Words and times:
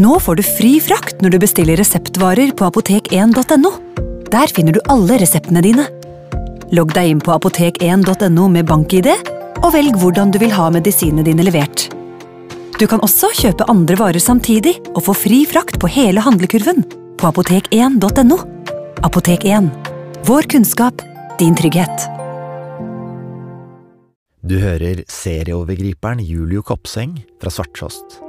Nå 0.00 0.16
får 0.22 0.38
du 0.38 0.42
fri 0.46 0.78
frakt 0.80 1.18
når 1.20 1.34
du 1.34 1.38
bestiller 1.42 1.76
reseptvarer 1.76 2.54
på 2.56 2.64
apotek1.no. 2.70 3.70
Der 4.32 4.52
finner 4.54 4.72
du 4.72 4.78
alle 4.88 5.18
reseptene 5.20 5.60
dine. 5.64 5.84
Logg 6.72 6.94
deg 6.96 7.10
inn 7.10 7.20
på 7.20 7.34
apotek1.no 7.34 8.46
med 8.54 8.68
bank-ID, 8.70 9.10
og 9.60 9.74
velg 9.74 9.98
hvordan 10.00 10.32
du 10.32 10.38
vil 10.40 10.54
ha 10.56 10.70
medisinene 10.72 11.26
dine 11.26 11.44
levert. 11.44 11.90
Du 12.78 12.86
kan 12.88 13.02
også 13.04 13.28
kjøpe 13.36 13.66
andre 13.68 13.98
varer 14.00 14.22
samtidig 14.22 14.78
og 14.94 15.02
få 15.10 15.16
fri 15.26 15.42
frakt 15.50 15.76
på 15.82 15.90
hele 15.92 16.24
handlekurven 16.24 16.80
på 17.20 17.34
apotek1.no. 17.34 18.40
Apotek1 19.04 19.68
vår 20.30 20.48
kunnskap, 20.54 21.04
din 21.42 21.58
trygghet. 21.58 22.08
Du 24.40 24.56
hører 24.62 25.04
serieovergriperen 25.12 26.24
Julio 26.24 26.64
Kopseng 26.64 27.18
fra 27.42 27.52
Svarttrost. 27.52 28.22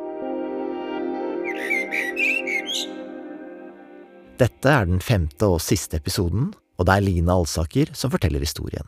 Dette 4.42 4.72
er 4.72 4.88
den 4.90 5.02
femte 5.04 5.46
og 5.46 5.60
siste 5.62 6.00
episoden, 6.00 6.50
og 6.80 6.88
det 6.88 6.96
er 6.96 7.04
Lina 7.06 7.36
Alsaker 7.36 7.92
som 7.94 8.14
forteller 8.14 8.42
historien. 8.42 8.88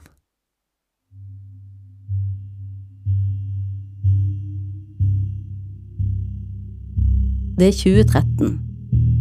Det 7.54 7.68
er 7.70 7.76
2013, 7.78 8.56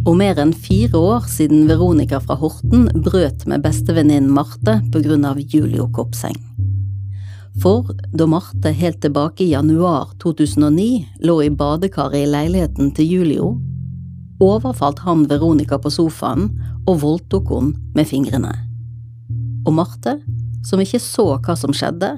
og 0.09 0.15
mer 0.17 0.39
enn 0.41 0.55
fire 0.57 0.97
år 0.97 1.27
siden 1.29 1.67
Veronica 1.69 2.17
fra 2.23 2.39
Horten 2.41 2.87
brøt 3.05 3.45
med 3.45 3.61
bestevenninnen 3.61 4.31
Marte 4.33 4.79
på 4.95 5.03
grunn 5.05 5.27
av 5.29 5.37
Julio 5.37 5.85
Kopseng. 5.93 6.39
For 7.61 7.93
da 8.09 8.25
Marte 8.25 8.71
helt 8.73 9.03
tilbake 9.03 9.45
i 9.45 9.51
januar 9.51 10.15
2009 10.23 10.87
lå 11.27 11.37
i 11.45 11.51
badekaret 11.53 12.23
i 12.23 12.31
leiligheten 12.31 12.89
til 12.97 13.11
Julio, 13.11 13.51
overfalt 14.43 14.99
han 15.07 15.25
Veronica 15.29 15.79
på 15.79 15.91
sofaen 15.93 16.49
og 16.83 16.99
voldtok 17.03 17.49
hun 17.53 17.73
med 17.95 18.07
fingrene. 18.09 18.53
Og 19.63 19.73
Marte, 19.77 20.17
som 20.67 20.81
ikke 20.83 20.99
så 20.99 21.27
hva 21.39 21.55
som 21.59 21.75
skjedde, 21.75 22.17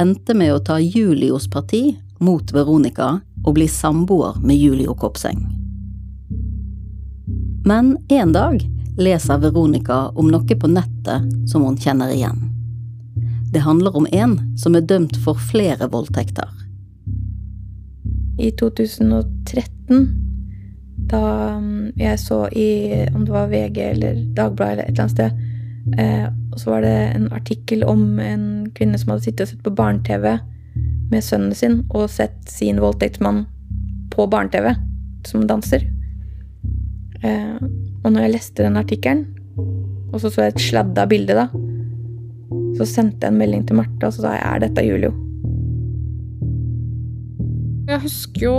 endte 0.00 0.36
med 0.36 0.54
å 0.54 0.62
ta 0.62 0.78
Julios 0.78 1.48
parti 1.50 1.96
mot 2.22 2.52
Veronica 2.54 3.16
og 3.44 3.54
bli 3.58 3.68
samboer 3.70 4.38
med 4.42 4.58
Julio 4.58 4.94
Kopseng. 4.98 5.42
Men 7.66 7.96
en 8.08 8.32
dag 8.32 8.60
leser 8.98 9.38
Veronica 9.42 10.06
om 10.14 10.30
noe 10.30 10.58
på 10.60 10.70
nettet 10.70 11.26
som 11.50 11.64
hun 11.66 11.78
kjenner 11.80 12.12
igjen. 12.14 12.38
Det 13.52 13.64
handler 13.64 13.96
om 13.96 14.06
en 14.12 14.38
som 14.58 14.76
er 14.76 14.86
dømt 14.86 15.16
for 15.24 15.38
flere 15.50 15.88
voldtekter. 15.90 16.48
I 18.38 18.50
2013, 18.60 20.25
da 21.10 21.22
mm, 21.60 21.92
jeg 21.98 22.18
så 22.20 22.46
i 22.52 22.68
om 23.12 23.24
det 23.26 23.34
var 23.34 23.50
VG 23.50 23.78
eller 23.90 24.18
Dagbladet 24.36 24.72
eller 24.72 24.84
et 24.84 24.92
eller 24.92 25.04
annet 25.04 25.16
sted, 25.16 25.30
eh, 25.98 26.26
så 26.56 26.72
var 26.72 26.84
det 26.86 26.94
en 27.14 27.28
artikkel 27.36 27.84
om 27.86 28.18
en 28.20 28.46
kvinne 28.74 28.98
som 28.98 29.12
hadde 29.12 29.26
sittet 29.26 29.44
og 29.46 29.52
sett 29.52 29.66
på 29.66 29.74
barne-TV 29.76 30.26
med 31.12 31.24
sønnen 31.24 31.54
sin 31.54 31.82
og 31.94 32.08
sett 32.10 32.38
sin 32.50 32.80
voldtektsmann 32.82 33.44
på 34.14 34.26
barne-TV 34.32 34.72
som 35.28 35.46
danser. 35.46 35.86
Eh, 37.22 37.56
og 38.02 38.10
når 38.12 38.26
jeg 38.26 38.34
leste 38.34 38.66
den 38.66 38.80
artikkelen, 38.80 39.26
og 40.12 40.20
så 40.22 40.30
så 40.30 40.46
jeg 40.46 40.56
et 40.56 40.66
sladda 40.68 41.06
bilde 41.10 41.36
da, 41.36 41.46
så 42.76 42.86
sendte 42.88 43.26
jeg 43.26 43.32
en 43.32 43.40
melding 43.40 43.64
til 43.68 43.78
Marte, 43.78 44.06
og 44.06 44.14
så 44.14 44.26
sa 44.26 44.34
jeg 44.36 44.44
er 44.46 44.66
dette 44.66 44.84
Julio? 44.86 45.14
Jeg 47.86 48.02
husker 48.02 48.42
jo 48.42 48.58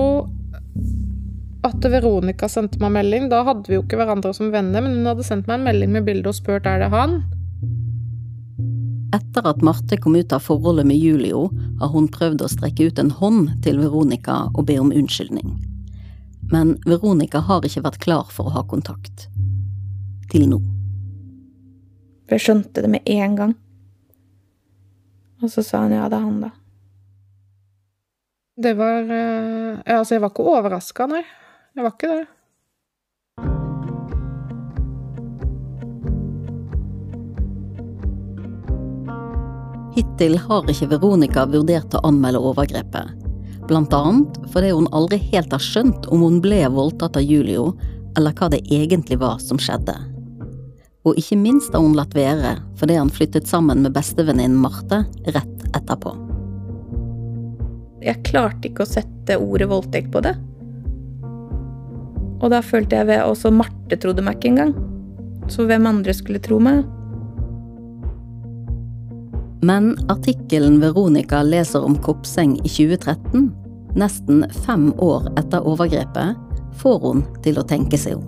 at 1.77 1.91
Veronica 1.91 2.49
sendte 2.49 2.79
meg 2.81 2.93
melding. 2.95 3.29
Da 3.29 3.43
hadde 3.45 3.69
vi 3.69 3.77
jo 3.77 3.83
ikke 3.83 3.99
hverandre 3.99 4.33
som 4.33 4.51
venner, 4.53 4.81
men 4.81 4.97
hun 4.97 5.09
hadde 5.11 5.25
sendt 5.25 5.49
meg 5.49 5.59
en 5.59 5.67
melding 5.67 5.93
med 5.93 6.07
bilde 6.07 6.31
og 6.31 6.37
spurt 6.37 6.65
er 6.69 6.81
det 6.81 6.89
han. 6.93 7.19
Etter 9.15 9.45
at 9.47 9.61
Marte 9.63 9.99
kom 10.01 10.17
ut 10.17 10.33
av 10.35 10.43
forholdet 10.43 10.87
med 10.89 10.99
Julio, 10.99 11.47
har 11.79 11.93
hun 11.93 12.09
prøvd 12.11 12.43
å 12.43 12.49
strekke 12.51 12.89
ut 12.89 12.99
en 12.99 13.13
hånd 13.13 13.53
til 13.63 13.79
Veronica 13.79 14.47
og 14.53 14.65
be 14.67 14.79
om 14.81 14.91
unnskyldning. 14.91 15.53
Men 16.51 16.75
Veronica 16.87 17.43
har 17.45 17.65
ikke 17.67 17.85
vært 17.85 18.01
klar 18.03 18.27
for 18.33 18.49
å 18.49 18.57
ha 18.57 18.65
kontakt. 18.67 19.27
Til 20.31 20.49
nå. 20.49 20.59
Jeg 22.27 22.43
skjønte 22.43 22.83
det 22.83 22.91
med 22.91 23.07
en 23.07 23.35
gang. 23.37 23.57
Og 25.43 25.51
så 25.53 25.63
sa 25.63 25.85
han 25.85 25.93
ja, 25.95 26.07
det 26.11 26.17
er 26.17 26.25
han, 26.25 26.39
da. 26.43 26.53
Det 28.57 28.73
var 28.73 29.03
eh, 29.05 29.75
ja, 29.85 29.99
Altså, 29.99 30.15
jeg 30.15 30.23
var 30.23 30.33
ikke 30.33 30.47
overraska, 30.49 31.05
nei. 31.11 31.21
Jeg 31.77 31.85
var 31.85 31.93
ikke 31.93 32.07
det. 32.09 32.23
Hittil 39.93 40.39
har 40.41 40.71
ikke 40.73 40.87
Veronica 40.95 41.43
vurdert 41.45 41.93
å 41.93 42.01
anmelde 42.09 42.41
overgrepet. 42.49 43.13
Blant 43.69 43.93
annet 43.93 44.41
fordi 44.49 44.73
hun 44.73 44.89
aldri 44.89 45.21
helt 45.29 45.53
har 45.53 45.61
skjønt 45.61 46.09
om 46.09 46.25
hun 46.25 46.41
ble 46.41 46.63
voldtatt 46.73 47.21
av 47.21 47.29
Julio, 47.29 47.69
eller 48.17 48.33
hva 48.33 48.49
det 48.49 48.63
egentlig 48.65 49.21
var 49.21 49.37
som 49.37 49.61
skjedde. 49.61 49.93
Og 51.05 51.21
ikke 51.21 51.37
minst 51.37 51.77
har 51.77 51.85
hun 51.85 51.93
latt 51.97 52.17
være 52.17 52.57
fordi 52.81 52.97
han 52.97 53.13
flyttet 53.13 53.45
sammen 53.45 53.85
med 53.85 53.93
bestevenninnen 53.93 54.57
Marte 54.57 55.03
rett 55.29 55.69
etterpå. 55.77 56.17
Jeg 58.01 58.25
klarte 58.25 58.71
ikke 58.71 58.81
å 58.81 58.93
sette 58.97 59.37
ordet 59.37 59.69
voldtekt 59.69 60.09
på 60.13 60.25
det. 60.25 60.33
Og 62.37 62.51
da 62.53 62.61
følte 62.61 62.99
jeg 62.99 63.09
ved 63.09 63.23
Også 63.25 63.51
Marte 63.53 63.97
trodde 63.97 64.23
meg 64.25 64.37
ikke 64.37 64.53
engang. 64.53 64.75
Så 65.49 65.65
hvem 65.65 65.87
andre 65.89 66.13
skulle 66.13 66.41
tro 66.43 66.59
meg? 66.61 66.83
Men 69.65 69.95
artikkelen 70.11 70.77
Veronica 70.83 71.41
leser 71.43 71.83
om 71.83 71.95
Kopseng 72.03 72.55
i 72.61 72.69
2013, 72.69 73.47
nesten 73.97 74.43
fem 74.67 74.91
år 75.01 75.31
etter 75.39 75.65
overgrepet, 75.65 76.37
får 76.77 76.99
hun 77.01 77.23
til 77.43 77.57
å 77.57 77.65
tenke 77.65 77.97
seg 77.97 78.19
om. 78.19 78.27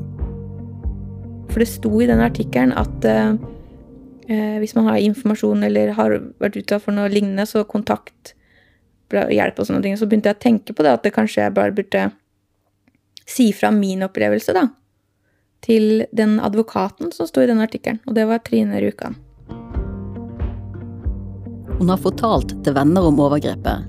For 1.51 1.61
det 1.61 1.69
sto 1.69 1.91
i 2.01 2.07
den 2.09 2.23
artikkelen 2.23 2.73
at 2.77 3.05
eh, 3.05 3.37
eh, 4.29 4.57
hvis 4.61 4.73
man 4.77 4.89
har 4.89 5.03
informasjon 5.05 5.67
eller 5.69 5.93
har 5.97 6.17
vært 6.41 6.57
utsatt 6.63 6.85
for 6.85 6.97
noe 6.97 7.11
lignende, 7.13 7.45
så 7.49 7.63
kontakt 7.67 8.33
hjelp 9.09 9.61
og 9.61 9.69
sånne 9.69 9.83
ting. 9.85 9.97
Så 9.97 10.09
begynte 10.09 10.31
jeg 10.31 10.37
å 10.39 10.43
tenke 10.43 10.75
på 10.75 10.85
det, 10.85 10.97
at 10.97 11.05
det 11.05 11.13
kanskje 11.15 11.45
jeg 11.45 11.55
bare 11.57 11.75
burde 11.75 12.09
si 13.29 13.51
fra 13.53 13.71
min 13.71 14.03
opplevelse, 14.03 14.53
da. 14.57 14.67
Til 15.65 16.05
den 16.15 16.39
advokaten 16.39 17.11
som 17.11 17.27
sto 17.27 17.43
i 17.43 17.49
den 17.49 17.61
artikkelen, 17.61 17.99
og 18.07 18.15
det 18.15 18.25
var 18.29 18.41
Trine 18.45 18.79
Rjukan. 18.81 19.17
Hun 21.79 21.91
har 21.91 22.01
fortalt 22.01 22.57
til 22.63 22.75
venner 22.75 23.05
om 23.07 23.19
overgrepet, 23.23 23.85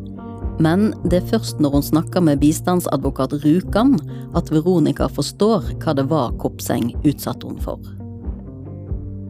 men 0.62 0.90
det 1.08 1.22
er 1.22 1.30
først 1.32 1.62
når 1.62 1.78
hun 1.78 1.86
snakker 1.86 2.22
med 2.22 2.42
bistandsadvokat 2.42 3.38
Rjukan 3.42 3.96
at 4.36 4.50
Veronica 4.52 5.08
forstår 5.08 5.72
hva 5.80 5.96
det 5.96 6.04
var 6.10 6.36
Kopseng 6.42 6.92
utsatte 7.00 7.48
hun 7.48 7.58
for. 7.64 7.80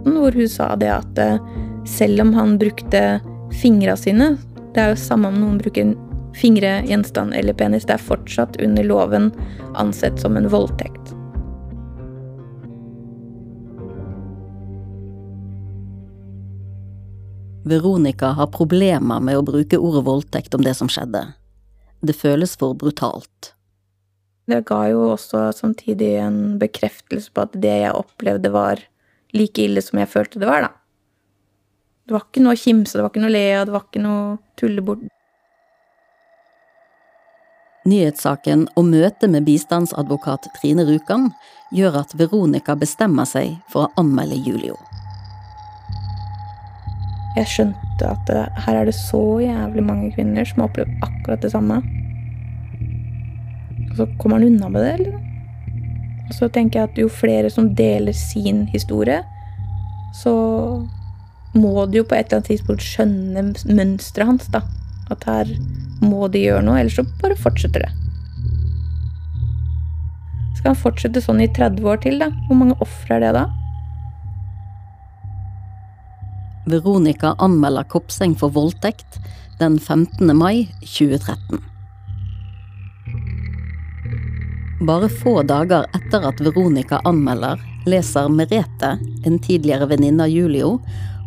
Hvor 0.04 0.36
hun 0.36 0.50
sa 0.50 0.74
det 0.80 0.90
at 0.92 1.20
eh, 1.22 1.40
selv 1.88 2.26
om 2.26 2.34
han 2.34 2.58
brukte 2.60 3.20
fingra 3.60 3.96
sine 3.98 4.36
Det 4.74 4.78
er 4.78 4.92
jo 4.92 5.00
samme 5.02 5.28
om 5.28 5.40
noen 5.40 5.56
bruker 5.58 5.94
fingre, 6.36 6.80
gjenstand 6.86 7.34
eller 7.34 7.56
penis. 7.56 7.86
Det 7.88 7.96
er 7.96 8.04
fortsatt 8.10 8.60
under 8.62 8.86
loven 8.86 9.30
ansett 9.74 10.20
som 10.20 10.36
en 10.36 10.48
voldtekt. 10.50 11.14
Veronica 17.70 18.32
har 18.34 18.48
problemer 18.50 19.20
med 19.20 19.36
å 19.36 19.44
bruke 19.46 19.78
ordet 19.78 20.04
voldtekt 20.06 20.56
om 20.56 20.64
det 20.64 20.74
som 20.78 20.88
skjedde. 20.90 21.26
Det 22.00 22.16
føles 22.16 22.56
for 22.58 22.74
brutalt. 22.74 23.52
Det 24.48 24.64
ga 24.66 24.80
jo 24.90 25.10
også 25.12 25.50
samtidig 25.54 26.14
en 26.22 26.40
bekreftelse 26.58 27.30
på 27.30 27.44
at 27.44 27.54
det 27.62 27.76
jeg 27.84 27.94
opplevde, 27.94 28.50
var 28.50 28.80
like 29.36 29.62
ille 29.62 29.82
som 29.84 30.00
jeg 30.00 30.10
følte 30.10 30.40
det 30.42 30.48
var, 30.48 30.66
da. 30.66 30.72
Det 32.08 32.16
var 32.16 32.24
ikke 32.26 32.42
noe 32.42 32.56
å 32.56 32.58
kimse, 32.58 32.96
det 32.96 33.04
var 33.04 33.12
ikke 33.12 33.22
noe 33.22 33.30
å 33.30 33.36
le 33.36 33.46
av, 33.54 33.66
det 33.68 33.74
var 33.76 33.84
ikke 33.86 34.02
noe 34.02 34.24
tulle 34.58 34.82
bort. 34.82 35.04
Nyhetssaken 37.88 38.66
og 38.76 38.84
møtet 38.90 39.30
med 39.32 39.46
bistandsadvokat 39.46 40.50
Trine 40.58 40.84
Rjukan 40.84 41.30
gjør 41.72 42.02
at 42.02 42.12
Veronica 42.18 42.74
bestemmer 42.76 43.24
seg 43.24 43.54
for 43.72 43.86
å 43.86 44.02
anmelde 44.02 44.36
Julio. 44.36 44.76
Jeg 47.38 47.48
skjønte 47.48 48.10
at 48.10 48.30
her 48.66 48.80
er 48.82 48.90
det 48.90 48.96
så 48.98 49.22
jævlig 49.40 49.84
mange 49.86 50.10
kvinner 50.12 50.44
som 50.44 50.60
har 50.60 50.68
opplevd 50.68 51.06
akkurat 51.06 51.46
det 51.46 51.52
samme. 51.54 51.78
Og 53.86 53.94
så 53.96 54.06
kommer 54.20 54.36
han 54.36 54.50
unna 54.50 54.68
med 54.68 54.84
det, 54.84 54.92
eller? 54.98 55.16
Og 56.28 56.36
så 56.36 56.50
tenker 56.52 56.82
jeg 56.82 56.90
at 56.90 57.00
jo 57.00 57.08
flere 57.08 57.48
som 57.50 57.72
deler 57.78 58.12
sin 58.12 58.66
historie, 58.74 59.22
så 60.20 60.34
må 61.54 61.86
du 61.86 62.02
jo 62.02 62.04
på 62.04 62.18
et 62.18 62.28
eller 62.28 62.42
annet 62.42 62.52
tidspunkt 62.52 62.84
skjønne 62.84 63.46
mønsteret 63.72 64.28
hans, 64.28 64.52
da. 64.52 64.60
At 65.10 65.24
her 65.28 65.50
må 66.00 66.28
de 66.32 66.44
gjøre 66.46 66.64
noe, 66.64 66.78
ellers 66.80 66.98
så 67.00 67.04
bare 67.20 67.38
fortsetter 67.38 67.84
det. 67.84 67.92
Skal 70.58 70.74
han 70.74 70.82
fortsette 70.82 71.22
sånn 71.24 71.40
i 71.40 71.48
30 71.56 71.88
år 71.88 72.02
til, 72.04 72.20
da? 72.20 72.30
Hvor 72.46 72.58
mange 72.60 72.76
ofre 72.84 73.16
er 73.16 73.24
det 73.24 73.32
da? 73.38 73.46
Veronica 76.70 77.34
anmelder 77.42 77.88
Kopseng 77.90 78.36
for 78.38 78.52
voldtekt 78.54 79.18
den 79.58 79.78
15. 79.80 80.30
mai 80.36 80.68
2013. 80.84 81.60
Bare 84.86 85.08
få 85.12 85.42
dager 85.44 85.88
etter 85.96 86.24
at 86.28 86.38
Veronica 86.40 87.00
anmelder, 87.04 87.60
leser 87.88 88.30
Merete, 88.32 88.94
en 89.26 89.40
tidligere 89.40 89.90
venninne 89.90 90.24
av 90.24 90.32
Julio, 90.32 90.78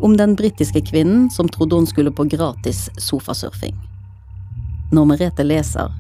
om 0.01 0.18
den 0.18 0.36
britiske 0.36 0.81
kvinnen 0.81 1.30
som 1.31 1.50
trodde 1.50 1.75
hun 1.75 1.88
skulle 1.88 2.12
på 2.12 2.24
gratis 2.24 2.90
sofasurfing. 2.98 3.75
Når 4.94 5.06
Merete 5.10 5.44
leser, 5.44 5.92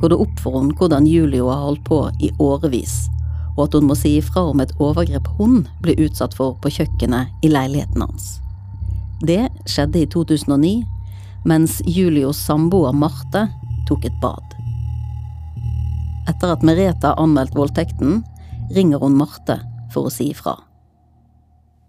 går 0.00 0.12
det 0.12 0.20
opp 0.24 0.38
for 0.40 0.58
henne 0.58 0.76
hvordan 0.76 1.08
Julio 1.08 1.50
har 1.50 1.64
holdt 1.66 1.84
på 1.84 2.02
i 2.20 2.30
årevis, 2.40 3.02
og 3.56 3.66
at 3.66 3.76
hun 3.76 3.88
må 3.90 3.96
si 3.98 4.14
ifra 4.20 4.46
om 4.52 4.62
et 4.62 4.72
overgrep 4.80 5.28
hun 5.40 5.64
ble 5.84 5.96
utsatt 6.06 6.36
for 6.36 6.56
på 6.62 6.72
kjøkkenet 6.78 7.44
i 7.44 7.50
leiligheten 7.52 8.06
hans. 8.06 8.38
Det 9.20 9.42
skjedde 9.68 10.00
i 10.00 10.08
2009, 10.08 10.72
mens 11.44 11.80
Julios 11.84 12.40
samboer 12.40 12.96
Marte 12.96 13.46
tok 13.88 14.06
et 14.08 14.16
bad. 14.22 14.56
Etter 16.30 16.54
at 16.54 16.64
Merete 16.64 17.10
har 17.10 17.20
anmeldt 17.20 17.56
voldtekten, 17.58 18.22
ringer 18.72 19.02
hun 19.02 19.18
Marte 19.18 19.58
for 19.92 20.08
å 20.08 20.14
si 20.14 20.30
ifra. 20.30 20.56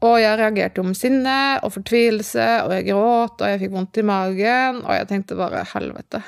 Og 0.02 0.16
jeg 0.18 0.38
reagerte 0.40 0.82
om 0.82 0.96
sinne 0.98 1.36
og 1.62 1.76
fortvilelse, 1.76 2.48
og 2.66 2.74
jeg 2.74 2.88
gråt, 2.90 3.36
og 3.38 3.52
jeg 3.52 3.60
fikk 3.62 3.76
vondt 3.76 4.00
i 4.02 4.06
magen, 4.08 4.82
og 4.82 4.96
jeg 4.98 5.10
tenkte 5.12 5.38
bare 5.38 5.62
helvete. 5.76 6.24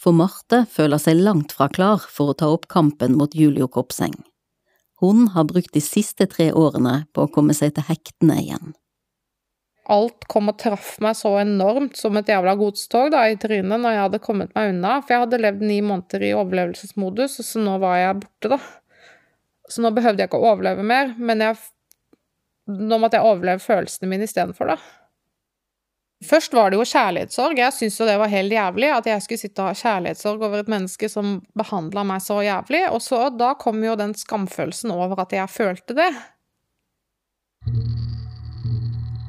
For 0.00 0.16
Marte 0.16 0.64
føler 0.72 0.98
seg 0.98 1.20
langt 1.20 1.54
fra 1.54 1.68
klar 1.70 2.02
for 2.08 2.32
å 2.32 2.38
ta 2.40 2.48
opp 2.50 2.66
kampen 2.72 3.14
mot 3.20 3.36
Julio 3.36 3.68
Kopseng. 3.70 4.16
Hun 5.00 5.28
har 5.36 5.46
brukt 5.48 5.72
de 5.76 5.84
siste 5.84 6.26
tre 6.28 6.50
årene 6.56 7.04
på 7.14 7.24
å 7.24 7.32
komme 7.32 7.54
seg 7.56 7.76
til 7.76 7.86
hektene 7.86 8.40
igjen 8.42 8.74
alt 9.90 10.26
kom 10.30 10.50
og 10.52 10.58
traff 10.60 10.94
meg 11.02 11.16
så 11.18 11.34
enormt 11.40 11.98
som 11.98 12.16
et 12.18 12.28
jævla 12.30 12.54
godstog 12.58 13.10
da, 13.14 13.24
i 13.26 13.38
trynet 13.40 13.82
når 13.82 13.96
jeg 13.96 14.04
hadde 14.04 14.22
kommet 14.22 14.52
meg 14.56 14.74
unna. 14.74 14.98
For 15.02 15.14
jeg 15.14 15.24
hadde 15.24 15.40
levd 15.42 15.64
ni 15.66 15.80
måneder 15.84 16.26
i 16.28 16.34
overlevelsesmodus, 16.38 17.40
så 17.46 17.64
nå 17.64 17.76
var 17.82 17.98
jeg 17.98 18.20
borte, 18.22 18.52
da. 18.54 18.60
Så 19.70 19.84
nå 19.84 19.92
behøvde 19.94 20.24
jeg 20.24 20.30
ikke 20.30 20.40
å 20.40 20.52
overleve 20.52 20.82
mer, 20.86 21.12
men 21.18 21.44
jeg, 21.44 21.58
nå 22.70 22.98
måtte 22.98 23.20
jeg 23.20 23.28
overleve 23.28 23.62
følelsene 23.62 24.10
mine 24.10 24.26
istedenfor, 24.26 24.74
da. 24.74 24.80
Først 26.28 26.52
var 26.52 26.68
det 26.68 26.76
jo 26.76 26.84
kjærlighetssorg. 26.84 27.60
Jeg 27.62 27.72
syntes 27.72 27.94
jo 27.96 28.06
det 28.08 28.18
var 28.20 28.28
helt 28.28 28.52
jævlig 28.52 28.90
at 28.92 29.06
jeg 29.08 29.22
skulle 29.24 29.40
sitte 29.40 29.62
og 29.62 29.70
ha 29.70 29.78
kjærlighetssorg 29.78 30.42
over 30.44 30.60
et 30.60 30.68
menneske 30.68 31.08
som 31.08 31.38
behandla 31.56 32.04
meg 32.04 32.20
så 32.20 32.42
jævlig. 32.44 32.82
Og 32.92 33.00
så 33.00 33.22
da 33.32 33.54
kom 33.56 33.80
jo 33.84 33.96
den 33.96 34.12
skamfølelsen 34.18 34.92
over 34.92 35.22
at 35.24 35.32
jeg 35.32 35.48
følte 35.48 35.96
det. 35.96 36.10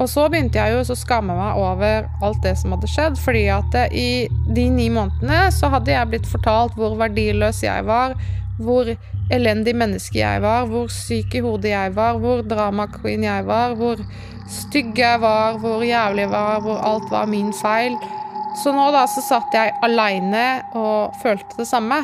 Og 0.01 0.09
så 0.09 0.25
begynte 0.33 0.57
jeg 0.57 0.73
jo 0.73 0.81
å 0.81 0.97
skamme 0.97 1.33
meg 1.37 1.61
over 1.61 2.09
alt 2.25 2.43
det 2.43 2.55
som 2.59 2.73
hadde 2.73 2.89
skjedd, 2.89 3.19
fordi 3.21 3.45
at 3.53 3.75
i 3.93 4.25
de 4.49 4.65
ni 4.73 4.89
månedene 4.91 5.45
så 5.53 5.69
hadde 5.71 5.93
jeg 5.93 6.09
blitt 6.09 6.27
fortalt 6.27 6.75
hvor 6.75 6.97
verdiløs 6.99 7.61
jeg 7.63 7.85
var, 7.87 8.17
hvor 8.59 8.89
elendig 9.31 9.73
menneske 9.77 10.19
jeg 10.19 10.41
var, 10.43 10.67
hvor 10.69 10.89
syk 10.91 11.35
i 11.37 11.43
hodet 11.43 11.71
jeg 11.71 11.95
var, 11.95 12.19
hvor 12.21 12.43
drama 12.45 12.87
queen 12.91 13.23
jeg 13.25 13.45
var, 13.47 13.75
hvor 13.79 14.01
stygg 14.51 14.97
jeg 14.99 15.21
var, 15.23 15.59
hvor 15.61 15.85
jævlig 15.85 16.25
jeg 16.25 16.33
var, 16.33 16.59
hvor 16.65 16.81
alt 16.87 17.11
var 17.11 17.29
min 17.31 17.53
feil. 17.55 17.95
Så 18.61 18.73
nå 18.75 18.89
da 18.91 19.05
så 19.07 19.23
satt 19.23 19.55
jeg 19.55 19.71
aleine 19.85 20.45
og 20.75 21.15
følte 21.21 21.61
det 21.61 21.69
samme. 21.69 22.01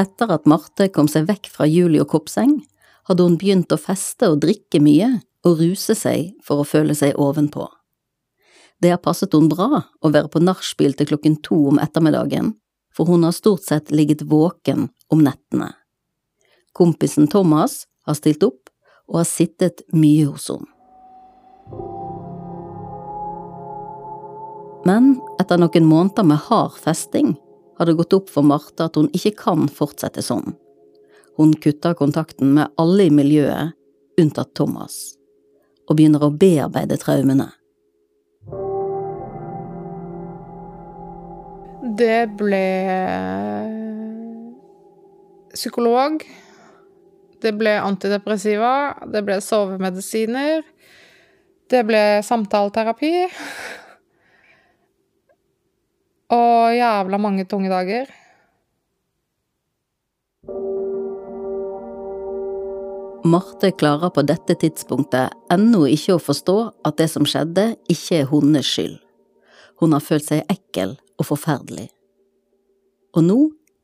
Etter 0.00 0.32
at 0.34 0.48
Marte 0.48 0.88
kom 0.90 1.10
seg 1.10 1.28
vekk 1.28 1.50
fra 1.52 1.68
Julie 1.68 2.02
og 2.02 2.08
Kopseng, 2.14 2.62
hadde 3.10 3.26
hun 3.26 3.36
begynt 3.38 3.74
å 3.74 3.80
feste 3.80 4.30
og 4.32 4.40
drikke 4.42 4.80
mye 4.82 5.18
og 5.46 5.60
ruse 5.60 5.94
seg 5.98 6.32
for 6.42 6.62
å 6.62 6.66
føle 6.66 6.96
seg 6.96 7.18
ovenpå. 7.20 7.68
Det 8.82 8.90
har 8.90 8.98
passet 8.98 9.34
hun 9.36 9.46
bra 9.46 9.84
å 10.02 10.10
være 10.10 10.26
på 10.32 10.42
nachspiel 10.42 10.96
til 10.98 11.12
klokken 11.12 11.36
to 11.46 11.54
om 11.70 11.78
ettermiddagen, 11.78 12.50
for 12.90 13.06
hun 13.06 13.22
har 13.22 13.34
stort 13.36 13.62
sett 13.62 13.92
ligget 13.94 14.24
våken 14.26 14.88
om 15.12 15.22
nettene. 15.22 15.70
Kompisen 16.74 17.28
Thomas 17.30 17.84
har 18.08 18.18
stilt 18.18 18.42
opp 18.42 18.72
og 19.06 19.20
har 19.20 19.28
sittet 19.28 19.84
mye 19.94 20.26
hos 20.26 20.50
henne. 20.50 20.66
Men 24.82 25.12
etter 25.38 25.60
noen 25.62 25.86
måneder 25.86 26.26
med 26.26 26.42
hard 26.48 26.74
festing 26.82 27.36
har 27.78 27.86
det 27.86 27.94
gått 28.00 28.16
opp 28.18 28.32
for 28.34 28.42
Marte 28.42 28.88
at 28.88 28.98
hun 28.98 29.12
ikke 29.14 29.36
kan 29.44 29.68
fortsette 29.70 30.24
sånn. 30.26 30.56
Hun 31.38 31.54
kutter 31.54 31.94
kontakten 31.94 32.50
med 32.58 32.74
alle 32.82 33.06
i 33.06 33.14
miljøet, 33.14 33.76
unntatt 34.18 34.56
Thomas, 34.58 35.14
og 35.86 36.00
begynner 36.00 36.26
å 36.26 36.34
bearbeide 36.34 36.98
traumene. 36.98 37.52
Det 42.02 42.22
ble 42.34 42.66
psykolog. 45.54 46.24
Det 47.42 47.52
ble 47.54 47.76
antidepressiva. 47.78 48.72
Det 49.06 49.22
ble 49.26 49.36
sovemedisiner. 49.44 50.64
Det 51.70 51.82
ble 51.86 52.00
samtaleterapi. 52.26 53.12
Og 56.34 56.74
jævla 56.74 57.22
mange 57.22 57.46
tunge 57.46 57.70
dager. 57.70 58.10
Marte 63.22 63.70
klarer 63.78 64.10
på 64.10 64.26
dette 64.26 64.58
tidspunktet 64.58 65.30
ennå 65.54 65.86
ikke 65.94 66.16
å 66.16 66.26
forstå 66.26 66.58
at 66.88 66.98
det 66.98 67.12
som 67.14 67.28
skjedde, 67.28 67.76
ikke 67.86 68.24
er 68.24 68.30
hennes 68.32 68.66
skyld. 68.66 68.98
Hun 69.82 69.96
har 69.96 70.04
følt 70.04 70.28
seg 70.28 70.46
ekkel 70.52 70.94
og 71.18 71.26
forferdelig. 71.26 71.88
Og 73.18 73.24
nå, 73.26 73.38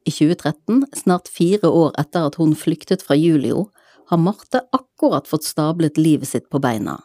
i 0.07 0.13
2013, 0.15 0.85
snart 0.95 1.27
fire 1.27 1.67
år 1.67 1.97
etter 1.99 2.29
at 2.29 2.39
hun 2.39 2.55
flyktet 2.57 3.03
fra 3.03 3.17
Julio, 3.19 3.67
har 4.09 4.21
Marte 4.23 4.63
akkurat 4.73 5.27
fått 5.29 5.45
stablet 5.45 5.99
livet 5.99 6.31
sitt 6.31 6.47
på 6.49 6.63
beina. 6.63 7.01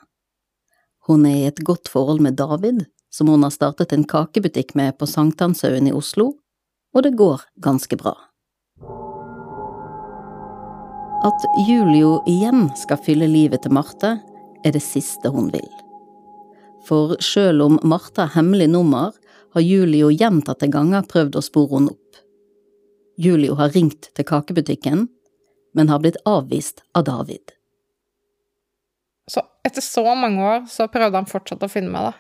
Hun 1.10 1.26
er 1.26 1.40
i 1.40 1.48
et 1.50 1.64
godt 1.66 1.90
forhold 1.92 2.22
med 2.24 2.38
David, 2.38 2.86
som 3.12 3.34
hun 3.34 3.44
har 3.44 3.52
startet 3.52 3.92
en 3.98 4.06
kakebutikk 4.08 4.76
med 4.78 4.96
på 5.02 5.10
Sankthanshaugen 5.10 5.90
i 5.90 5.96
Oslo, 5.98 6.30
og 6.94 7.04
det 7.04 7.18
går 7.18 7.44
ganske 7.66 7.98
bra. 8.00 8.14
At 11.26 11.50
Julio 11.66 12.20
igjen 12.30 12.70
skal 12.78 13.02
fylle 13.02 13.28
livet 13.32 13.66
til 13.66 13.74
Marte, 13.74 14.20
er 14.64 14.78
det 14.78 14.86
siste 14.86 15.34
hun 15.34 15.50
vil. 15.52 15.83
For 16.88 17.16
sjøl 17.24 17.62
om 17.64 17.80
Martha 17.84 18.28
har 18.28 18.36
hemmelig 18.38 18.70
nummer, 18.74 19.14
har 19.54 19.62
Julio 19.62 20.10
gjentatte 20.12 20.68
ganger 20.68 21.06
prøvd 21.08 21.38
å 21.38 21.46
spore 21.46 21.78
henne 21.78 21.94
opp. 21.94 22.22
Julio 23.22 23.56
har 23.60 23.74
ringt 23.76 24.10
til 24.18 24.26
kakebutikken, 24.26 25.08
men 25.74 25.90
har 25.90 26.02
blitt 26.02 26.18
avvist 26.26 26.82
av 26.98 27.06
David. 27.10 27.54
Så 29.30 29.44
etter 29.66 29.86
så 29.86 30.04
mange 30.18 30.44
år 30.44 30.66
så 30.70 30.90
prøvde 30.92 31.22
han 31.22 31.30
fortsatt 31.30 31.64
å 31.64 31.72
finne 31.72 31.94
meg, 31.94 32.10
da. 32.10 32.14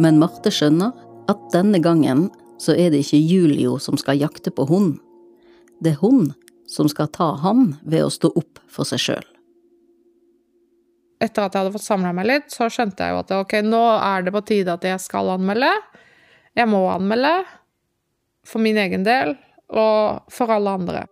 Men 0.00 0.18
Marte 0.18 0.50
skjønner 0.50 0.96
at 1.30 1.42
denne 1.52 1.78
gangen 1.84 2.30
så 2.62 2.74
er 2.74 2.90
det 2.92 3.04
ikke 3.04 3.20
Julio 3.20 3.76
som 3.82 3.98
skal 4.00 4.20
jakte 4.20 4.50
på 4.54 4.64
hun. 4.70 4.94
Det 5.84 5.94
er 5.94 6.00
hun 6.00 6.32
som 6.70 6.88
skal 6.88 7.10
ta 7.12 7.32
han 7.42 7.74
ved 7.82 8.06
å 8.06 8.12
stå 8.12 8.32
opp 8.38 8.62
for 8.70 8.88
seg 8.88 9.02
sjøl. 9.02 9.31
Etter 11.22 11.46
at 11.46 11.54
jeg 11.54 11.62
hadde 11.62 11.74
fått 11.76 11.86
samla 11.86 12.10
meg 12.16 12.26
litt, 12.26 12.50
så 12.50 12.66
skjønte 12.72 13.06
jeg 13.06 13.14
jo 13.14 13.22
at 13.22 13.32
ok, 13.36 13.56
nå 13.62 13.82
er 13.94 14.24
det 14.26 14.34
på 14.34 14.42
tide 14.48 14.74
at 14.74 14.86
jeg 14.86 15.02
skal 15.02 15.30
anmelde. 15.36 15.70
Jeg 16.58 16.68
må 16.70 16.82
anmelde. 16.90 17.36
For 18.42 18.58
min 18.58 18.80
egen 18.82 19.04
del, 19.06 19.36
og 19.70 20.32
for 20.34 20.50
alle 20.50 20.72
andre. 20.80 21.04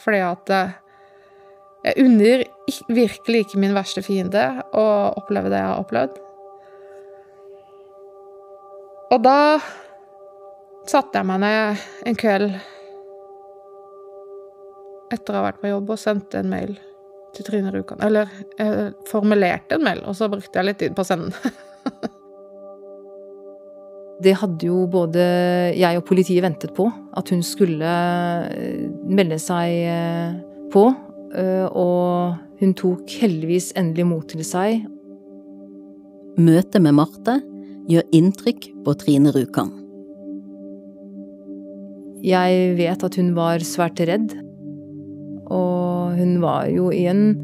Fordi 0.00 0.22
at 0.26 0.50
eh, 0.56 0.72
jeg 1.84 2.02
unner 2.02 2.42
virkelig 2.90 3.44
ikke 3.44 3.60
min 3.62 3.76
verste 3.76 4.02
fiende 4.02 4.42
å 4.74 4.84
oppleve 5.22 5.52
det 5.52 5.62
jeg 5.62 5.70
har 5.70 5.84
opplevd. 5.84 6.18
Og 9.14 9.22
da 9.22 9.38
satte 10.90 11.22
jeg 11.22 11.30
meg 11.30 11.42
ned 11.42 11.88
en 12.10 12.18
kveld 12.18 12.52
etter 15.14 15.34
å 15.34 15.40
ha 15.40 15.48
vært 15.48 15.62
på 15.62 15.70
jobb 15.72 15.94
og 15.94 16.02
sendte 16.02 16.42
en 16.42 16.50
mail 16.50 16.78
til 17.36 17.46
Trine 17.46 17.72
Rjukan. 17.74 18.00
Eller 18.06 18.30
jeg 18.58 18.94
formulerte 19.10 19.76
en 19.76 19.84
mail, 19.86 20.02
og 20.06 20.16
så 20.18 20.30
brukte 20.32 20.58
jeg 20.58 20.68
litt 20.68 20.80
tid 20.82 20.96
på 20.96 21.04
å 21.04 21.08
sende 21.08 21.30
den. 21.34 21.58
det 24.24 24.36
hadde 24.40 24.68
jo 24.68 24.84
både 24.90 25.24
jeg 25.78 26.00
og 26.00 26.06
politiet 26.08 26.44
ventet 26.44 26.74
på. 26.76 26.88
At 27.16 27.32
hun 27.32 27.42
skulle 27.46 27.92
melde 29.08 29.40
seg 29.42 29.68
på. 30.72 30.88
Eh, 31.30 31.66
og 31.66 32.60
hun 32.60 32.74
tok 32.78 33.20
heldigvis 33.22 33.72
endelig 33.78 34.08
mot 34.10 34.26
til 34.28 34.44
seg. 34.46 34.84
Møtet 36.40 36.82
med 36.82 36.96
Marte 36.98 37.38
gjør 37.90 38.16
inntrykk 38.16 38.70
på 38.84 38.96
Trine 39.00 39.32
Rjukan. 39.34 39.72
Jeg 42.20 42.74
vet 42.76 43.04
at 43.06 43.16
hun 43.16 43.32
var 43.36 43.62
svært 43.64 44.00
redd. 44.04 44.34
Og 45.50 46.16
hun 46.18 46.38
var 46.42 46.68
jo 46.70 46.90
i 46.94 47.04
en, 47.10 47.34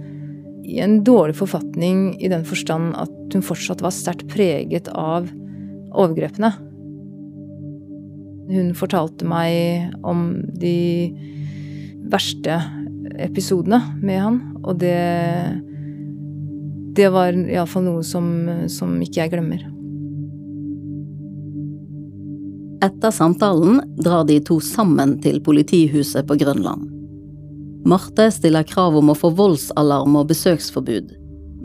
i 0.66 0.78
en 0.82 1.00
dårlig 1.06 1.36
forfatning 1.38 2.14
i 2.22 2.30
den 2.32 2.46
forstand 2.46 2.94
at 2.98 3.34
hun 3.34 3.44
fortsatt 3.44 3.82
var 3.84 3.94
sterkt 3.94 4.28
preget 4.32 4.90
av 4.94 5.28
overgrepene. 5.96 6.52
Hun 8.46 8.74
fortalte 8.78 9.26
meg 9.26 9.94
om 10.06 10.28
de 10.54 11.10
verste 12.06 12.60
episodene 13.22 13.80
med 14.02 14.20
han, 14.22 14.42
og 14.62 14.78
det 14.82 15.62
Det 16.96 17.10
var 17.12 17.36
iallfall 17.36 17.82
noe 17.84 18.02
som, 18.02 18.24
som 18.72 18.94
ikke 19.04 19.20
jeg 19.20 19.32
glemmer. 19.34 19.66
Etter 22.80 23.12
samtalen 23.12 23.82
drar 24.00 24.24
de 24.24 24.38
to 24.40 24.56
sammen 24.64 25.18
til 25.20 25.42
politihuset 25.44 26.24
på 26.24 26.38
Grønland. 26.40 26.95
Marte 27.86 28.30
stiller 28.34 28.66
krav 28.66 28.96
om 28.98 29.12
å 29.12 29.14
få 29.14 29.30
voldsalarm 29.38 30.16
og 30.18 30.30
besøksforbud, 30.32 31.12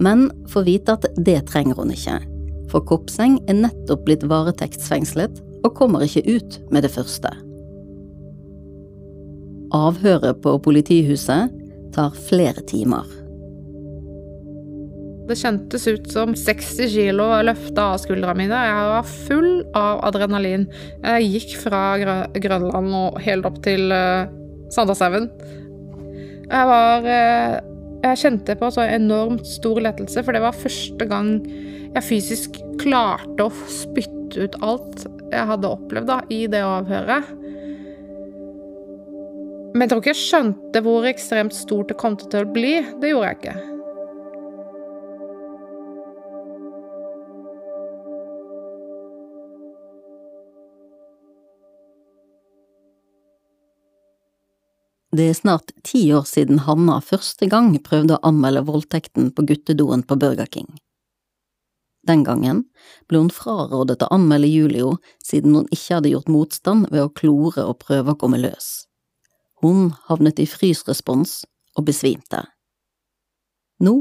men 0.01 0.27
får 0.51 0.65
vite 0.67 0.97
at 0.99 1.07
det 1.17 1.39
trenger 1.49 1.79
hun 1.81 1.93
ikke, 1.95 2.19
for 2.69 2.85
Kopseng 2.85 3.39
er 3.49 3.57
nettopp 3.63 4.03
blitt 4.05 4.25
varetektsfengslet 4.29 5.41
og 5.65 5.73
kommer 5.77 6.05
ikke 6.05 6.21
ut 6.29 6.59
med 6.73 6.85
det 6.85 6.91
første. 6.93 7.31
Avhøret 9.73 10.43
på 10.43 10.53
politihuset 10.61 11.49
tar 11.95 12.15
flere 12.29 12.61
timer. 12.69 13.07
Det 15.29 15.37
kjentes 15.39 15.85
ut 15.87 16.09
som 16.11 16.33
60 16.35 16.91
kilo 16.91 17.27
løfta 17.45 17.93
av 17.93 18.01
skuldrene 18.03 18.35
mine. 18.35 18.61
Jeg 18.67 18.89
var 18.91 19.07
full 19.07 19.51
av 19.79 20.01
adrenalin. 20.09 20.65
Jeg 21.05 21.29
gikk 21.31 21.55
fra 21.61 21.81
Grønland 22.35 22.97
og 22.97 23.19
helt 23.23 23.47
opp 23.47 23.61
til 23.63 23.93
uh, 23.95 24.27
Sandershaugen. 24.75 25.29
Jeg 26.51 26.67
var 26.67 27.05
uh, 27.07 27.57
Jeg 28.03 28.21
kjente 28.23 28.57
på 28.59 28.71
så 28.73 28.85
enormt 28.89 29.47
stor 29.47 29.79
lettelse, 29.83 30.23
for 30.25 30.35
det 30.35 30.43
var 30.43 30.57
første 30.57 31.07
gang 31.07 31.35
jeg 31.91 32.07
fysisk 32.07 32.57
klarte 32.79 33.45
å 33.45 33.51
spytte 33.69 34.47
ut 34.47 34.55
alt 34.63 35.03
jeg 35.31 35.47
hadde 35.47 35.69
opplevd 35.69 36.07
da, 36.07 36.21
i 36.31 36.45
det 36.51 36.61
avhøret. 36.63 37.27
Men 39.71 39.85
jeg 39.85 39.91
tror 39.91 40.01
ikke 40.01 40.11
jeg 40.13 40.21
skjønte 40.21 40.81
hvor 40.83 41.07
ekstremt 41.07 41.55
stort 41.55 41.91
det 41.91 41.99
kom 41.99 42.17
til 42.19 42.41
å 42.41 42.49
bli. 42.51 42.73
Det 42.99 43.11
gjorde 43.11 43.29
jeg 43.29 43.39
ikke. 43.39 43.55
Det 55.11 55.25
er 55.27 55.33
snart 55.35 55.73
ti 55.83 56.05
år 56.15 56.23
siden 56.23 56.61
Hanna 56.63 57.01
første 57.03 57.49
gang 57.51 57.73
prøvde 57.83 58.15
å 58.15 58.23
anmelde 58.29 58.63
voldtekten 58.63 59.33
på 59.35 59.43
guttedoen 59.49 60.05
på 60.07 60.15
Burger 60.15 60.47
King. 60.47 60.69
Den 62.07 62.23
gangen 62.23 62.63
ble 63.11 63.19
hun 63.19 63.33
frarådet 63.33 63.99
å 64.05 64.09
anmelde 64.15 64.47
Julio 64.47 64.93
siden 65.19 65.57
hun 65.57 65.67
ikke 65.67 65.97
hadde 65.97 66.13
gjort 66.13 66.31
motstand 66.31 66.87
ved 66.93 67.03
å 67.03 67.11
klore 67.11 67.67
og 67.67 67.81
prøve 67.83 68.15
å 68.15 68.19
komme 68.23 68.39
løs. 68.39 68.87
Hun 69.61 69.91
havnet 70.07 70.39
i 70.39 70.47
frysrespons 70.47 71.41
og 71.75 71.89
besvimte. 71.91 72.45
Nå 73.83 73.99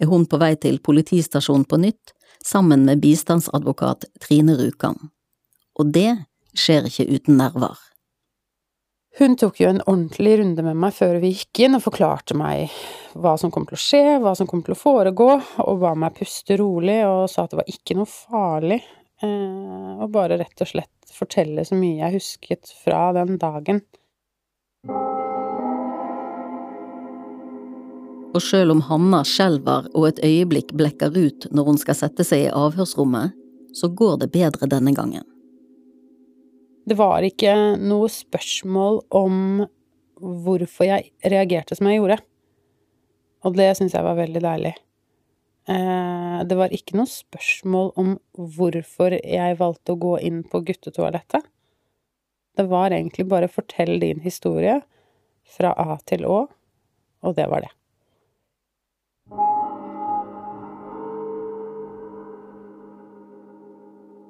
er 0.00 0.08
hun 0.14 0.28
på 0.30 0.38
vei 0.38 0.54
til 0.62 0.78
politistasjonen 0.78 1.66
på 1.66 1.82
nytt 1.82 2.14
sammen 2.46 2.86
med 2.86 3.02
bistandsadvokat 3.02 4.06
Trine 4.22 4.54
Rjukan, 4.58 5.10
og 5.74 5.90
det 5.94 6.22
skjer 6.54 6.86
ikke 6.86 7.10
uten 7.10 7.42
nerver. 7.42 7.76
Hun 9.18 9.36
tok 9.36 9.60
jo 9.60 9.68
en 9.68 9.82
ordentlig 9.84 10.38
runde 10.40 10.62
med 10.64 10.78
meg 10.80 10.94
før 10.96 11.18
vi 11.20 11.34
gikk 11.34 11.66
inn, 11.66 11.76
og 11.76 11.84
forklarte 11.84 12.32
meg 12.38 12.72
hva 13.12 13.34
som 13.36 13.52
kom 13.52 13.66
til 13.68 13.76
å 13.76 13.82
skje, 13.82 14.04
hva 14.24 14.32
som 14.38 14.48
kom 14.48 14.62
til 14.64 14.72
å 14.72 14.78
foregå, 14.78 15.28
og 15.60 15.82
ba 15.82 15.92
meg 15.92 16.16
puste 16.16 16.56
rolig, 16.56 17.02
og 17.04 17.26
sa 17.28 17.44
at 17.44 17.52
det 17.52 17.60
var 17.60 17.68
ikke 17.68 17.98
noe 17.98 18.08
farlig, 18.08 18.78
eh, 19.20 19.90
og 20.00 20.08
bare 20.14 20.40
rett 20.40 20.64
og 20.64 20.70
slett 20.70 21.12
fortelle 21.12 21.64
så 21.68 21.76
mye 21.76 22.00
jeg 22.06 22.16
husket 22.16 22.72
fra 22.84 23.10
den 23.18 23.36
dagen. 23.42 23.82
Og 28.32 28.40
selv 28.40 28.72
om 28.72 28.80
Hanna 28.88 29.20
skjelver 29.28 29.90
og 29.92 30.08
et 30.08 30.22
øyeblikk 30.24 30.72
blekker 30.72 31.12
ut 31.12 31.50
når 31.52 31.68
hun 31.68 31.82
skal 31.84 32.00
sette 32.00 32.24
seg 32.24 32.46
i 32.46 32.54
avhørsrommet, 32.56 33.36
så 33.76 33.92
går 33.92 34.22
det 34.24 34.32
bedre 34.32 34.72
denne 34.72 34.96
gangen. 34.96 35.28
Det 36.82 36.96
var 36.98 37.22
ikke 37.22 37.52
noe 37.78 38.08
spørsmål 38.10 39.04
om 39.14 39.36
hvorfor 40.22 40.86
jeg 40.86 41.12
reagerte 41.30 41.76
som 41.78 41.86
jeg 41.90 42.00
gjorde. 42.00 42.18
Og 43.46 43.58
det 43.58 43.68
syns 43.78 43.94
jeg 43.94 44.06
var 44.06 44.18
veldig 44.18 44.42
deilig. 44.42 44.72
Eh, 45.70 46.38
det 46.48 46.58
var 46.58 46.74
ikke 46.74 46.96
noe 46.98 47.10
spørsmål 47.10 47.92
om 47.98 48.16
hvorfor 48.34 49.14
jeg 49.14 49.58
valgte 49.60 49.94
å 49.94 50.00
gå 50.06 50.16
inn 50.26 50.42
på 50.42 50.62
guttetoalettet. 50.66 51.46
Det 52.58 52.66
var 52.68 52.90
egentlig 52.90 53.28
bare 53.30 53.48
'fortell 53.48 54.00
din 54.00 54.20
historie' 54.20 54.82
fra 55.46 55.72
A 55.78 55.98
til 56.06 56.26
Å, 56.26 56.48
og 57.22 57.36
det 57.36 57.46
var 57.48 57.62
det. 57.62 57.70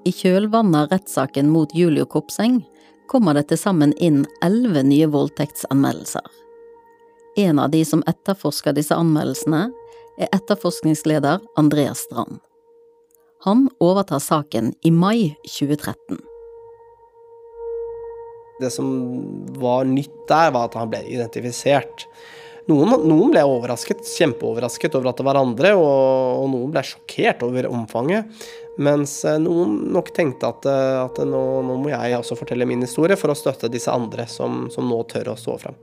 I 0.04 0.10
kjølvannet 0.12 0.80
av 0.80 0.88
rettssaken 0.90 1.50
mot 1.50 1.74
Julio 1.74 2.04
Kopseng 2.10 2.56
kommer 3.06 3.36
det 3.38 3.44
til 3.52 3.60
sammen 3.60 3.92
inn 4.02 4.24
elleve 4.42 4.82
nye 4.82 5.06
voldtektsanmeldelser. 5.06 6.24
En 7.38 7.60
av 7.62 7.70
de 7.70 7.84
som 7.86 8.02
etterforsker 8.10 8.74
disse 8.74 8.96
anmeldelsene, 8.98 9.68
er 10.18 10.28
etterforskningsleder 10.34 11.38
Andreas 11.56 12.02
Strand. 12.08 12.40
Han 13.46 13.68
overtar 13.82 14.20
saken 14.20 14.72
i 14.82 14.90
mai 14.90 15.36
2013. 15.46 16.18
Det 18.60 18.70
som 18.74 18.90
var 19.58 19.86
nytt 19.88 20.18
der, 20.28 20.50
var 20.54 20.66
at 20.66 20.76
han 20.78 20.90
ble 20.90 21.00
identifisert. 21.14 22.08
Noen, 22.70 22.92
noen 23.10 23.32
ble 23.32 23.42
overrasket, 23.42 24.04
kjempeoverrasket 24.06 24.94
over 24.94 25.10
at 25.10 25.18
det 25.18 25.26
var 25.26 25.40
andre, 25.40 25.72
og, 25.78 26.42
og 26.42 26.50
noen 26.52 26.74
ble 26.74 26.84
sjokkert 26.86 27.42
over 27.46 27.66
omfanget. 27.70 28.44
Mens 28.78 29.24
eh, 29.24 29.38
noen 29.40 29.76
nok 29.92 30.12
tenkte 30.16 30.48
at, 30.48 30.66
eh, 30.68 30.98
at 31.02 31.18
nå, 31.28 31.42
nå, 31.66 31.78
må 31.82 31.92
jeg 31.92 32.16
også 32.16 32.38
fortelle 32.38 32.68
min 32.68 32.84
historie 32.84 33.18
for 33.20 33.32
å 33.32 33.36
støtte 33.36 33.70
disse 33.72 33.92
andre 33.92 34.26
som, 34.30 34.66
som 34.72 34.88
nå 34.88 35.02
tør 35.10 35.34
å 35.34 35.38
stå 35.38 35.58
fram. 35.60 35.80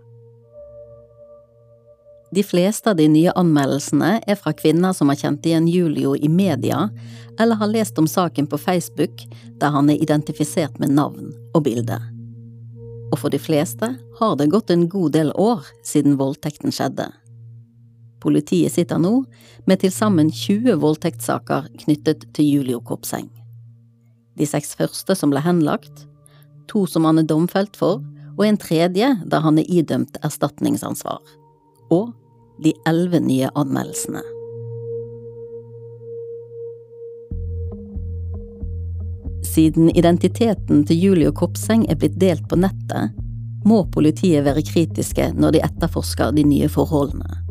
De 2.29 2.43
fleste 2.45 2.91
av 2.91 2.97
de 2.99 3.07
nye 3.09 3.33
anmeldelsene 3.37 4.19
er 4.21 4.37
fra 4.37 4.53
kvinner 4.53 4.93
som 4.93 5.09
har 5.09 5.17
kjent 5.17 5.45
igjen 5.49 5.69
Julio 5.69 6.13
i 6.13 6.29
media, 6.29 6.87
eller 7.41 7.57
har 7.57 7.71
lest 7.71 7.97
om 7.97 8.07
saken 8.09 8.49
på 8.49 8.59
Facebook, 8.61 9.23
der 9.61 9.73
han 9.73 9.89
er 9.89 10.01
identifisert 10.01 10.77
med 10.81 10.93
navn 10.93 11.31
og 11.57 11.63
bilde. 11.65 11.97
Og 13.09 13.17
for 13.17 13.33
de 13.33 13.39
fleste 13.41 13.95
har 14.19 14.35
det 14.37 14.51
gått 14.53 14.69
en 14.69 14.85
god 14.89 15.15
del 15.17 15.33
år 15.33 15.65
siden 15.85 16.19
voldtekten 16.21 16.73
skjedde. 16.73 17.09
Politiet 18.19 18.73
sitter 18.75 18.99
nå 18.99 19.23
med 19.69 19.81
til 19.81 19.93
sammen 19.95 20.31
20 20.31 20.75
voldtektssaker 20.81 21.69
knyttet 21.85 22.25
til 22.35 22.47
Julio 22.47 22.81
Kopseng. 22.83 23.29
De 24.39 24.47
seks 24.47 24.75
første 24.79 25.15
som 25.15 25.31
ble 25.31 25.43
henlagt, 25.43 26.05
to 26.71 26.85
som 26.87 27.07
han 27.07 27.21
er 27.21 27.27
domfelt 27.27 27.79
for, 27.79 28.03
og 28.39 28.45
en 28.45 28.59
tredje 28.59 29.13
der 29.27 29.43
han 29.43 29.59
er 29.59 29.67
idømt 29.67 30.19
erstatningsansvar. 30.23 31.19
Og 31.91 32.11
de 32.63 32.73
elleve 32.87 33.19
nye 33.23 33.49
anmeldelsene. 33.55 34.23
Siden 39.49 39.89
identiteten 39.97 40.83
til 40.85 40.99
Julio 41.03 41.31
Kopseng 41.35 41.87
er 41.89 41.97
blitt 41.99 42.19
delt 42.21 42.45
på 42.51 42.59
nettet, 42.59 43.15
må 43.67 43.81
politiet 43.91 44.45
være 44.45 44.63
kritiske 44.63 45.31
når 45.35 45.55
de 45.55 45.63
etterforsker 45.65 46.35
de 46.35 46.45
nye 46.47 46.69
forholdene. 46.71 47.48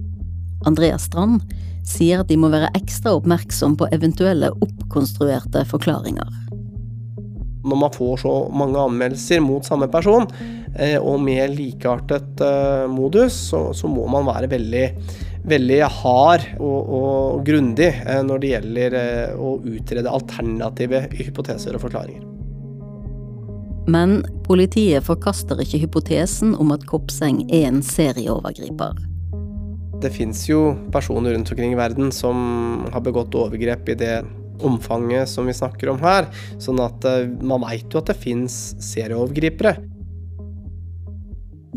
Andreas 0.67 1.07
Strand 1.07 1.45
sier 1.89 2.23
at 2.23 2.29
de 2.31 2.37
må 2.41 2.51
være 2.53 2.73
ekstra 2.77 3.15
oppmerksom 3.17 3.77
på 3.79 3.89
eventuelle 3.95 4.51
oppkonstruerte 4.65 5.65
forklaringer. 5.69 6.29
Når 7.69 7.81
man 7.83 7.93
får 7.93 8.23
så 8.23 8.35
mange 8.55 8.81
anmeldelser 8.81 9.43
mot 9.45 9.67
samme 9.67 9.89
person, 9.93 10.29
eh, 10.75 10.97
og 10.97 11.21
med 11.21 11.57
likeartet 11.57 12.41
eh, 12.45 12.87
modus, 12.91 13.37
så, 13.51 13.69
så 13.77 13.91
må 13.91 14.07
man 14.11 14.29
være 14.29 14.51
veldig, 14.53 14.85
veldig 15.49 15.81
hard 15.99 16.47
og, 16.57 16.95
og 17.01 17.45
grundig 17.49 17.91
eh, 17.91 18.23
når 18.25 18.43
det 18.43 18.55
gjelder 18.55 18.99
å 19.37 19.59
utrede 19.67 20.17
alternative 20.21 21.07
hypoteser 21.19 21.77
og 21.77 21.85
forklaringer. 21.89 22.25
Men 23.89 24.21
politiet 24.45 25.07
forkaster 25.07 25.61
ikke 25.65 25.81
hypotesen 25.87 26.53
om 26.61 26.75
at 26.75 26.85
Kopseng 26.89 27.47
er 27.49 27.71
en 27.71 27.81
serieovergriper. 27.85 29.08
Det 29.99 30.11
fins 30.15 30.45
jo 30.47 30.77
personer 30.95 31.35
rundt 31.35 31.51
omkring 31.51 31.73
i 31.75 31.79
verden 31.79 32.13
som 32.15 32.37
har 32.93 33.03
begått 33.03 33.35
overgrep 33.35 33.89
i 33.89 33.97
det 33.99 34.17
omfanget 34.63 35.29
som 35.29 35.47
vi 35.47 35.55
snakker 35.55 35.91
om 35.91 35.99
her. 36.03 36.29
Sånn 36.63 36.81
at 36.83 37.05
eh, 37.07 37.27
man 37.43 37.65
veit 37.67 37.91
jo 37.91 38.03
at 38.03 38.11
det 38.11 38.19
fins 38.19 38.77
serieovergripere. 38.83 39.77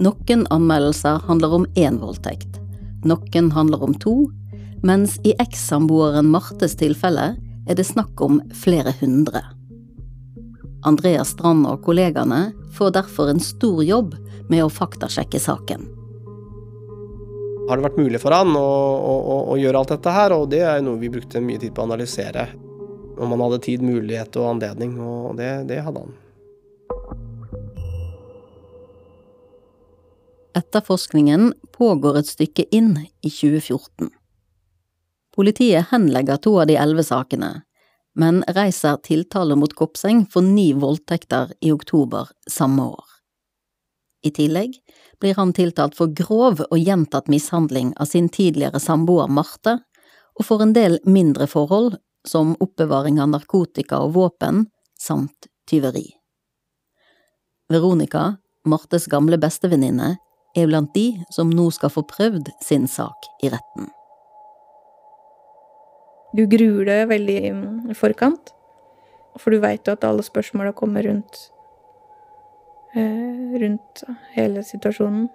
Noen 0.01 0.45
anmeldelser 0.53 1.21
handler 1.27 1.55
om 1.57 1.65
én 1.77 1.99
voldtekt, 2.01 2.57
noen 3.05 3.51
handler 3.53 3.83
om 3.85 3.93
to, 4.01 4.15
mens 4.81 5.17
i 5.27 5.35
ekssamboeren 5.41 6.29
Martes 6.31 6.77
tilfelle 6.79 7.33
er 7.69 7.77
det 7.77 7.85
snakk 7.85 8.21
om 8.23 8.39
flere 8.57 8.95
hundre. 9.01 9.43
Andreas 10.87 11.35
Strand 11.35 11.67
og 11.69 11.83
kollegaene 11.85 12.47
får 12.73 12.95
derfor 12.97 13.29
en 13.29 13.43
stor 13.43 13.83
jobb 13.85 14.15
med 14.49 14.65
å 14.65 14.73
faktasjekke 14.73 15.41
saken. 15.41 16.00
Har 17.71 17.79
det 17.79 17.85
vært 17.85 17.99
mulig 18.01 18.19
for 18.19 18.35
han 18.35 18.49
å, 18.59 18.67
å, 18.99 19.35
å 19.53 19.55
gjøre 19.55 19.79
alt 19.79 19.93
dette 19.93 20.11
her? 20.11 20.33
Og 20.35 20.49
det 20.51 20.59
er 20.67 20.81
noe 20.83 20.99
vi 20.99 21.07
brukte 21.13 21.39
mye 21.39 21.61
tid 21.61 21.71
på 21.71 21.79
å 21.79 21.85
analysere. 21.87 22.49
Om 23.15 23.31
han 23.31 23.43
hadde 23.45 23.61
tid, 23.63 23.85
mulighet 23.85 24.35
og 24.41 24.49
anledning, 24.57 24.97
og 24.99 25.37
det, 25.39 25.53
det 25.69 25.77
hadde 25.85 26.03
han. 26.03 26.17
Etterforskningen 30.59 31.53
pågår 31.71 32.19
et 32.19 32.33
stykke 32.33 32.65
inn 32.75 32.91
i 33.23 33.31
2014. 33.31 34.11
Politiet 35.31 35.93
henlegger 35.93 36.43
to 36.43 36.57
av 36.59 36.67
de 36.67 36.75
elleve 36.75 37.07
sakene, 37.07 37.53
men 38.19 38.43
reiser 38.51 38.99
tiltale 39.07 39.55
mot 39.55 39.71
Kopseng 39.79 40.25
for 40.27 40.43
ni 40.43 40.73
voldtekter 40.75 41.55
i 41.63 41.71
oktober 41.71 42.35
samme 42.51 42.91
år. 42.97 43.07
I 44.27 44.35
tillegg 44.35 44.75
blir 45.21 45.37
han 45.37 45.53
tiltalt 45.53 45.95
for 45.95 46.11
grov 46.17 46.63
og 46.67 46.79
gjentatt 46.79 47.29
mishandling 47.31 47.93
av 48.01 48.09
sin 48.09 48.29
tidligere 48.29 48.81
samboer 48.81 49.29
Marte, 49.29 49.77
og 50.39 50.47
for 50.47 50.63
en 50.63 50.73
del 50.73 50.97
mindre 51.05 51.47
forhold, 51.47 51.95
som 52.27 52.55
oppbevaring 52.61 53.19
av 53.21 53.31
narkotika 53.31 54.01
og 54.01 54.15
våpen, 54.17 54.65
samt 54.99 55.47
tyveri. 55.69 56.07
Veronica, 57.71 58.35
Martes 58.65 59.07
gamle 59.09 59.39
bestevenninne, 59.41 60.15
er 60.57 60.67
blant 60.67 60.91
de 60.93 61.23
som 61.31 61.49
nå 61.49 61.69
skal 61.71 61.93
få 61.93 62.03
prøvd 62.09 62.51
sin 62.61 62.87
sak 62.91 63.29
i 63.41 63.49
retten. 63.53 63.87
Du 66.35 66.43
gruer 66.47 66.87
deg 66.87 67.07
veldig 67.11 67.37
i 67.47 67.95
forkant, 67.97 68.51
for 69.39 69.51
du 69.51 69.61
veit 69.63 69.87
jo 69.87 69.95
at 69.95 70.05
alle 70.07 70.23
spørsmåla 70.23 70.75
kommer 70.75 71.07
rundt 71.07 71.47
rundt 72.95 74.03
hele 74.35 74.63
situasjonen. 74.63 75.29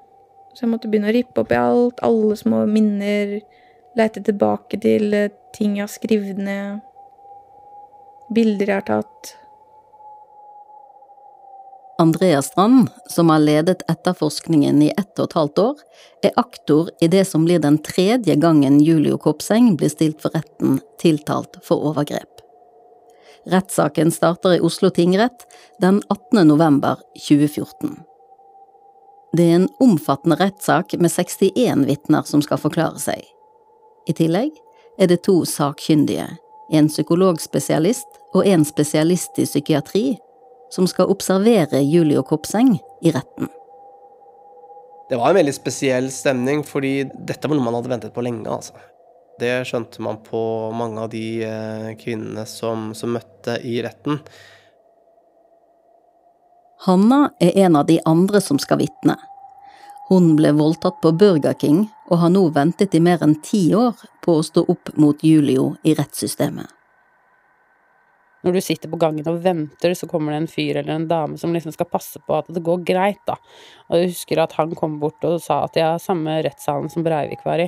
Så 0.57 0.65
jeg 0.65 0.73
måtte 0.73 0.89
begynne 0.89 1.11
å 1.11 1.15
rippe 1.17 1.43
opp 1.43 1.53
i 1.53 1.59
alt, 1.61 2.01
alle 2.05 2.37
små 2.37 2.63
minner, 2.71 3.39
leite 3.97 4.23
tilbake 4.25 4.79
til 4.81 5.13
eh, 5.17 5.33
ting 5.57 5.77
jeg 5.77 5.85
har 5.85 5.93
skrevet 5.93 6.39
ned, 6.41 6.79
bilder 8.33 8.73
jeg 8.73 8.81
har 8.81 8.87
tatt. 8.89 9.35
Andrea 12.01 12.43
Strand, 12.45 12.91
som 13.09 13.31
har 13.33 13.41
ledet 13.41 13.85
etterforskningen 13.89 14.83
i 14.85 14.91
ett 14.93 15.17
og 15.17 15.31
et 15.31 15.37
halvt 15.39 15.63
år, 15.63 15.85
er 16.29 16.41
aktor 16.41 16.91
i 17.01 17.09
det 17.09 17.25
som 17.29 17.47
blir 17.49 17.63
den 17.65 17.79
tredje 17.85 18.37
gangen 18.41 18.83
Julio 18.85 19.17
Kopseng 19.21 19.75
blir 19.81 19.93
stilt 19.93 20.21
for 20.25 20.37
retten 20.37 20.81
tiltalt 21.01 21.57
for 21.65 21.89
overgrep. 21.89 22.46
Rettssaken 23.47 24.11
starter 24.11 24.57
i 24.57 24.61
Oslo 24.61 24.91
tingrett 24.91 25.47
den 25.79 26.03
18. 26.09 26.49
november 26.49 26.97
2014. 27.29 27.97
Det 29.37 29.45
er 29.45 29.55
en 29.55 29.69
omfattende 29.81 30.37
rettssak 30.41 30.95
med 30.99 31.11
61 31.13 31.85
vitner 31.87 32.27
som 32.27 32.43
skal 32.43 32.59
forklare 32.59 32.99
seg. 32.99 33.23
I 34.11 34.15
tillegg 34.19 34.51
er 34.99 35.11
det 35.11 35.21
to 35.29 35.45
sakkyndige, 35.47 36.27
en 36.73 36.89
psykologspesialist 36.91 38.19
og 38.35 38.47
en 38.47 38.65
spesialist 38.67 39.39
i 39.39 39.47
psykiatri, 39.47 40.17
som 40.75 40.89
skal 40.91 41.13
observere 41.13 41.85
Julio 41.85 42.25
Kopseng 42.27 42.75
i 43.03 43.15
retten. 43.15 43.51
Det 45.07 45.21
var 45.21 45.31
en 45.31 45.39
veldig 45.39 45.55
spesiell 45.55 46.11
stemning, 46.11 46.65
fordi 46.67 47.05
dette 47.15 47.47
var 47.47 47.55
noe 47.55 47.69
man 47.69 47.79
hadde 47.79 47.93
ventet 47.93 48.15
på 48.15 48.25
lenge. 48.27 48.51
altså. 48.51 48.75
Det 49.41 49.53
skjønte 49.69 50.03
man 50.05 50.21
på 50.25 50.41
mange 50.73 51.03
av 51.05 51.11
de 51.13 51.27
eh, 51.45 51.91
kvinnene 52.01 52.47
som, 52.49 52.93
som 52.97 53.13
møtte 53.17 53.59
i 53.65 53.79
retten. 53.85 54.21
Hanna 56.87 57.31
er 57.43 57.57
en 57.67 57.77
av 57.77 57.89
de 57.89 57.99
andre 58.07 58.41
som 58.41 58.61
skal 58.63 58.81
vitne. 58.85 59.17
Hun 60.09 60.37
ble 60.39 60.53
voldtatt 60.55 61.01
på 61.03 61.13
Burger 61.19 61.57
King 61.61 61.85
og 62.07 62.21
har 62.23 62.31
nå 62.31 62.47
ventet 62.55 62.95
i 62.95 63.03
mer 63.03 63.25
enn 63.27 63.37
ti 63.43 63.69
år 63.75 63.99
på 64.25 64.39
å 64.39 64.47
stå 64.47 64.65
opp 64.71 64.95
mot 64.95 65.25
Julio 65.25 65.73
i 65.83 65.97
rettssystemet 65.99 66.77
når 68.47 68.53
du 68.55 68.63
sitter 68.63 68.91
på 68.91 68.99
gangen 69.03 69.27
og 69.27 69.41
venter, 69.43 69.95
så 69.99 70.07
kommer 70.07 70.33
det 70.33 70.39
en 70.39 70.51
fyr 70.51 70.79
eller 70.79 70.95
en 70.95 71.09
dame 71.11 71.39
som 71.41 71.55
liksom 71.55 71.75
skal 71.75 71.89
passe 71.91 72.21
på 72.23 72.37
at 72.37 72.47
det 72.55 72.63
går 72.65 72.85
greit, 72.87 73.23
da. 73.27 73.35
Og 73.91 73.99
jeg 73.99 74.13
husker 74.13 74.43
at 74.43 74.55
han 74.61 74.75
kom 74.79 75.01
bort 75.03 75.25
og 75.27 75.41
sa 75.43 75.65
at 75.67 75.75
jeg 75.79 75.87
har 75.87 76.03
samme 76.03 76.39
rettssalen 76.47 76.87
som 76.93 77.03
Breivik 77.07 77.43
var 77.47 77.65
i. 77.65 77.67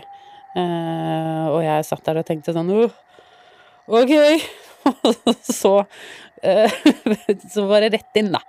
Uh, 0.56 1.44
og 1.52 1.60
jeg 1.62 1.84
satt 1.86 2.06
der 2.08 2.20
og 2.22 2.26
tenkte 2.26 2.54
sånn 2.56 2.70
oh, 2.72 2.94
Ok. 3.88 4.14
Og 4.88 5.34
så 5.60 5.74
uh, 5.82 6.78
Så 7.52 7.66
var 7.68 7.84
det 7.84 7.92
rett 7.98 8.20
inn, 8.20 8.32
da. 8.34 8.42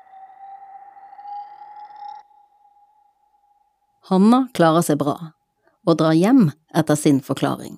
Hanna 4.10 4.48
klarer 4.58 4.82
seg 4.82 4.98
bra, 5.04 5.20
og 5.86 6.00
drar 6.00 6.18
hjem 6.18 6.48
etter 6.74 6.98
sin 6.98 7.20
forklaring. 7.22 7.78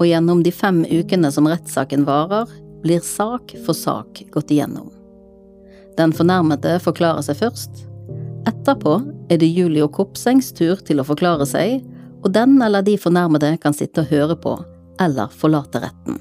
og 0.00 0.08
gjennom 0.08 0.40
de 0.42 0.52
fem 0.52 0.80
ukene 0.88 1.28
som 1.32 1.48
rettssaken 1.48 2.06
varer, 2.08 2.48
blir 2.80 3.04
sak 3.04 3.52
for 3.66 3.76
sak 3.76 4.22
gått 4.32 4.52
igjennom. 4.54 4.88
Den 6.00 6.14
fornærmede 6.16 6.78
forklarer 6.80 7.20
seg 7.26 7.36
først. 7.42 7.82
Etterpå 8.48 8.96
er 9.30 9.40
det 9.40 9.50
Julio 9.50 9.88
Kopsengs 9.92 10.52
tur 10.56 10.80
til 10.86 11.02
å 11.02 11.06
forklare 11.06 11.46
seg, 11.48 11.80
og 12.20 12.32
den 12.34 12.58
eller 12.62 12.84
de 12.84 12.96
fornærmede 13.00 13.54
kan 13.60 13.76
sitte 13.76 14.04
og 14.04 14.12
høre 14.12 14.36
på, 14.40 14.54
eller 15.00 15.32
forlate 15.32 15.82
retten. 15.84 16.20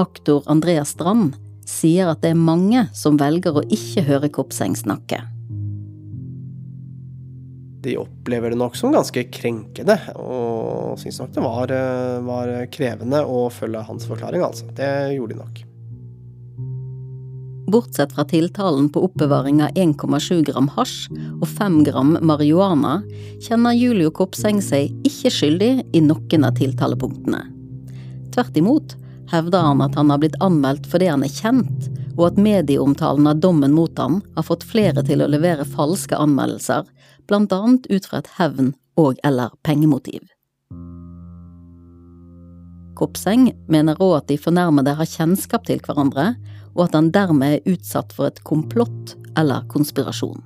Aktor 0.00 0.44
Andreas 0.50 0.94
Strand 0.96 1.36
sier 1.68 2.10
at 2.10 2.24
det 2.24 2.32
er 2.32 2.40
mange 2.40 2.86
som 2.96 3.20
velger 3.20 3.60
å 3.60 3.66
ikke 3.68 4.04
høre 4.08 4.32
Kopseng 4.32 4.76
snakke 4.76 5.20
de 7.82 7.96
opplever 7.98 8.50
det 8.50 8.58
nok 8.58 8.76
som 8.78 8.94
ganske 8.94 9.24
krenkende, 9.34 9.96
og 10.22 10.98
syns 11.02 11.18
nok 11.22 11.34
det 11.34 11.44
var, 11.44 11.74
eh, 11.74 12.22
var, 12.26 12.54
krevende 12.70 13.24
å 13.26 13.48
følge 13.50 13.82
hans 13.88 14.06
forklaring, 14.06 14.44
altså. 14.46 14.68
Det 14.76 15.16
gjorde 15.16 15.34
de 15.34 15.40
nok. 15.42 15.62
Bortsett 17.72 18.12
fra 18.12 18.24
tiltalen 18.24 18.88
på 18.92 19.04
oppbevaring 19.04 19.62
av 19.62 19.70
1,7 19.70 20.42
gram 20.44 20.66
hasj 20.74 21.06
og 21.40 21.46
5 21.48 21.78
gram 21.86 22.18
marihuana, 22.20 22.98
kjenner 23.40 23.72
Julio 23.72 24.10
Kopseng 24.12 24.60
seg 24.60 24.92
ikke 25.08 25.32
skyldig 25.32 25.70
i 25.96 26.02
noen 26.04 26.44
av 26.44 26.58
tiltalepunktene. 26.58 27.40
Tvert 28.34 28.60
imot 28.60 28.92
hevder 29.32 29.64
han 29.64 29.80
at 29.80 29.96
han 29.96 30.12
har 30.12 30.20
blitt 30.20 30.36
anmeldt 30.44 30.84
fordi 30.92 31.08
han 31.08 31.24
er 31.24 31.32
kjent, 31.32 31.88
og 32.18 32.26
at 32.28 32.42
medieomtalen 32.44 33.30
av 33.30 33.40
dommen 33.40 33.72
mot 33.72 33.96
ham 33.96 34.20
har 34.36 34.44
fått 34.44 34.68
flere 34.68 35.00
til 35.08 35.24
å 35.24 35.30
levere 35.32 35.64
falske 35.64 36.18
anmeldelser 36.18 36.84
blant 37.24 37.56
annet 37.56 37.88
ut 37.88 38.04
fra 38.04 38.20
et 38.20 38.32
hevn- 38.36 38.74
og 39.00 39.16
eller 39.24 39.56
pengemotiv. 39.64 40.20
Kopseng 43.00 43.48
mener 43.72 43.96
òg 44.04 44.18
at 44.18 44.28
de 44.28 44.36
fornærmede 44.36 44.92
har 44.98 45.08
kjennskap 45.08 45.64
til 45.64 45.80
hverandre, 45.80 46.34
og 46.76 46.86
at 46.86 46.96
han 46.96 47.10
dermed 47.14 47.58
er 47.58 47.74
utsatt 47.74 48.14
for 48.16 48.30
et 48.30 48.40
komplott 48.48 49.14
eller 49.38 49.66
konspirasjon. 49.72 50.40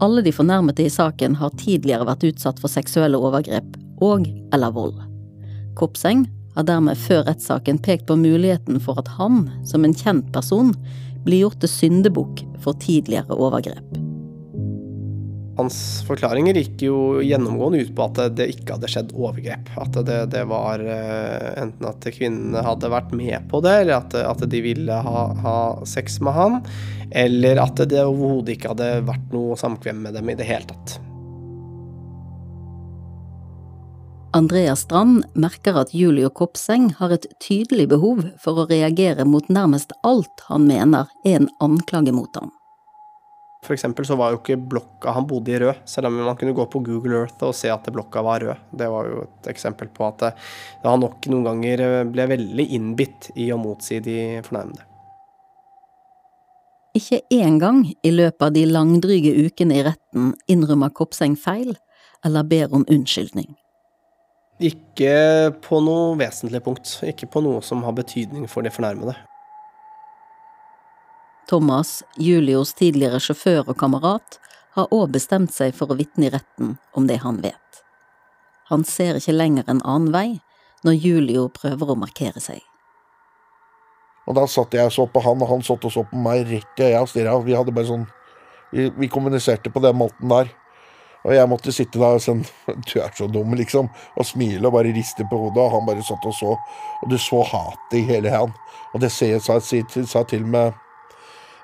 Alle 0.00 0.24
de 0.24 0.32
fornærmede 0.32 0.86
i 0.86 0.92
saken 0.92 1.36
har 1.36 1.56
tidligere 1.60 2.08
vært 2.08 2.24
utsatt 2.30 2.60
for 2.62 2.72
seksuelle 2.72 3.20
overgrep 3.20 3.76
og 4.00 4.26
eller 4.54 4.72
vold. 4.74 4.96
Kopseng 5.76 6.24
har 6.56 6.66
dermed 6.66 6.98
før 6.98 7.26
rettssaken 7.28 7.78
pekt 7.84 8.08
på 8.08 8.16
muligheten 8.18 8.80
for 8.82 8.98
at 9.00 9.10
han, 9.20 9.44
som 9.64 9.84
en 9.84 9.94
kjent 9.96 10.32
person, 10.34 10.72
blir 11.24 11.44
gjort 11.44 11.60
til 11.62 11.74
syndebukk 11.74 12.46
for 12.64 12.78
tidligere 12.80 13.36
overgrep. 13.36 14.09
Hans 15.60 15.76
forklaringer 16.08 16.56
gikk 16.56 16.86
jo 16.86 16.96
gjennomgående 17.20 17.82
ut 17.84 17.92
på 17.96 18.06
at 18.06 18.20
det 18.38 18.48
ikke 18.54 18.78
hadde 18.78 18.88
skjedd 18.90 19.12
overgrep. 19.12 19.68
At 19.80 19.98
det, 20.08 20.20
det 20.32 20.46
var 20.48 20.80
eh, 20.80 21.50
enten 21.60 21.90
at 21.90 22.08
kvinnene 22.16 22.64
hadde 22.64 22.92
vært 22.92 23.12
med 23.16 23.44
på 23.50 23.60
det, 23.64 23.74
eller 23.82 23.98
at, 24.00 24.16
at 24.16 24.46
de 24.48 24.62
ville 24.64 25.02
ha, 25.04 25.26
ha, 25.44 25.58
sex 25.88 26.18
med 26.24 26.36
han, 26.36 26.58
eller 27.10 27.60
at 27.60 27.84
det 27.90 28.02
overhodet 28.06 28.56
ikke 28.56 28.72
hadde 28.72 28.90
vært 29.08 29.30
noe 29.34 29.58
samkvem 29.60 30.04
med 30.06 30.16
dem 30.16 30.32
i 30.32 30.38
det 30.38 30.48
hele 30.48 30.68
tatt. 30.72 30.98
Andreas 34.32 34.84
Strand 34.86 35.24
merker 35.34 35.74
at 35.80 35.90
Julio 35.94 36.30
Kopseng 36.30 36.92
har 37.00 37.10
et 37.16 37.26
tydelig 37.42 37.88
behov 37.90 38.22
for 38.38 38.62
å 38.62 38.68
reagere 38.70 39.26
mot 39.26 39.48
nærmest 39.50 39.90
alt 40.06 40.46
han 40.46 40.68
mener 40.70 41.10
er 41.26 41.40
en 41.40 41.50
anklage 41.60 42.14
mot 42.14 42.38
ham. 42.38 42.52
For 43.60 43.76
eksempel 43.76 44.06
så 44.08 44.16
var 44.16 44.32
jo 44.32 44.38
ikke 44.40 44.56
blokka 44.56 45.12
han 45.12 45.26
bodde 45.28 45.52
i 45.52 45.58
rød, 45.60 45.82
selv 45.84 46.08
om 46.08 46.16
man 46.16 46.36
kunne 46.40 46.56
gå 46.56 46.64
på 46.72 46.80
Google 46.84 47.18
Earth 47.18 47.44
og 47.44 47.54
se 47.54 47.68
at 47.68 47.90
blokka 47.92 48.22
var 48.24 48.40
rød. 48.40 48.62
Det 48.72 48.88
var 48.88 49.10
jo 49.10 49.24
et 49.26 49.50
eksempel 49.52 49.90
på 49.92 50.06
at 50.08 50.30
han 50.84 51.02
nok 51.04 51.28
noen 51.28 51.44
ganger 51.50 51.84
ble 52.08 52.28
veldig 52.32 52.66
innbitt 52.78 53.28
i 53.36 53.50
å 53.52 53.60
motsi 53.60 54.00
de 54.00 54.16
fornærmede. 54.46 54.86
Ikke 56.96 57.20
engang 57.30 57.84
i 58.02 58.10
løpet 58.10 58.42
av 58.48 58.54
de 58.56 58.64
langdryge 58.66 59.30
ukene 59.44 59.76
i 59.78 59.84
retten 59.86 60.32
innrømmer 60.50 60.90
Kopseng 60.96 61.36
feil 61.38 61.76
eller 62.26 62.48
ber 62.48 62.72
om 62.74 62.82
unnskyldning. 62.90 63.52
Ikke 64.60 65.52
på 65.64 65.78
noe 65.84 66.16
vesentlig 66.20 66.60
punkt. 66.64 66.98
Ikke 67.06 67.28
på 67.30 67.44
noe 67.44 67.62
som 67.64 67.84
har 67.86 67.94
betydning 67.96 68.48
for 68.50 68.66
de 68.66 68.72
fornærmede. 68.74 69.14
Thomas, 71.50 72.04
Julios 72.14 72.70
tidligere 72.78 73.18
sjåfør 73.18 73.72
og 73.72 73.78
kamerat, 73.80 74.36
har 74.76 74.92
òg 74.94 75.08
bestemt 75.16 75.50
seg 75.50 75.74
for 75.74 75.90
å 75.90 75.96
vitne 75.98 76.28
i 76.28 76.30
retten 76.30 76.76
om 76.94 77.08
det 77.08 77.16
han 77.24 77.40
vet. 77.42 77.80
Han 78.70 78.84
ser 78.86 79.16
ikke 79.18 79.34
lenger 79.34 79.66
en 79.66 79.80
annen 79.82 80.12
vei 80.14 80.28
når 80.86 81.00
Julio 81.02 81.48
prøver 81.50 81.90
å 81.90 81.96
markere 81.98 82.38
seg. 82.38 82.60
Og 84.30 84.36
da 84.38 84.44
satt 84.46 84.76
jeg 84.78 84.86
og 84.86 84.94
så 84.94 85.08
på 85.10 85.22
han, 85.24 85.42
og 85.42 85.50
han 85.50 85.64
satt 85.66 85.88
og 85.88 85.90
så 85.90 86.04
på 86.06 86.20
meg 86.22 86.44
rett 86.46 86.78
i 86.78 86.86
øya 86.86 87.00
og 87.02 87.10
stirra. 87.10 87.32
Vi 87.42 87.56
hadde 87.58 87.74
bare 87.74 87.88
sånn 87.88 88.04
vi, 88.70 88.86
vi, 88.94 89.08
kommuniserte 89.10 89.72
på 89.74 89.82
den 89.82 89.98
måten 89.98 90.30
der. 90.30 90.52
Og 91.24 91.34
jeg 91.34 91.50
måtte 91.50 91.74
sitte 91.74 91.98
der 91.98 92.20
og 92.20 92.22
sånn 92.22 92.44
Du 92.86 92.94
er 93.02 93.10
så 93.16 93.26
dum, 93.26 93.56
liksom. 93.58 93.90
Og 94.14 94.28
smile 94.28 94.70
og 94.70 94.76
bare 94.76 94.94
riste 94.94 95.26
på 95.26 95.40
hodet. 95.48 95.64
Og 95.64 95.74
han 95.74 95.90
bare 95.90 96.06
satt 96.06 96.30
og 96.30 96.36
så. 96.38 96.54
Og 97.00 97.10
du 97.10 97.18
så 97.18 97.42
hatet 97.50 97.98
i 97.98 98.04
hele 98.12 98.30
han. 98.30 98.54
Og 98.94 99.02
det 99.02 99.10
sa 99.10 99.26
jeg 99.26 100.30
til 100.30 100.46
med 100.46 100.78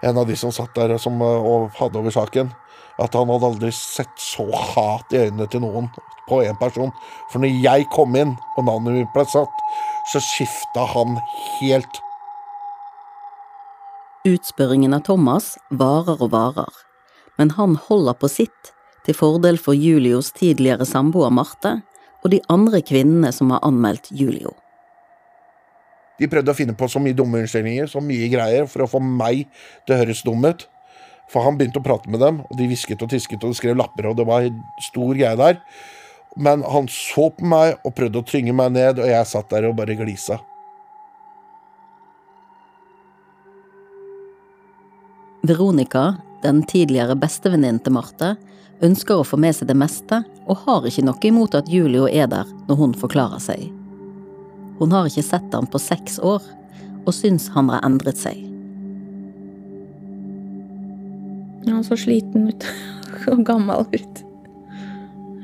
en 0.03 0.19
av 0.19 0.27
de 0.29 0.37
som 0.37 0.53
satt 0.53 0.75
der 0.75 0.97
som, 0.99 1.21
eh, 1.23 1.27
og 1.27 1.71
hadde 1.79 1.99
over 1.99 2.11
saken, 2.11 2.53
at 2.99 3.15
han 3.15 3.29
hadde 3.29 3.49
aldri 3.51 3.73
sett 3.73 4.13
så 4.21 4.47
hat 4.53 5.13
i 5.13 5.27
øynene 5.27 5.49
til 5.51 5.61
noen 5.61 5.91
på 6.29 6.43
én 6.43 6.59
person. 6.59 6.93
For 7.31 7.39
når 7.43 7.61
jeg 7.63 7.87
kom 7.93 8.17
inn, 8.17 8.37
og 8.57 8.65
navnet 8.65 8.99
mitt 8.99 9.13
ble 9.15 9.25
satt, 9.29 9.63
så 10.13 10.23
skifta 10.23 10.87
han 10.95 11.19
helt. 11.61 12.01
Utspørringen 14.27 14.97
av 14.97 15.05
Thomas 15.07 15.55
varer 15.71 16.19
og 16.19 16.33
varer, 16.33 16.73
men 17.39 17.53
han 17.55 17.77
holder 17.77 18.17
på 18.19 18.31
sitt 18.33 18.73
til 19.07 19.15
fordel 19.15 19.59
for 19.61 19.77
Julios 19.77 20.33
tidligere 20.35 20.87
samboer 20.89 21.31
Marte 21.31 21.77
og 22.25 22.33
de 22.33 22.41
andre 22.51 22.81
kvinnene 22.83 23.31
som 23.33 23.53
har 23.55 23.63
anmeldt 23.67 24.11
Julio. 24.11 24.57
De 26.21 26.29
prøvde 26.33 26.53
å 26.53 26.57
finne 26.57 26.77
på 26.77 26.89
så 26.89 27.01
mye 27.03 27.17
dumme 27.17 27.43
unnskyldninger, 27.43 27.91
så 27.93 28.01
mye 28.01 28.31
greier, 28.33 28.67
for 28.71 28.85
å 28.85 28.91
få 28.91 29.03
meg 29.05 29.45
til 29.85 29.97
å 29.97 30.01
høres 30.01 30.25
dum 30.25 30.45
ut. 30.47 30.65
For 31.31 31.43
han 31.45 31.59
begynte 31.59 31.83
å 31.83 31.85
prate 31.85 32.11
med 32.11 32.23
dem, 32.23 32.41
og 32.47 32.59
de 32.59 32.69
hvisket 32.71 33.03
og 33.03 33.11
tisket 33.13 33.43
og 33.43 33.53
de 33.53 33.59
skrev 33.59 33.77
lapper, 33.79 34.09
og 34.09 34.19
det 34.19 34.27
var 34.29 34.47
en 34.47 34.61
stor 34.83 35.13
greie 35.17 35.37
der. 35.39 35.61
Men 36.37 36.63
han 36.69 36.89
så 36.93 37.31
på 37.35 37.49
meg 37.49 37.81
og 37.83 37.97
prøvde 37.97 38.21
å 38.21 38.29
tynge 38.29 38.55
meg 38.57 38.75
ned, 38.77 39.01
og 39.03 39.11
jeg 39.11 39.29
satt 39.29 39.51
der 39.53 39.69
og 39.69 39.77
bare 39.79 39.97
glisa. 39.99 40.39
Veronica, 45.47 46.17
den 46.43 46.63
tidligere 46.67 47.15
bestevenninnen 47.19 47.83
til 47.85 47.95
Marte, 47.95 48.35
ønsker 48.85 49.21
å 49.21 49.27
få 49.27 49.39
med 49.41 49.57
seg 49.57 49.71
det 49.71 49.79
meste, 49.79 50.23
og 50.47 50.65
har 50.67 50.87
ikke 50.89 51.07
noe 51.07 51.29
imot 51.29 51.57
at 51.59 51.71
Julio 51.71 52.09
er 52.11 52.31
der 52.31 52.51
når 52.67 52.81
hun 52.83 52.97
forklarer 52.99 53.43
seg. 53.43 53.76
Hun 54.77 54.93
har 54.93 55.09
ikke 55.09 55.25
sett 55.25 55.55
ham 55.57 55.69
på 55.71 55.81
seks 55.81 56.19
år, 56.21 56.45
og 57.07 57.15
syns 57.15 57.49
han 57.55 57.71
har 57.73 57.85
endret 57.87 58.19
seg. 58.21 58.43
Han 61.67 61.85
så 61.85 61.97
sliten 61.99 62.51
ut 62.51 62.67
og 63.33 63.43
gammel 63.47 63.87
ut. 63.93 64.23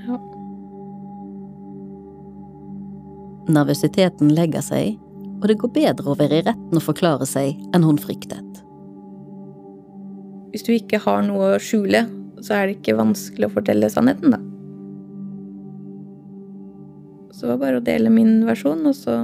Ja. 0.06 0.18
Nervøsiteten 3.52 4.32
legger 4.36 4.64
seg, 4.64 4.98
og 5.40 5.48
det 5.50 5.58
går 5.58 5.74
bedre 5.74 6.12
å 6.12 6.18
være 6.18 6.40
i 6.40 6.46
retten 6.46 6.78
og 6.78 6.86
forklare 6.86 7.26
seg 7.28 7.58
enn 7.74 7.86
hun 7.86 7.98
fryktet. 8.00 8.62
Hvis 10.52 10.66
du 10.66 10.74
ikke 10.76 11.00
har 11.02 11.24
noe 11.24 11.54
å 11.56 11.60
skjule, 11.62 12.04
så 12.44 12.58
er 12.58 12.68
det 12.68 12.80
ikke 12.80 12.98
vanskelig 12.98 13.48
å 13.48 13.54
fortelle 13.54 13.88
sannheten, 13.90 14.34
da. 14.34 14.51
Så 17.42 17.48
det 17.48 17.56
var 17.56 17.64
bare 17.64 17.78
å 17.80 17.82
dele 17.82 18.06
min 18.06 18.44
versjon, 18.46 18.84
og 18.86 18.92
så 18.94 19.16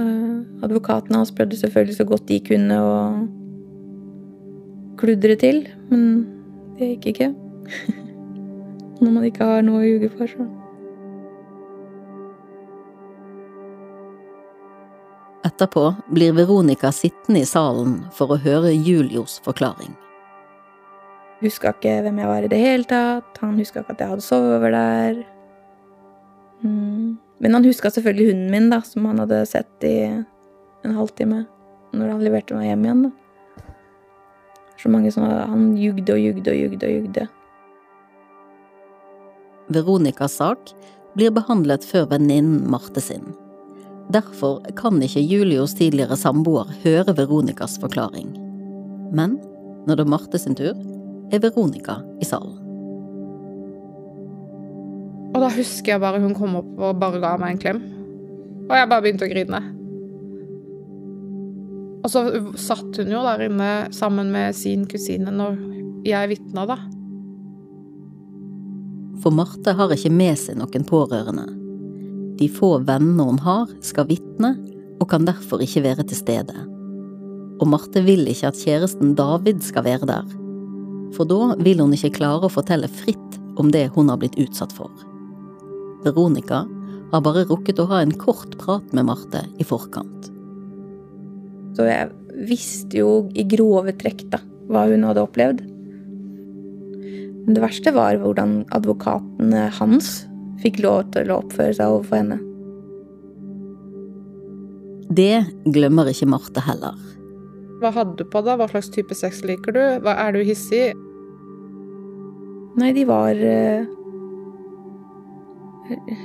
uh, 0.00 0.36
Advokatene 0.64 1.18
hans 1.20 1.28
prøvde 1.36 1.58
selvfølgelig 1.60 1.96
så 1.98 2.06
godt 2.08 2.24
de 2.30 2.38
kunne 2.40 2.78
å 2.80 2.94
kludre 4.96 5.36
til, 5.36 5.60
men 5.90 6.06
det 6.78 6.88
gikk 6.94 7.10
ikke. 7.10 7.28
Når 9.02 9.10
man 9.10 9.26
ikke 9.28 9.50
har 9.50 9.60
noe 9.66 9.82
å 9.82 9.90
ljuge 9.90 10.08
for, 10.14 10.24
så. 10.24 10.46
Etterpå 15.44 15.84
blir 16.16 16.32
Veronica 16.40 16.94
sittende 16.96 17.44
i 17.44 17.50
salen 17.52 18.08
for 18.16 18.32
å 18.32 18.40
høre 18.40 18.72
Julios 18.72 19.36
forklaring. 19.44 19.92
Huska 21.44 21.76
ikke 21.76 22.00
hvem 22.08 22.24
jeg 22.24 22.32
var 22.32 22.48
i 22.48 22.52
det 22.56 22.64
hele 22.64 22.88
tatt, 22.88 23.36
han 23.44 23.60
huska 23.60 23.84
ikke 23.84 23.98
at 23.98 24.04
jeg 24.06 24.14
hadde 24.16 24.28
sovet 24.32 24.56
over 24.62 24.78
der. 24.80 25.24
Mm. 26.64 27.16
Men 27.38 27.54
han 27.54 27.64
huska 27.64 27.90
selvfølgelig 27.90 28.32
hunden 28.32 28.50
min, 28.50 28.70
da, 28.72 28.80
som 28.82 29.04
han 29.10 29.20
hadde 29.22 29.42
sett 29.46 29.84
i 29.84 29.96
en 30.84 30.96
halvtime. 30.96 31.44
Når 31.94 32.16
han 32.16 32.24
leverte 32.24 32.56
meg 32.56 32.70
hjem 32.70 32.86
igjen, 32.86 33.06
da. 33.06 33.12
Så 34.80 34.90
mange 34.90 35.12
som 35.14 35.24
Han 35.24 35.76
jugde 35.78 36.12
og 36.12 36.20
jugde 36.20 36.50
og 36.50 36.56
jugde 36.58 36.86
og 36.86 36.92
jugde. 36.92 37.26
Veronicas 39.72 40.34
sak 40.40 40.74
blir 41.14 41.32
behandlet 41.32 41.86
før 41.86 42.08
venninnen 42.10 42.66
Marte 42.68 43.00
sin. 43.00 43.32
Derfor 44.12 44.60
kan 44.76 45.00
ikke 45.02 45.22
Julios 45.22 45.76
tidligere 45.78 46.18
samboer 46.20 46.68
høre 46.82 47.14
Veronicas 47.16 47.78
forklaring. 47.80 48.34
Men 49.14 49.38
når 49.86 49.96
det 49.96 50.04
er 50.04 50.12
Marte 50.16 50.42
sin 50.42 50.58
tur, 50.58 50.74
er 51.32 51.40
Veronica 51.40 52.00
i 52.20 52.28
salen. 52.28 52.63
Og 55.34 55.42
da 55.42 55.50
husker 55.50 55.96
jeg 55.96 56.02
bare 56.02 56.22
hun 56.22 56.34
kom 56.36 56.60
opp 56.60 56.74
og 56.78 56.98
bare 57.00 57.20
ga 57.22 57.34
meg 57.40 57.56
en 57.56 57.62
klem. 57.62 57.80
Og 58.68 58.76
jeg 58.78 58.90
bare 58.90 59.04
begynte 59.04 59.26
å 59.26 59.32
grine. 59.32 59.60
Og 62.04 62.12
så 62.12 62.22
satt 62.60 63.00
hun 63.00 63.12
jo 63.12 63.22
der 63.24 63.46
inne 63.46 63.70
sammen 63.96 64.30
med 64.32 64.54
sin 64.56 64.84
kusine 64.88 65.32
når 65.32 65.56
jeg 66.04 66.30
vitna, 66.34 66.66
da. 66.68 66.76
For 69.24 69.32
Marte 69.32 69.72
har 69.72 69.92
ikke 69.94 70.12
med 70.12 70.36
seg 70.36 70.58
noen 70.60 70.84
pårørende. 70.86 71.46
De 72.38 72.48
få 72.50 72.76
vennene 72.84 73.24
hun 73.24 73.40
har, 73.40 73.70
skal 73.84 74.08
vitne, 74.10 74.52
og 75.00 75.08
kan 75.10 75.24
derfor 75.26 75.62
ikke 75.64 75.84
være 75.86 76.04
til 76.10 76.18
stede. 76.18 76.66
Og 77.62 77.66
Marte 77.70 78.02
vil 78.04 78.26
ikke 78.28 78.50
at 78.50 78.60
kjæresten 78.60 79.14
David 79.16 79.64
skal 79.64 79.86
være 79.86 80.10
der. 80.10 80.28
For 81.16 81.26
da 81.30 81.54
vil 81.62 81.80
hun 81.80 81.94
ikke 81.96 82.12
klare 82.18 82.46
å 82.46 82.52
fortelle 82.52 82.90
fritt 82.90 83.40
om 83.56 83.70
det 83.72 83.86
hun 83.94 84.10
har 84.12 84.20
blitt 84.20 84.36
utsatt 84.42 84.74
for. 84.76 84.92
Veronica 86.04 86.64
har 87.12 87.22
bare 87.24 87.44
rukket 87.48 87.80
å 87.82 87.88
ha 87.90 88.00
en 88.02 88.14
kort 88.18 88.56
prat 88.60 88.94
med 88.96 89.06
Marte 89.08 89.44
i 89.60 89.66
forkant. 89.66 90.30
Så 91.74 91.86
jeg 91.88 92.10
visste 92.48 93.00
jo 93.00 93.10
i 93.34 93.44
grove 93.46 93.94
trekk 93.98 94.26
da, 94.32 94.40
hva 94.70 94.86
hun 94.90 95.06
hadde 95.06 95.22
opplevd. 95.24 95.62
Men 97.44 97.56
det 97.56 97.62
verste 97.62 97.92
var 97.94 98.18
hvordan 98.22 98.62
advokaten 98.74 99.54
hans 99.78 100.24
fikk 100.62 100.80
lov 100.84 101.10
til 101.14 101.30
å 101.30 101.40
oppføre 101.42 101.76
seg 101.76 101.92
overfor 101.92 102.22
henne. 102.22 102.40
Det 105.14 105.44
glemmer 105.74 106.08
ikke 106.10 106.30
Marte 106.30 106.62
heller. 106.64 106.96
Hva 107.82 107.90
hadde 107.92 108.16
du 108.16 108.24
på 108.30 108.40
deg? 108.46 108.56
Hva 108.58 108.68
slags 108.70 108.88
type 108.94 109.16
sex 109.18 109.42
liker 109.44 109.74
du? 109.76 109.82
Hva 110.02 110.14
Er 110.24 110.32
du 110.32 110.40
hissig? 110.46 110.94
Nei, 112.80 112.90
de 112.96 113.04
var 113.06 113.38
uh, 113.38 113.84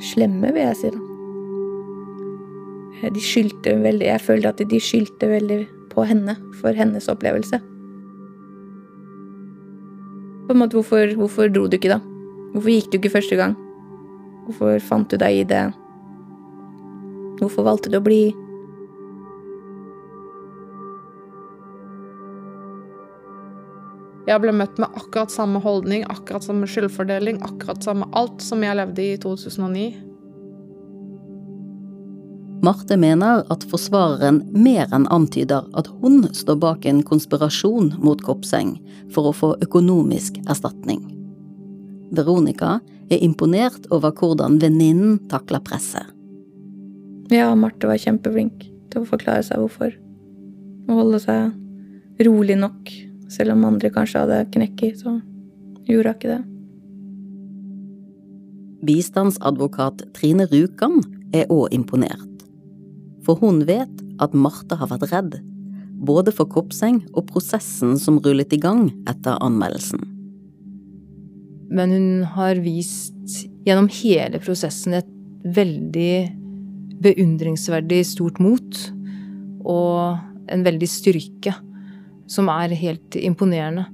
slemme, 0.04 0.54
vil 0.56 0.64
jeg 0.64 0.78
si, 0.80 0.92
da. 0.94 1.00
De 3.10 3.22
skyldte 3.24 3.78
veldig 3.80 4.08
Jeg 4.10 4.22
følte 4.22 4.50
at 4.52 4.62
de 4.72 4.80
skyldte 4.84 5.30
veldig 5.32 5.60
på 5.92 6.04
henne 6.08 6.36
for 6.60 6.76
hennes 6.76 7.08
opplevelse. 7.12 7.60
På 10.48 10.56
en 10.56 10.60
måte, 10.60 10.76
hvorfor, 10.76 11.16
hvorfor 11.16 11.48
dro 11.54 11.68
du 11.68 11.78
ikke, 11.78 11.94
da? 11.94 12.00
Hvorfor 12.54 12.72
gikk 12.74 12.90
du 12.92 12.98
ikke 13.00 13.14
første 13.14 13.38
gang? 13.40 13.56
Hvorfor 14.48 14.80
fant 14.82 15.12
du 15.12 15.16
deg 15.22 15.44
i 15.44 15.48
det? 15.48 15.66
Hvorfor 17.40 17.68
valgte 17.68 17.92
du 17.94 18.00
å 18.00 18.04
bli? 18.04 18.24
Jeg 24.30 24.44
ble 24.44 24.54
møtt 24.54 24.78
med 24.78 24.94
akkurat 24.94 25.32
samme 25.34 25.58
holdning, 25.64 26.04
akkurat 26.06 26.46
samme 26.46 26.68
skyldfordeling, 26.70 27.40
akkurat 27.42 27.82
samme 27.82 28.06
alt 28.14 28.44
som 28.46 28.62
jeg 28.62 28.78
levde 28.78 29.02
i 29.02 29.18
2009. 29.18 29.88
Marte 32.62 32.98
mener 33.00 33.46
at 33.50 33.64
forsvareren 33.72 34.42
mer 34.52 34.92
enn 34.94 35.08
antyder 35.16 35.66
at 35.80 35.88
hun 36.02 36.28
står 36.36 36.60
bak 36.62 36.86
en 36.90 37.00
konspirasjon 37.08 37.94
mot 38.04 38.22
Kopseng 38.22 38.76
for 39.16 39.32
å 39.32 39.34
få 39.34 39.54
økonomisk 39.64 40.38
erstatning. 40.46 41.02
Veronica 42.14 42.78
er 43.10 43.24
imponert 43.26 43.88
over 43.96 44.14
hvordan 44.14 44.60
venninnen 44.62 45.18
takler 45.32 45.64
presset. 45.66 46.06
Ja, 47.34 47.54
Marte 47.56 47.90
var 47.90 48.02
kjempeflink 48.02 48.68
til 48.92 49.02
å 49.02 49.10
forklare 49.10 49.46
seg 49.46 49.62
hvorfor. 49.64 49.96
Å 50.90 51.02
holde 51.02 51.22
seg 51.24 52.26
rolig 52.28 52.58
nok. 52.60 53.09
Selv 53.30 53.54
om 53.54 53.68
andre 53.68 53.92
kanskje 53.94 54.24
hadde 54.24 54.46
knekk 54.56 54.86
i, 54.88 54.94
så 54.98 55.20
gjorde 55.90 56.14
hun 56.14 56.18
ikke 56.18 56.32
det. 56.34 56.42
Bistandsadvokat 58.90 60.06
Trine 60.16 60.48
Rjukan 60.50 61.02
er 61.36 61.50
òg 61.52 61.74
imponert. 61.76 62.26
For 63.26 63.38
hun 63.42 63.66
vet 63.68 63.92
at 64.24 64.34
Marte 64.34 64.78
har 64.80 64.90
vært 64.90 65.12
redd, 65.12 65.38
både 66.00 66.32
for 66.34 66.50
Kopseng 66.50 67.04
og 67.12 67.28
prosessen 67.30 67.98
som 68.00 68.22
rullet 68.24 68.56
i 68.56 68.62
gang 68.62 68.88
etter 69.10 69.38
anmeldelsen. 69.44 70.02
Men 71.70 71.94
hun 71.94 72.10
har 72.34 72.58
vist 72.64 73.44
gjennom 73.68 73.92
hele 73.94 74.40
prosessen 74.42 74.96
et 74.98 75.10
veldig 75.44 76.14
beundringsverdig 77.04 78.02
stort 78.08 78.40
mot. 78.42 78.80
Og 79.70 80.18
en 80.50 80.66
veldig 80.66 80.90
styrke 80.90 81.54
som 82.30 82.50
er 82.54 82.76
helt 82.78 83.18
imponerende, 83.18 83.88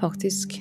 faktisk. 0.00 0.58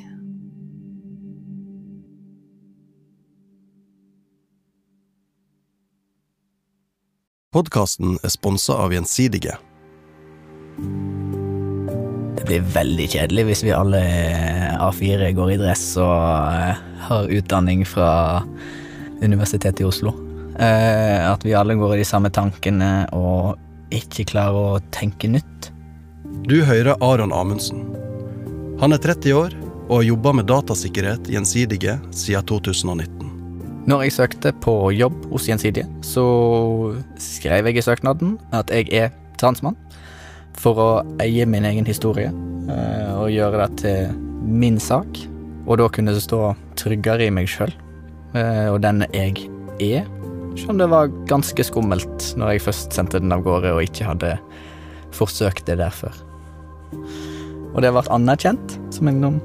Podkasten 7.57 8.19
er 8.21 8.29
sponsa 8.29 8.75
av 8.83 8.93
Gjensidige. 8.93 9.55
Det 12.37 12.43
blir 12.45 12.67
veldig 12.75 13.07
kjedelig 13.15 13.47
hvis 13.47 13.63
vi 13.65 13.73
alle 13.73 14.01
A4 14.77 15.31
går 15.33 15.55
i 15.55 15.57
dress 15.63 15.85
og 15.97 16.53
eh, 16.53 16.83
har 17.07 17.33
utdanning 17.33 17.81
fra 17.87 18.11
Universitetet 19.23 19.81
i 19.81 19.87
Oslo. 19.87 20.13
Eh, 20.59 21.23
at 21.25 21.41
vi 21.47 21.55
alle 21.57 21.79
går 21.79 21.95
i 21.95 22.01
de 22.03 22.05
samme 22.05 22.29
tankene 22.29 23.07
og 23.17 23.57
ikke 23.89 24.27
klarer 24.35 24.75
å 24.75 24.83
tenke 24.93 25.31
nytt. 25.31 25.56
Du 26.47 26.61
hører 26.63 26.95
Aron 27.03 27.33
Amundsen. 27.35 27.81
Han 28.79 28.95
er 28.95 29.01
30 29.03 29.33
år 29.35 29.55
og 29.89 29.97
har 29.97 30.05
jobba 30.07 30.31
med 30.37 30.45
datasikkerhet 30.47 31.27
Gjensidige 31.27 31.97
siden 32.15 32.45
2019. 32.47 33.33
Når 33.91 34.05
jeg 34.05 34.13
søkte 34.15 34.53
på 34.63 34.75
jobb 34.95 35.25
hos 35.33 35.49
Gjensidige, 35.49 35.89
så 36.07 36.23
skrev 37.19 37.67
jeg 37.67 37.81
i 37.81 37.83
søknaden 37.83 38.37
at 38.55 38.71
jeg 38.71 38.87
er 38.95 39.11
transmann. 39.35 39.75
For 40.55 40.79
å 40.79 40.87
eie 41.19 41.43
min 41.51 41.67
egen 41.67 41.89
historie 41.89 42.29
eh, 42.31 43.11
og 43.11 43.27
gjøre 43.33 43.65
det 43.65 43.81
til 43.83 44.15
min 44.47 44.79
sak. 44.79 45.19
Og 45.67 45.81
da 45.81 45.89
kunne 45.91 46.15
det 46.15 46.23
stå 46.23 46.53
tryggere 46.79 47.27
i 47.27 47.33
meg 47.33 47.51
sjøl 47.51 47.75
eh, 48.39 48.69
og 48.71 48.79
den 48.87 49.03
jeg 49.11 49.49
er. 49.83 50.07
Selv 50.55 50.77
om 50.77 50.79
det 50.79 50.87
var 50.95 51.11
ganske 51.27 51.67
skummelt 51.67 52.31
når 52.39 52.55
jeg 52.55 52.65
først 52.69 52.95
sendte 52.95 53.19
den 53.19 53.35
av 53.35 53.43
gårde 53.43 53.75
og 53.75 53.83
ikke 53.83 54.07
hadde 54.13 54.37
forsøkt 55.11 55.67
det 55.67 55.81
der 55.83 55.91
før. 55.91 56.15
Og 56.93 57.81
det 57.83 57.91
ble 57.93 58.05
anerkjent 58.13 58.77
som 58.93 59.09
en 59.09 59.21
sånn 59.23 59.41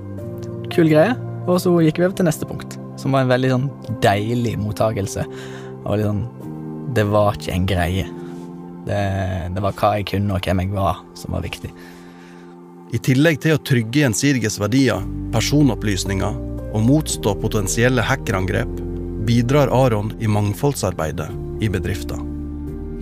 kul 0.72 0.88
greie, 0.88 1.16
og 1.46 1.59
så 1.61 1.74
gikk 1.83 1.98
vi 2.00 2.07
over 2.07 2.16
til 2.16 2.28
neste 2.28 2.48
punkt 2.48 2.78
som 3.00 3.14
var 3.14 3.24
en 3.24 3.33
veldig 3.33 3.50
sånn 3.50 3.68
deilig 4.05 4.57
mottagelse. 4.61 5.26
Og 5.83 5.98
liksom 5.98 6.22
Det 6.92 7.07
var 7.09 7.38
ikke 7.38 7.52
en 7.55 7.66
greie. 7.66 8.05
Det, 8.85 8.98
det, 9.55 9.61
var 9.64 9.72
hva 9.78 9.94
jeg 9.96 10.11
kunne 10.11 10.35
og 10.37 10.44
hvem 10.44 10.61
jeg 10.61 10.72
var, 10.74 10.98
som 11.16 11.33
var 11.33 11.44
viktig. 11.46 11.70
I 12.92 12.98
tillegg 13.00 13.38
til 13.40 13.57
å 13.57 13.62
trygge 13.64 14.02
gjensidiges 14.02 14.59
verdier, 14.61 15.00
personopplysninger 15.33 16.37
og 16.72 16.85
motstå 16.85 17.33
potensielle 17.40 18.05
hackerangrep, 18.05 18.68
bidrar 19.24 19.72
Aron 19.72 20.12
i 20.20 20.28
mangfoldsarbeidet 20.28 21.31
i 21.64 21.70
bedrifter. 21.72 22.20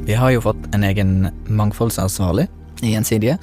Vi 0.06 0.14
har 0.14 0.30
jo 0.36 0.44
fått 0.44 0.62
en 0.76 0.86
egen 0.86 1.26
mangfoldsansvarlig 1.50 2.46
i 2.86 2.94
Gjensidige, 2.94 3.40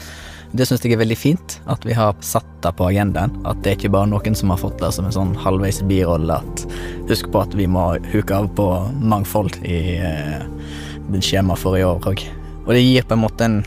det 0.55 0.67
syns 0.67 0.83
jeg 0.85 0.95
er 0.95 1.01
veldig 1.01 1.17
fint, 1.19 1.57
at 1.67 1.83
vi 1.85 1.95
har 1.97 2.15
satt 2.23 2.47
det 2.63 2.71
på 2.79 2.87
agendaen. 2.87 3.33
At 3.47 3.59
det 3.63 3.71
er 3.71 3.79
ikke 3.79 3.93
bare 3.97 4.09
noen 4.11 4.37
som 4.37 4.53
har 4.53 4.61
fått 4.61 4.79
det 4.79 4.93
som 4.95 5.07
en 5.07 5.15
sånn 5.15 5.33
halvveis 5.43 5.81
birolle. 5.89 6.39
At 6.39 6.63
husk 7.09 7.27
på 7.33 7.41
at 7.43 7.55
vi 7.57 7.67
må 7.67 7.89
huke 8.13 8.35
av 8.35 8.47
på 8.55 8.67
mangfold 9.01 9.59
i 9.67 9.97
eh, 9.99 10.45
skjemaet 11.19 11.59
for 11.59 11.79
i 11.79 11.83
år 11.87 12.11
òg. 12.13 12.23
Og 12.65 12.73
det 12.75 12.83
gir 12.83 13.07
på 13.07 13.17
en 13.17 13.23
måte 13.25 13.47
en 13.47 13.59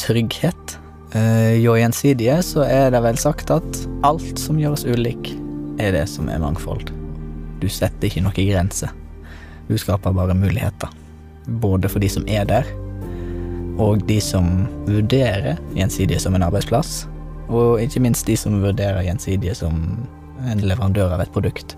trygghet. 0.00 0.76
Eh, 1.16 1.58
jo 1.62 1.76
gjensidige 1.80 2.38
så 2.44 2.66
er 2.68 2.92
det 2.92 3.02
vel 3.04 3.20
sagt 3.20 3.52
at 3.52 3.82
alt 4.04 4.40
som 4.40 4.60
gjør 4.60 4.76
oss 4.76 4.86
ulik, 4.88 5.32
er 5.80 5.96
det 5.96 6.06
som 6.12 6.28
er 6.28 6.42
mangfold. 6.42 6.92
Du 7.62 7.68
setter 7.72 8.08
ikke 8.08 8.24
noen 8.24 8.36
grenser. 8.36 8.92
Du 9.68 9.78
skaper 9.80 10.12
bare 10.12 10.36
muligheter. 10.36 10.92
Både 11.62 11.88
for 11.90 12.02
de 12.02 12.08
som 12.12 12.26
er 12.30 12.44
der, 12.48 12.68
og 13.82 14.04
de 14.06 14.18
som 14.22 14.48
vurderer 14.86 15.58
Gjensidige 15.76 16.20
som 16.22 16.36
en 16.36 16.46
arbeidsplass, 16.46 17.06
og 17.52 17.82
ikke 17.82 18.02
minst 18.04 18.28
de 18.28 18.36
som 18.38 18.60
vurderer 18.62 19.02
Gjensidige 19.06 19.56
som 19.58 19.82
en 20.48 20.62
leverandør 20.62 21.14
av 21.16 21.22
et 21.24 21.32
produkt. 21.34 21.76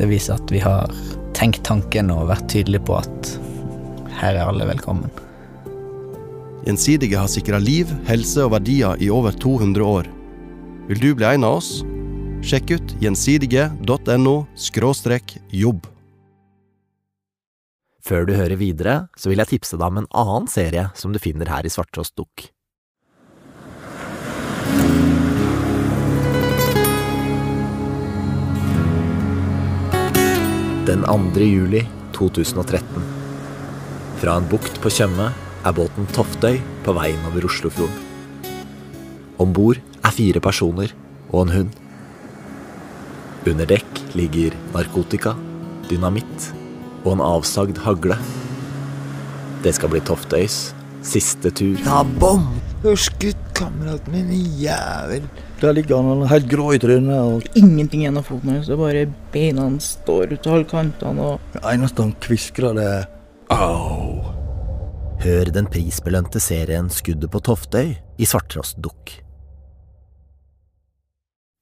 Det 0.00 0.08
viser 0.10 0.36
at 0.36 0.52
vi 0.52 0.62
har 0.62 0.90
tenkt 1.36 1.62
tanken 1.66 2.10
og 2.12 2.28
vært 2.30 2.48
tydelige 2.52 2.84
på 2.88 2.98
at 2.98 3.34
her 4.20 4.36
er 4.36 4.46
alle 4.46 4.66
velkommen. 4.68 5.10
Gjensidige 6.66 7.16
har 7.16 7.30
sikra 7.32 7.60
liv, 7.62 7.88
helse 8.08 8.44
og 8.44 8.52
verdier 8.56 9.00
i 9.00 9.08
over 9.12 9.32
200 9.32 9.86
år. 9.86 10.10
Vil 10.90 11.00
du 11.00 11.14
bli 11.14 11.28
en 11.30 11.46
av 11.46 11.60
oss? 11.60 11.80
Sjekk 12.44 12.74
ut 12.76 12.92
gjensidige.no 13.00 14.36
jobb. 15.52 15.86
Før 18.00 18.24
du 18.24 18.32
hører 18.32 18.56
videre, 18.56 18.94
så 19.16 19.28
vil 19.28 19.42
jeg 19.42 19.52
tipse 19.52 19.76
deg 19.76 19.92
om 19.92 20.00
en 20.00 20.08
annen 20.16 20.48
serie 20.48 20.88
som 20.96 21.12
du 21.12 21.20
finner 21.20 21.50
her 21.52 21.66
i 21.68 21.72
Svarttrost 21.72 22.16
Dukk. 22.16 22.48
Den 30.88 31.04
2. 31.04 31.44
juli 31.44 31.84
2013. 32.16 33.04
Fra 34.20 34.38
en 34.40 34.48
bukt 34.48 34.80
på 34.82 34.90
Tjøme 34.92 35.28
er 35.60 35.76
båten 35.76 36.08
Toftøy 36.16 36.56
på 36.86 36.94
vei 36.96 37.10
innover 37.12 37.46
Oslofjorden. 37.46 38.08
Om 39.40 39.52
bord 39.56 39.78
er 40.00 40.16
fire 40.16 40.40
personer 40.44 40.96
og 41.30 41.44
en 41.44 41.54
hund. 41.54 41.76
Under 43.48 43.68
dekk 43.68 44.02
ligger 44.16 44.56
narkotika, 44.74 45.36
dynamitt 45.88 46.50
og 47.04 47.14
en 47.14 47.24
avsagd 47.24 47.80
hagle. 47.84 48.18
Det 49.64 49.74
skal 49.76 49.92
bli 49.92 50.00
Toftøys 50.04 50.70
siste 51.06 51.50
tur. 51.50 51.78
Ja, 51.84 52.02
bom! 52.20 52.46
Du 52.82 52.88
har 52.88 53.00
skutt 53.00 53.40
kameraten 53.56 54.12
min, 54.14 54.32
jævel. 54.60 55.26
Der 55.60 55.74
ligger 55.76 56.00
han 56.00 56.24
helt 56.30 56.48
grå 56.48 56.72
i 56.72 56.80
trynet 56.80 57.18
og 57.20 57.58
ingenting 57.58 58.06
igjen 58.06 58.16
av 58.16 58.24
foten 58.28 58.54
hans. 58.54 58.68
Det 58.68 58.76
er 58.76 58.80
bare 58.80 59.06
beina 59.34 59.66
hans 59.68 59.94
står 59.98 60.32
ut 60.32 60.48
av 60.48 60.56
alle 60.56 60.68
kantene 60.70 61.26
og 61.34 61.54
Det 61.56 61.64
eneste 61.74 62.06
han 62.06 62.14
kviskrer, 62.24 62.76
det 62.76 62.86
er 62.88 63.08
au. 63.52 64.20
Hør 65.20 65.52
den 65.52 65.68
prisbelønte 65.68 66.40
serien 66.40 66.88
Skuddet 66.88 67.28
på 67.32 67.42
Toftøy 67.44 67.92
i 67.92 68.28
Svarttrost 68.28 68.80
Dukk. 68.80 69.18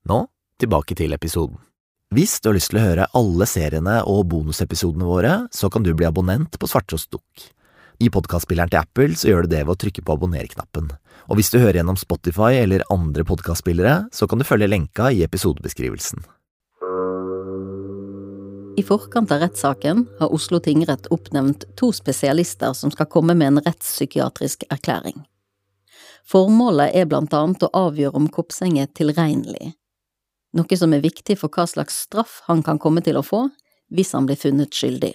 Nå 0.07 0.25
tilbake 0.63 0.95
til 0.99 1.15
episoden. 1.15 1.59
Hvis 2.09 2.39
du 2.41 2.49
har 2.49 2.55
lyst 2.57 2.71
til 2.73 2.79
å 2.81 2.87
høre 2.87 3.05
alle 3.19 3.45
seriene 3.45 3.99
og 4.09 4.31
bonusepisodene 4.33 5.05
våre, 5.05 5.33
så 5.53 5.69
kan 5.69 5.85
du 5.85 5.91
bli 5.93 6.07
abonnent 6.09 6.55
på 6.57 6.69
Svarttrost 6.71 7.11
Dukk. 7.13 7.43
I 8.01 8.09
podkastspilleren 8.09 8.71
til 8.73 8.81
Apple 8.81 9.17
så 9.19 9.29
gjør 9.29 9.45
du 9.45 9.51
det 9.53 9.61
ved 9.67 9.75
å 9.75 9.81
trykke 9.83 10.05
på 10.07 10.15
abonner-knappen. 10.17 10.87
Og 11.29 11.37
hvis 11.37 11.53
du 11.53 11.59
hører 11.59 11.83
gjennom 11.83 11.99
Spotify 12.01 12.63
eller 12.63 12.87
andre 12.95 13.27
podkastspillere, 13.29 14.07
så 14.09 14.25
kan 14.25 14.41
du 14.41 14.47
følge 14.49 14.71
lenka 14.71 15.11
i 15.13 15.21
episodebeskrivelsen. 15.27 16.25
I 18.81 18.85
forkant 18.89 19.35
av 19.35 19.43
rettssaken 19.45 20.07
har 20.23 20.33
Oslo 20.33 20.63
tingrett 20.65 21.11
oppnevnt 21.13 21.67
to 21.77 21.91
spesialister 21.93 22.73
som 22.79 22.95
skal 22.95 23.11
komme 23.13 23.37
med 23.37 23.51
en 23.51 23.65
rettspsykiatrisk 23.67 24.65
erklæring. 24.73 25.27
Formålet 26.25 26.97
er 26.97 27.11
blant 27.11 27.37
annet 27.37 27.69
å 27.69 27.71
avgjøre 27.77 28.17
om 28.17 28.33
Kopseng 28.33 28.81
er 28.81 28.89
tilregnelig, 28.97 29.75
noe 30.57 30.77
som 30.81 30.95
er 30.95 31.05
viktig 31.05 31.39
for 31.41 31.53
hva 31.53 31.67
slags 31.69 32.05
straff 32.07 32.43
han 32.47 32.63
kan 32.65 32.81
komme 32.81 33.03
til 33.05 33.19
å 33.19 33.25
få 33.27 33.49
hvis 33.95 34.15
han 34.17 34.29
blir 34.29 34.39
funnet 34.41 34.75
skyldig. 34.75 35.15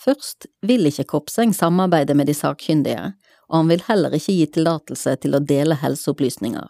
Først 0.00 0.46
vil 0.66 0.88
ikke 0.88 1.08
Kopseng 1.08 1.54
samarbeide 1.56 2.14
med 2.14 2.28
de 2.28 2.34
sakkyndige, 2.36 3.14
og 3.48 3.62
han 3.62 3.70
vil 3.70 3.84
heller 3.86 4.16
ikke 4.16 4.34
gi 4.34 4.48
tillatelse 4.58 5.14
til 5.22 5.36
å 5.36 5.40
dele 5.40 5.78
helseopplysninger. 5.80 6.68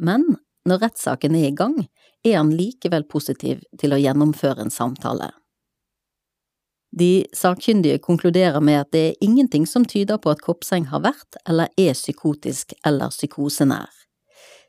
Men 0.00 0.24
når 0.68 0.86
rettssaken 0.86 1.36
er 1.36 1.50
i 1.50 1.56
gang, 1.56 1.76
er 2.24 2.38
han 2.38 2.54
likevel 2.56 3.04
positiv 3.10 3.60
til 3.80 3.94
å 3.94 4.00
gjennomføre 4.00 4.64
en 4.64 4.72
samtale. 4.72 5.30
De 6.98 7.26
sakkyndige 7.36 8.00
konkluderer 8.00 8.62
med 8.64 8.80
at 8.80 8.92
det 8.96 9.04
er 9.10 9.24
ingenting 9.24 9.66
som 9.68 9.84
tyder 9.84 10.16
på 10.16 10.32
at 10.32 10.40
Kopseng 10.44 10.88
har 10.88 11.04
vært 11.04 11.36
eller 11.44 11.68
er 11.76 11.92
psykotisk 11.92 12.72
eller 12.86 13.12
psykosenær. 13.12 13.97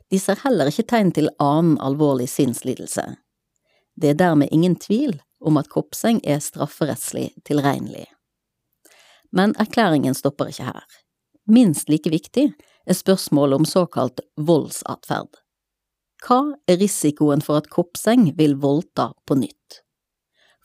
De 0.09 0.19
ser 0.19 0.39
heller 0.43 0.69
ikke 0.71 0.87
tegn 0.89 1.11
til 1.13 1.29
annen 1.39 1.77
alvorlig 1.85 2.29
sinnslidelse. 2.31 3.03
Det 3.99 4.13
er 4.13 4.21
dermed 4.21 4.49
ingen 4.51 4.75
tvil 4.79 5.19
om 5.39 5.59
at 5.59 5.69
Kopseng 5.69 6.21
er 6.23 6.41
strafferettslig 6.43 7.29
tilregnelig. 7.45 8.07
Men 9.31 9.53
erklæringen 9.61 10.17
stopper 10.17 10.49
ikke 10.49 10.71
her. 10.71 10.85
Minst 11.49 11.89
like 11.89 12.09
viktig 12.09 12.49
er 12.89 12.97
spørsmålet 12.97 13.61
om 13.61 13.67
såkalt 13.67 14.21
voldsatferd. 14.37 15.37
Hva 16.25 16.39
er 16.67 16.79
risikoen 16.81 17.43
for 17.45 17.61
at 17.61 17.69
Kopseng 17.71 18.31
vil 18.37 18.57
voldta 18.59 19.11
på 19.27 19.37
nytt? 19.39 19.83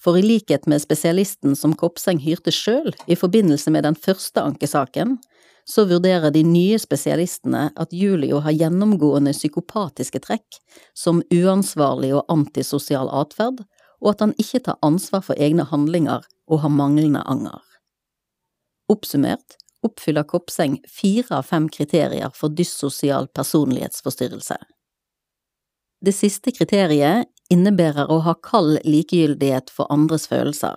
For 0.00 0.18
i 0.18 0.24
likhet 0.24 0.66
med 0.68 0.82
spesialisten 0.82 1.54
som 1.56 1.76
Kopseng 1.78 2.18
hyrte 2.20 2.52
sjøl 2.52 2.92
i 3.08 3.16
forbindelse 3.16 3.72
med 3.72 3.86
den 3.86 3.96
første 3.96 4.42
ankesaken, 4.42 5.18
så 5.64 5.84
vurderer 5.88 6.30
de 6.30 6.42
nye 6.44 6.78
spesialistene 6.78 7.70
at 7.80 7.92
Julio 7.92 8.42
har 8.44 8.52
gjennomgående 8.52 9.32
psykopatiske 9.32 10.20
trekk, 10.26 10.60
som 10.94 11.22
uansvarlig 11.32 12.12
og 12.18 12.28
antisosial 12.32 13.08
atferd, 13.12 13.64
og 14.04 14.12
at 14.12 14.24
han 14.26 14.34
ikke 14.40 14.60
tar 14.66 14.80
ansvar 14.84 15.24
for 15.24 15.40
egne 15.40 15.64
handlinger 15.70 16.26
og 16.50 16.60
har 16.60 16.72
manglende 16.72 17.24
anger. 17.24 17.62
Oppsummert 18.92 19.56
oppfyller 19.84 20.24
Kopseng 20.28 20.78
fire 20.88 21.38
av 21.38 21.48
fem 21.48 21.68
kriterier 21.72 22.32
for 22.36 22.52
dyssosial 22.52 23.28
personlighetsforstyrrelse. 23.36 24.56
Det 26.04 26.12
siste 26.12 26.52
kriteriet 26.52 27.30
innebærer 27.52 28.10
å 28.12 28.20
ha 28.26 28.34
kald 28.44 28.80
likegyldighet 28.84 29.72
for 29.72 29.88
andres 29.92 30.26
følelser. 30.28 30.76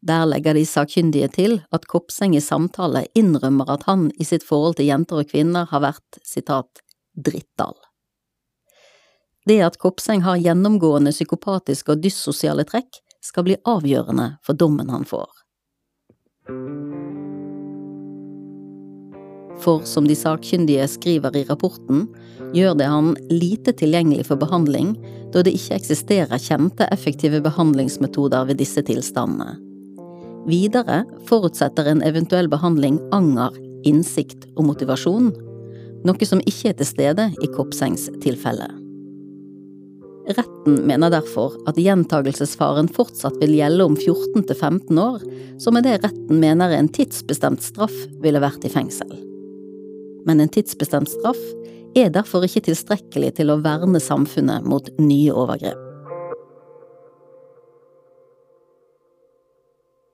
Der 0.00 0.24
legger 0.24 0.56
de 0.56 0.64
sakkyndige 0.64 1.28
til 1.28 1.58
at 1.76 1.84
Kopseng 1.88 2.32
i 2.36 2.40
samtale 2.40 3.04
innrømmer 3.14 3.68
at 3.74 3.84
han 3.84 4.08
i 4.16 4.24
sitt 4.24 4.46
forhold 4.46 4.78
til 4.78 4.88
jenter 4.88 5.20
og 5.20 5.28
kvinner 5.28 5.68
har 5.68 5.84
vært, 5.84 6.20
sitat, 6.24 6.80
drittdal. 7.12 7.76
Det 9.48 9.60
at 9.64 9.76
Kopseng 9.80 10.24
har 10.24 10.40
gjennomgående 10.40 11.12
psykopatiske 11.12 11.92
og 11.92 12.02
dyssosiale 12.04 12.64
trekk, 12.68 13.02
skal 13.20 13.44
bli 13.44 13.58
avgjørende 13.68 14.38
for 14.46 14.56
dommen 14.56 14.88
han 14.88 15.04
får. 15.04 15.28
For 19.60 19.84
som 19.84 20.06
de 20.08 20.16
sakkyndige 20.16 20.86
skriver 20.88 21.36
i 21.36 21.44
rapporten, 21.44 22.06
gjør 22.56 22.78
det 22.80 22.88
han 22.88 23.12
lite 23.28 23.76
tilgjengelig 23.76 24.30
for 24.30 24.40
behandling, 24.40 24.94
da 25.34 25.44
det 25.44 25.52
ikke 25.58 25.76
eksisterer 25.76 26.40
kjente 26.40 26.88
effektive 26.88 27.42
behandlingsmetoder 27.44 28.48
ved 28.48 28.64
disse 28.64 28.80
tilstandene. 28.88 29.58
Videre 30.48 31.02
forutsetter 31.28 31.90
en 31.90 32.02
eventuell 32.06 32.48
behandling 32.50 32.98
anger, 33.12 33.54
innsikt 33.88 34.46
og 34.56 34.68
motivasjon, 34.70 35.30
noe 36.06 36.28
som 36.28 36.42
ikke 36.48 36.72
er 36.72 36.78
til 36.78 36.88
stede 36.88 37.28
i 37.44 37.50
Kopsengs 37.52 38.08
tilfelle. 38.24 38.68
Retten 40.30 40.76
mener 40.86 41.10
derfor 41.10 41.56
at 41.68 41.80
gjentagelsesfaren 41.80 42.88
fortsatt 42.94 43.40
vil 43.40 43.56
gjelde 43.56 43.88
om 43.88 43.96
14 43.98 44.46
til 44.46 44.56
15 44.56 45.02
år, 45.02 45.24
som 45.60 45.80
er 45.80 45.88
det 45.88 45.98
retten 46.04 46.38
mener 46.44 46.76
en 46.76 46.92
tidsbestemt 46.92 47.64
straff 47.66 47.96
ville 48.22 48.40
vært 48.44 48.68
i 48.68 48.72
fengsel 48.72 49.20
men 50.24 50.40
en 50.40 50.48
tidsbestemt 50.48 51.10
straff 51.10 51.40
er 51.98 52.10
derfor 52.14 52.44
ikke 52.46 52.68
tilstrekkelig 52.68 53.34
til 53.40 53.52
å 53.52 53.60
verne 53.64 54.00
samfunnet 54.02 54.66
mot 54.68 54.90
nye 55.02 55.32
overgrep. 55.34 55.89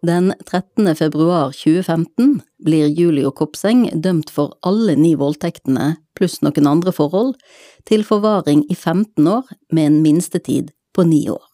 Den 0.06 0.34
13. 0.46 0.94
februar 0.94 1.52
2015 1.52 2.42
blir 2.64 2.86
Julio 2.86 3.30
Kopseng 3.30 3.88
dømt 4.02 4.28
for 4.30 4.52
alle 4.62 4.94
ni 4.94 5.14
voldtektene 5.18 5.96
pluss 6.14 6.36
noen 6.46 6.68
andre 6.70 6.92
forhold 6.94 7.32
til 7.90 8.04
forvaring 8.06 8.62
i 8.70 8.76
15 8.76 9.26
år 9.26 9.48
med 9.72 9.88
en 9.88 9.96
minstetid 10.04 10.70
på 10.94 11.06
ni 11.08 11.24
år. 11.32 11.48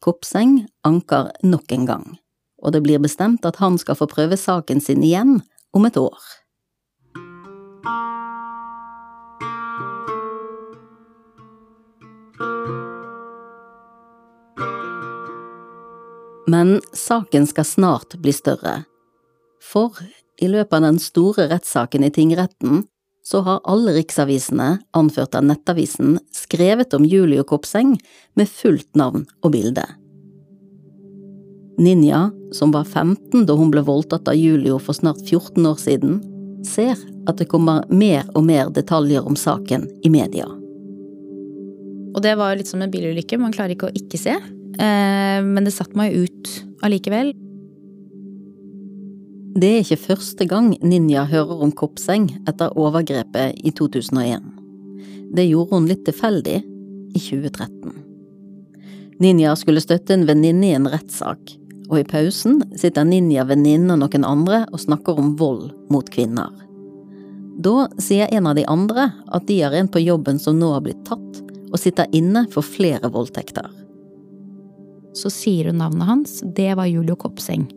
Kopseng 0.00 0.62
anker 0.88 1.34
nok 1.44 1.74
en 1.76 1.84
gang, 1.90 2.06
og 2.62 2.72
det 2.72 2.80
blir 2.86 3.02
bestemt 3.02 3.44
at 3.44 3.60
han 3.60 3.76
skal 3.82 3.98
få 3.98 4.08
prøve 4.08 4.40
saken 4.40 4.80
sin 4.80 5.04
igjen 5.04 5.42
om 5.76 5.84
et 5.90 6.00
år. 6.00 6.16
Men 16.54 16.80
saken 16.92 17.46
skal 17.46 17.64
snart 17.64 18.14
bli 18.14 18.32
større. 18.32 18.84
For 19.72 19.96
i 20.38 20.46
løpet 20.48 20.76
av 20.76 20.84
den 20.84 21.00
store 21.02 21.48
rettssaken 21.50 22.04
i 22.06 22.12
tingretten 22.14 22.84
så 23.26 23.40
har 23.42 23.62
alle 23.64 23.94
riksavisene, 23.96 24.68
anført 24.94 25.34
av 25.34 25.48
Nettavisen, 25.48 26.20
skrevet 26.30 26.94
om 26.94 27.08
Julio 27.10 27.42
Kopseng 27.48 27.96
med 28.38 28.52
fullt 28.52 28.92
navn 28.94 29.26
og 29.42 29.54
bilde. 29.56 29.82
Ninja, 31.82 32.28
som 32.54 32.70
var 32.70 32.86
15 32.86 33.48
da 33.48 33.58
hun 33.58 33.74
ble 33.74 33.82
voldtatt 33.82 34.30
av 34.30 34.38
Julio 34.38 34.78
for 34.78 34.94
snart 34.94 35.24
14 35.26 35.58
år 35.66 35.80
siden, 35.82 36.20
ser 36.62 37.00
at 37.26 37.40
det 37.42 37.50
kommer 37.50 37.82
mer 37.90 38.28
og 38.36 38.44
mer 38.46 38.70
detaljer 38.70 39.26
om 39.26 39.34
saken 39.34 39.90
i 40.06 40.12
media. 40.12 40.46
Og 42.14 42.22
det 42.22 42.38
var 42.38 42.54
litt 42.54 42.70
som 42.70 42.84
en 42.84 42.94
bilulykke, 42.94 43.42
man 43.42 43.56
klarer 43.56 43.74
ikke 43.74 43.90
å 43.90 43.96
ikke 43.98 44.22
se. 44.28 44.38
Eh, 44.78 45.40
men 45.44 45.64
det 45.64 45.74
satte 45.74 45.96
meg 45.98 46.14
ut 46.14 46.50
allikevel. 46.84 47.32
Det 49.54 49.68
er 49.70 49.84
ikke 49.84 50.00
første 50.08 50.46
gang 50.50 50.72
Ninja 50.82 51.22
hører 51.30 51.60
om 51.62 51.70
Kopseng 51.78 52.26
etter 52.48 52.74
overgrepet 52.74 53.60
i 53.62 53.70
2001. 53.70 54.42
Det 55.34 55.44
gjorde 55.46 55.78
hun 55.78 55.86
litt 55.90 56.02
tilfeldig 56.06 56.56
i 57.14 57.20
2013. 57.22 57.92
Ninja 59.22 59.54
skulle 59.54 59.82
støtte 59.82 60.16
en 60.16 60.26
venninne 60.26 60.66
i 60.66 60.74
en 60.74 60.90
rettssak, 60.90 61.54
og 61.86 62.00
i 62.00 62.06
pausen 62.08 62.64
sitter 62.74 63.06
Ninja, 63.06 63.46
venninnen 63.46 63.94
og 63.94 64.02
noen 64.02 64.26
andre 64.26 64.64
og 64.72 64.82
snakker 64.82 65.22
om 65.22 65.36
vold 65.38 65.68
mot 65.94 66.10
kvinner. 66.10 66.50
Da 67.62 67.86
sier 68.02 68.34
en 68.34 68.50
av 68.50 68.58
de 68.58 68.66
andre 68.66 69.12
at 69.30 69.46
de 69.46 69.60
har 69.62 69.78
en 69.78 69.86
på 69.86 70.02
jobben 70.02 70.42
som 70.42 70.58
nå 70.58 70.72
har 70.74 70.82
blitt 70.82 71.06
tatt, 71.06 71.42
og 71.70 71.78
sitter 71.78 72.10
inne 72.14 72.48
for 72.50 72.66
flere 72.66 73.06
voldtekter 73.10 73.70
så 75.14 75.30
sier 75.32 75.70
hun 75.70 75.78
navnet 75.80 76.08
hans. 76.08 76.40
Det 76.56 76.72
var 76.78 76.90
Julio 76.90 77.16
Kopseng. 77.18 77.68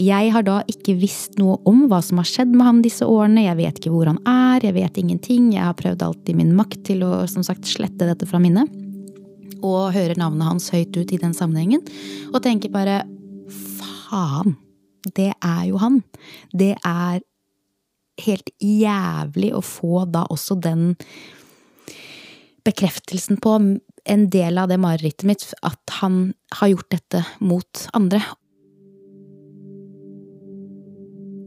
Jeg 0.00 0.30
har 0.34 0.42
da 0.42 0.56
ikke 0.70 0.96
visst 0.98 1.36
noe 1.38 1.60
om 1.70 1.84
hva 1.90 2.00
som 2.02 2.18
har 2.18 2.26
skjedd 2.26 2.50
med 2.54 2.66
han 2.66 2.80
disse 2.82 3.06
årene. 3.06 3.44
Jeg 3.44 3.58
vet 3.60 3.78
ikke 3.78 3.92
hvor 3.94 4.10
han 4.10 4.18
er, 4.26 4.64
jeg 4.66 4.74
vet 4.74 4.98
ingenting. 4.98 5.52
Jeg 5.54 5.62
har 5.68 5.76
prøvd 5.78 6.02
alt 6.02 6.32
i 6.32 6.34
min 6.34 6.54
makt 6.56 6.82
til 6.88 7.04
å 7.06 7.22
som 7.30 7.46
sagt, 7.46 7.68
slette 7.70 8.08
dette 8.08 8.26
fra 8.26 8.40
minnet. 8.42 8.70
Og 9.64 9.94
hører 9.94 10.18
navnet 10.18 10.48
hans 10.48 10.66
høyt 10.74 10.96
ut 10.98 11.14
i 11.14 11.20
den 11.20 11.36
sammenhengen. 11.36 11.84
Og 12.32 12.42
tenker 12.42 12.74
bare 12.74 13.04
faen, 14.08 14.56
det 15.14 15.30
er 15.38 15.62
jo 15.68 15.78
han. 15.78 16.02
Det 16.50 16.74
er 16.80 17.22
helt 18.24 18.50
jævlig 18.62 19.54
å 19.54 19.62
få 19.64 20.04
da 20.10 20.24
også 20.30 20.58
den 20.62 20.92
bekreftelsen 22.64 23.38
på 23.42 23.58
en 24.04 24.26
del 24.30 24.58
av 24.58 24.68
det 24.68 24.78
marerittet 24.80 25.26
mitt 25.28 25.44
at 25.64 25.98
han 26.00 26.34
har 26.58 26.72
gjort 26.74 26.90
dette 26.92 27.22
mot 27.40 27.86
andre. 27.96 28.20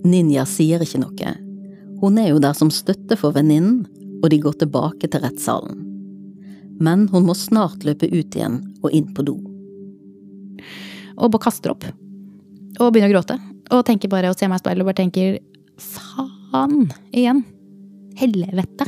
Ninja 0.07 0.45
sier 0.47 0.81
ikke 0.83 1.01
noe. 1.01 1.33
Hun 2.01 2.17
er 2.21 2.31
jo 2.31 2.41
der 2.41 2.55
som 2.57 2.71
støtte 2.73 3.17
for 3.19 3.35
venninnen, 3.35 3.85
og 4.21 4.29
de 4.33 4.39
går 4.41 4.57
tilbake 4.61 5.09
til 5.09 5.21
rettssalen. 5.21 5.83
Men 6.81 7.07
hun 7.09 7.25
må 7.25 7.33
snart 7.37 7.85
løpe 7.85 8.09
ut 8.09 8.35
igjen 8.37 8.59
og 8.83 8.93
inn 8.93 9.09
på 9.13 9.25
do. 9.25 9.37
Og 11.17 11.31
bare 11.33 11.45
kaster 11.47 11.73
opp. 11.73 11.85
Og 12.77 12.91
begynner 12.93 13.09
å 13.09 13.15
gråte. 13.17 13.37
Og 13.73 13.83
tenker 13.85 14.09
bare 14.11 14.29
og 14.31 14.37
ser 14.37 14.51
meg 14.51 14.61
i 14.61 14.63
speilet 14.63 14.85
og 14.85 14.89
bare 14.89 14.99
tenker 15.01 15.39
faen 15.81 16.87
igjen. 17.11 17.41
Helvete. 18.17 18.87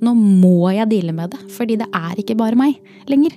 Nå 0.00 0.14
må 0.16 0.70
jeg 0.72 0.88
deale 0.90 1.12
med 1.16 1.34
det, 1.34 1.40
fordi 1.52 1.76
det 1.80 1.88
er 1.92 2.18
ikke 2.20 2.38
bare 2.38 2.58
meg 2.58 2.78
lenger. 3.10 3.36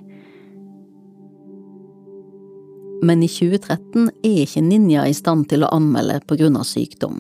Men 3.03 3.23
i 3.23 3.27
2013 3.27 4.07
er 4.23 4.43
ikke 4.45 4.63
Ninja 4.63 5.03
i 5.09 5.15
stand 5.15 5.49
til 5.51 5.65
å 5.65 5.71
anmelde 5.75 6.21
av 6.23 6.63
sykdom. 6.63 7.19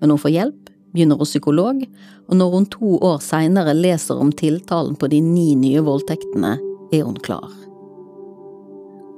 Men 0.00 0.10
hun 0.12 0.20
får 0.20 0.34
hjelp, 0.34 0.68
begynner 0.92 1.16
hos 1.16 1.32
psykolog, 1.32 1.80
og 2.28 2.36
når 2.36 2.50
hun 2.52 2.66
to 2.66 2.98
år 3.00 3.22
seinere 3.24 3.72
leser 3.72 4.20
om 4.20 4.32
tiltalen 4.32 4.94
på 4.96 5.08
de 5.08 5.22
ni 5.24 5.54
nye 5.56 5.80
voldtektene, 5.80 6.58
er 6.92 7.04
hun 7.06 7.16
klar. 7.16 7.48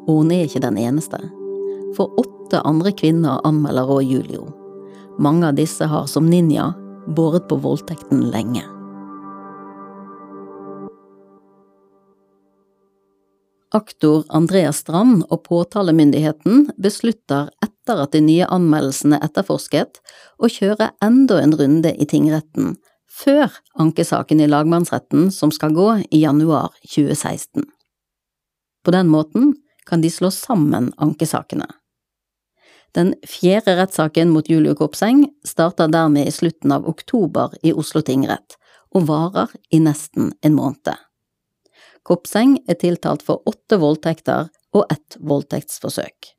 Og 0.06 0.20
hun 0.20 0.30
er 0.30 0.46
ikke 0.46 0.62
den 0.62 0.78
eneste. 0.78 1.18
For 1.96 2.12
åtte 2.20 2.62
andre 2.62 2.92
kvinner 2.94 3.42
anmelder 3.48 3.90
òg 3.90 4.06
Julio. 4.06 4.46
Mange 5.18 5.48
av 5.48 5.58
disse 5.58 5.86
har, 5.90 6.06
som 6.06 6.30
Ninja, 6.30 6.70
båret 7.16 7.48
på 7.48 7.58
voldtekten 7.58 8.28
lenge. 8.30 8.62
Aktor 13.74 14.22
Andreas 14.30 14.84
Strand 14.84 15.24
og 15.34 15.48
påtalemyndigheten 15.48 16.68
beslutter 16.78 17.48
etter 17.64 18.02
at 18.04 18.12
de 18.14 18.20
nye 18.22 18.46
anmeldelsene 18.46 19.18
er 19.18 19.26
etterforsket, 19.26 19.98
å 20.38 20.46
kjøre 20.46 20.92
enda 21.02 21.40
en 21.42 21.56
runde 21.58 21.90
i 21.98 22.06
tingretten, 22.06 22.76
før 23.10 23.50
ankesaken 23.82 24.42
i 24.44 24.50
lagmannsretten 24.50 25.32
som 25.34 25.50
skal 25.54 25.74
gå 25.74 25.88
i 26.06 26.22
januar 26.22 26.70
2016. 26.86 27.66
På 28.84 28.94
den 28.94 29.10
måten 29.10 29.56
kan 29.88 30.04
de 30.04 30.10
slå 30.12 30.30
sammen 30.30 30.92
ankesakene. 31.02 31.66
Den 32.94 33.16
fjerde 33.26 33.74
rettssaken 33.74 34.30
mot 34.30 34.46
Julio 34.48 34.76
Kopseng 34.78 35.24
starter 35.42 35.90
dermed 35.90 36.28
i 36.28 36.34
slutten 36.34 36.70
av 36.76 36.86
oktober 36.86 37.56
i 37.66 37.74
Oslo 37.74 38.04
tingrett, 38.06 38.54
og 38.94 39.08
varer 39.10 39.50
i 39.74 39.82
nesten 39.82 40.30
en 40.46 40.54
måned. 40.54 40.94
Kopseng 42.04 42.58
er 42.68 42.76
tiltalt 42.76 43.22
for 43.24 43.40
åtte 43.48 43.78
voldtekter 43.80 44.50
og 44.76 44.90
ett 44.92 45.16
voldtektsforsøk. 45.24 46.34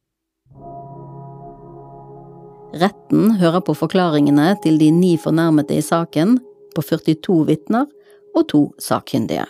Retten 2.75 3.37
hører 3.39 3.63
på 3.65 3.73
forklaringene 3.79 4.51
til 4.61 4.77
de 4.77 4.91
ni 4.91 5.15
fornærmede 5.17 5.77
i 5.79 5.85
saken, 5.85 6.37
på 6.75 6.83
42 6.83 7.37
vitner 7.47 7.85
og 8.35 8.49
to 8.51 8.61
sakkyndige. 8.83 9.45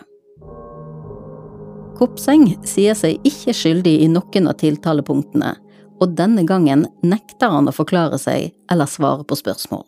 Kopseng 1.98 2.52
sier 2.68 2.94
seg 2.94 3.24
ikke 3.26 3.54
skyldig 3.56 3.96
i 4.04 4.08
noen 4.12 4.46
av 4.46 4.60
tiltalepunktene, 4.60 5.56
og 6.00 6.14
denne 6.16 6.44
gangen 6.46 6.86
nekter 7.02 7.50
han 7.50 7.68
å 7.68 7.74
forklare 7.74 8.20
seg 8.20 8.52
eller 8.70 8.88
svare 8.88 9.26
på 9.26 9.36
spørsmål. 9.40 9.84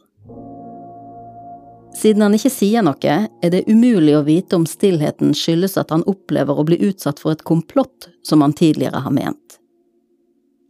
Siden 1.99 2.23
han 2.23 2.35
ikke 2.37 2.51
sier 2.53 2.85
noe, 2.87 3.15
er 3.43 3.51
det 3.51 3.65
umulig 3.67 4.13
å 4.15 4.23
vite 4.23 4.55
om 4.55 4.67
stillheten 4.71 5.33
skyldes 5.35 5.75
at 5.81 5.91
han 5.91 6.05
opplever 6.07 6.55
å 6.55 6.65
bli 6.69 6.79
utsatt 6.87 7.19
for 7.19 7.35
et 7.35 7.43
komplott 7.43 8.07
som 8.23 8.45
han 8.45 8.55
tidligere 8.55 9.03
har 9.03 9.15
ment. 9.15 9.57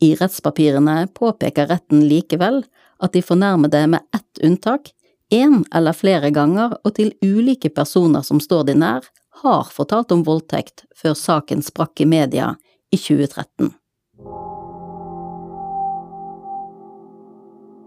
I 0.01 0.15
rettspapirene 0.17 1.09
påpeker 1.13 1.69
retten 1.69 2.07
likevel 2.09 2.63
at 3.03 3.13
de 3.13 3.21
fornærmede 3.21 3.83
med 3.93 4.07
ett 4.17 4.41
unntak, 4.47 4.95
én 5.29 5.67
eller 5.75 5.93
flere 5.93 6.31
ganger 6.33 6.79
og 6.81 6.95
til 6.97 7.13
ulike 7.21 7.69
personer 7.77 8.25
som 8.25 8.41
står 8.41 8.71
de 8.71 8.79
nær, 8.79 9.05
har 9.43 9.69
fortalt 9.75 10.15
om 10.15 10.25
voldtekt 10.25 10.87
før 10.97 11.13
saken 11.19 11.61
sprakk 11.67 12.01
i 12.01 12.09
media 12.09 12.55
i 12.89 12.97
2013. 12.97 13.75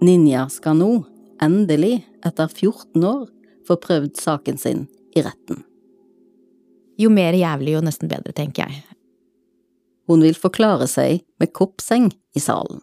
Ninja 0.02 0.46
skal 0.50 0.78
nå, 0.78 0.92
endelig, 1.44 2.02
etter 2.26 2.48
14 2.48 3.04
år, 3.06 3.28
få 3.68 3.78
prøvd 3.82 4.16
saken 4.20 4.60
sin 4.62 4.86
i 5.16 5.24
retten. 5.26 5.64
Jo 7.02 7.10
mer 7.14 7.36
jævlig, 7.38 7.76
jo 7.76 7.84
nesten 7.86 8.12
bedre, 8.12 8.34
tenker 8.36 8.68
jeg. 8.68 8.84
Hun 10.10 10.24
vil 10.26 10.38
forklare 10.38 10.88
seg 10.90 11.22
med 11.42 11.54
koppseng 11.56 12.10
i 12.36 12.42
salen. 12.44 12.82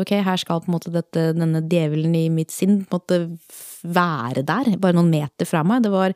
Ok, 0.00 0.14
her 0.24 0.38
skal 0.40 0.62
på 0.62 0.70
en 0.70 0.76
måte 0.78 0.92
dette, 0.94 1.30
denne 1.36 1.60
djevelen 1.66 2.14
i 2.16 2.28
mitt 2.32 2.54
sinn 2.54 2.80
på 2.88 2.96
en 2.96 3.02
måte 3.02 3.18
være 3.84 4.44
der, 4.46 4.72
bare 4.80 4.96
noen 4.96 5.10
meter 5.12 5.48
fra 5.48 5.62
meg. 5.66 5.84
Det 5.84 5.92
var 5.92 6.14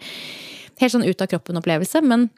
helt 0.80 0.94
sånn 0.94 1.04
ut 1.04 1.20
av 1.20 1.28
kroppen-opplevelse, 1.30 2.00
men, 2.06 2.28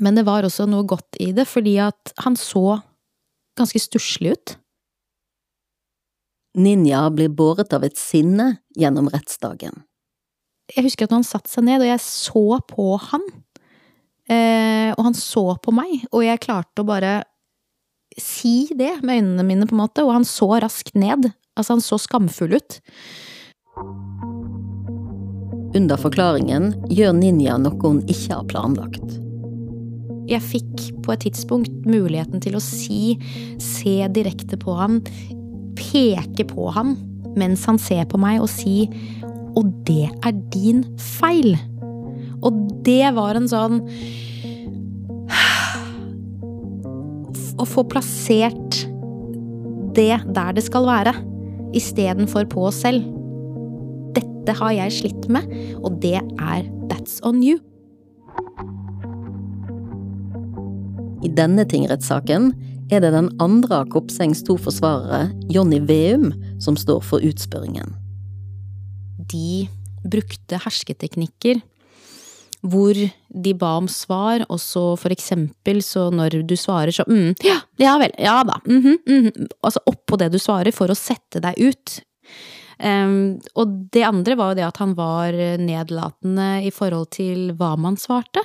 men 0.00 0.16
det 0.16 0.24
var 0.28 0.46
også 0.46 0.68
noe 0.70 0.86
godt 0.88 1.18
i 1.22 1.32
det, 1.36 1.44
fordi 1.50 1.76
at 1.84 2.14
han 2.24 2.38
så 2.40 2.78
ganske 3.58 3.82
stusslig 3.82 4.36
ut. 4.36 4.56
Ninja 6.56 7.04
blir 7.12 7.28
båret 7.28 7.74
av 7.76 7.84
et 7.84 7.98
sinne 8.00 8.56
gjennom 8.78 9.10
rettsdagen. 9.12 9.82
Jeg 10.72 10.86
husker 10.86 11.06
at 11.06 11.12
når 11.12 11.20
han 11.20 11.28
satte 11.28 11.52
seg 11.52 11.66
ned, 11.68 11.84
og 11.84 11.90
jeg 11.90 12.02
så 12.02 12.44
på 12.66 12.86
han, 13.10 13.26
eh, 14.32 14.90
og 14.96 15.02
han 15.10 15.18
så 15.18 15.44
på 15.62 15.74
meg, 15.76 16.06
og 16.10 16.24
jeg 16.24 16.42
klarte 16.42 16.82
å 16.82 16.88
bare 16.88 17.20
si 18.16 18.70
det 18.72 18.96
med 19.04 19.20
øynene 19.20 19.44
mine, 19.46 19.68
på 19.68 19.76
en 19.76 19.84
måte, 19.84 20.04
og 20.06 20.14
han 20.16 20.26
så 20.26 20.48
raskt 20.64 20.96
ned. 20.96 21.30
Altså, 21.56 21.76
han 21.76 21.84
så 21.84 22.00
skamfull 22.00 22.56
ut. 22.56 22.80
Under 25.76 26.00
forklaringen 26.00 26.72
gjør 26.88 27.12
Ninja 27.16 27.58
noe 27.60 27.76
hun 27.84 28.00
ikke 28.08 28.32
har 28.32 28.48
planlagt. 28.48 29.18
Jeg 30.26 30.42
fikk 30.42 30.86
på 31.04 31.12
et 31.14 31.22
tidspunkt 31.22 31.84
muligheten 31.86 32.40
til 32.42 32.56
å 32.58 32.62
si, 32.64 33.14
se 33.62 34.08
direkte 34.10 34.58
på 34.58 34.74
ham, 34.74 34.98
peke 35.78 36.46
på 36.48 36.70
ham 36.74 36.96
mens 37.36 37.66
han 37.68 37.78
ser 37.80 38.06
på 38.08 38.20
meg 38.20 38.40
og 38.40 38.48
si 38.48 38.86
og 39.56 39.70
det 39.88 40.10
er 40.20 40.36
din 40.52 40.82
feil. 41.00 41.54
Og 42.44 42.52
det 42.84 43.08
var 43.16 43.38
en 43.38 43.48
sånn 43.48 43.80
Å 47.56 47.64
få 47.64 47.86
plassert 47.88 48.82
det 49.96 50.18
der 50.36 50.52
det 50.52 50.64
skal 50.66 50.84
være, 50.84 51.14
istedenfor 51.76 52.44
på 52.52 52.66
oss 52.68 52.82
selv. 52.84 53.06
Dette 54.16 54.52
har 54.58 54.74
jeg 54.76 54.96
slitt 54.98 55.24
med, 55.32 55.48
og 55.80 55.96
det 56.02 56.20
er 56.20 56.68
that's 56.90 57.16
on 57.24 57.40
you. 57.40 57.56
I 61.24 61.32
denne 61.32 61.64
tingrettssaken 61.64 62.52
er 62.90 63.02
det 63.02 63.12
den 63.14 63.30
andre 63.42 63.82
av 63.82 63.88
Kopsengs 63.90 64.42
to 64.46 64.56
forsvarere, 64.60 65.30
Jonny 65.50 65.80
Veum, 65.88 66.30
som 66.62 66.76
står 66.78 67.02
for 67.06 67.24
utspørringen. 67.24 67.94
De 69.30 69.66
brukte 70.06 70.60
hersketeknikker 70.62 71.62
hvor 72.66 72.96
de 72.96 73.52
ba 73.58 73.76
om 73.78 73.86
svar, 73.90 74.42
og 74.50 74.58
så 74.62 74.82
for 74.98 75.14
eksempel 75.14 75.82
så 75.84 76.08
når 76.14 76.40
du 76.48 76.56
svarer 76.58 76.94
så 76.94 77.04
mm, 77.06 77.36
ja, 77.46 77.60
ja 77.78 77.94
vel, 78.00 78.14
ja 78.18 78.40
da, 78.44 78.60
mm 78.66 78.82
-hmm, 78.82 78.96
mm 79.06 79.26
-hmm, 79.26 79.48
altså 79.62 79.80
oppå 79.86 80.16
det 80.16 80.32
du 80.32 80.38
svarer 80.38 80.72
for 80.72 80.90
å 80.90 80.94
sette 80.94 81.40
deg 81.40 81.54
ut. 81.58 82.00
Um, 82.78 83.40
og 83.54 83.88
det 83.92 84.02
andre 84.02 84.34
var 84.36 84.50
jo 84.50 84.54
det 84.54 84.66
at 84.66 84.76
han 84.76 84.94
var 84.94 85.32
nedlatende 85.58 86.64
i 86.66 86.70
forhold 86.70 87.10
til 87.10 87.52
hva 87.52 87.76
man 87.76 87.96
svarte. 87.96 88.40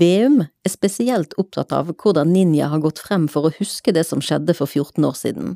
Veum 0.00 0.40
er 0.44 0.72
spesielt 0.72 1.34
opptatt 1.40 1.72
av 1.74 1.92
hvordan 1.92 2.32
Ninja 2.32 2.70
har 2.72 2.82
gått 2.84 3.02
frem 3.02 3.26
for 3.30 3.48
å 3.48 3.54
huske 3.58 3.94
det 3.94 4.06
som 4.08 4.22
skjedde 4.24 4.54
for 4.56 4.70
14 4.70 5.04
år 5.06 5.16
siden, 5.18 5.54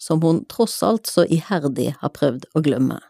som 0.00 0.22
hun 0.24 0.44
tross 0.50 0.80
alt 0.86 1.10
så 1.10 1.24
iherdig 1.24 1.94
har 2.00 2.14
prøvd 2.14 2.48
å 2.54 2.62
glemme. 2.64 3.00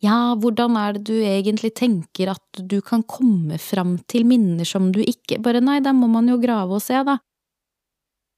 Ja, 0.00 0.32
hvordan 0.40 0.78
er 0.80 0.96
det 0.96 1.02
du 1.10 1.18
egentlig 1.18 1.74
tenker 1.76 2.30
at 2.32 2.60
du 2.72 2.78
kan 2.80 3.02
komme 3.04 3.58
fram 3.60 3.98
til 4.08 4.24
minner 4.24 4.64
som 4.64 4.88
du 4.94 5.02
ikke… 5.04 5.36
Bare 5.44 5.60
nei, 5.60 5.80
da 5.84 5.92
må 5.92 6.08
man 6.08 6.30
jo 6.30 6.38
grave 6.40 6.78
og 6.78 6.84
se, 6.84 6.96
da. 7.04 7.18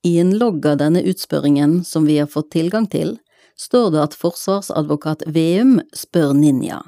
I 0.03 0.17
en 0.19 0.33
logg 0.35 0.67
av 0.67 0.81
denne 0.81 1.05
utspørringen 1.07 1.85
som 1.87 2.09
vi 2.09 2.19
har 2.19 2.27
fått 2.31 2.51
tilgang 2.57 2.89
til, 2.91 3.15
står 3.55 3.93
det 3.95 4.03
at 4.03 4.19
forsvarsadvokat 4.19 5.23
Veum 5.31 5.79
spør 5.95 6.35
Ninja. 6.35 6.81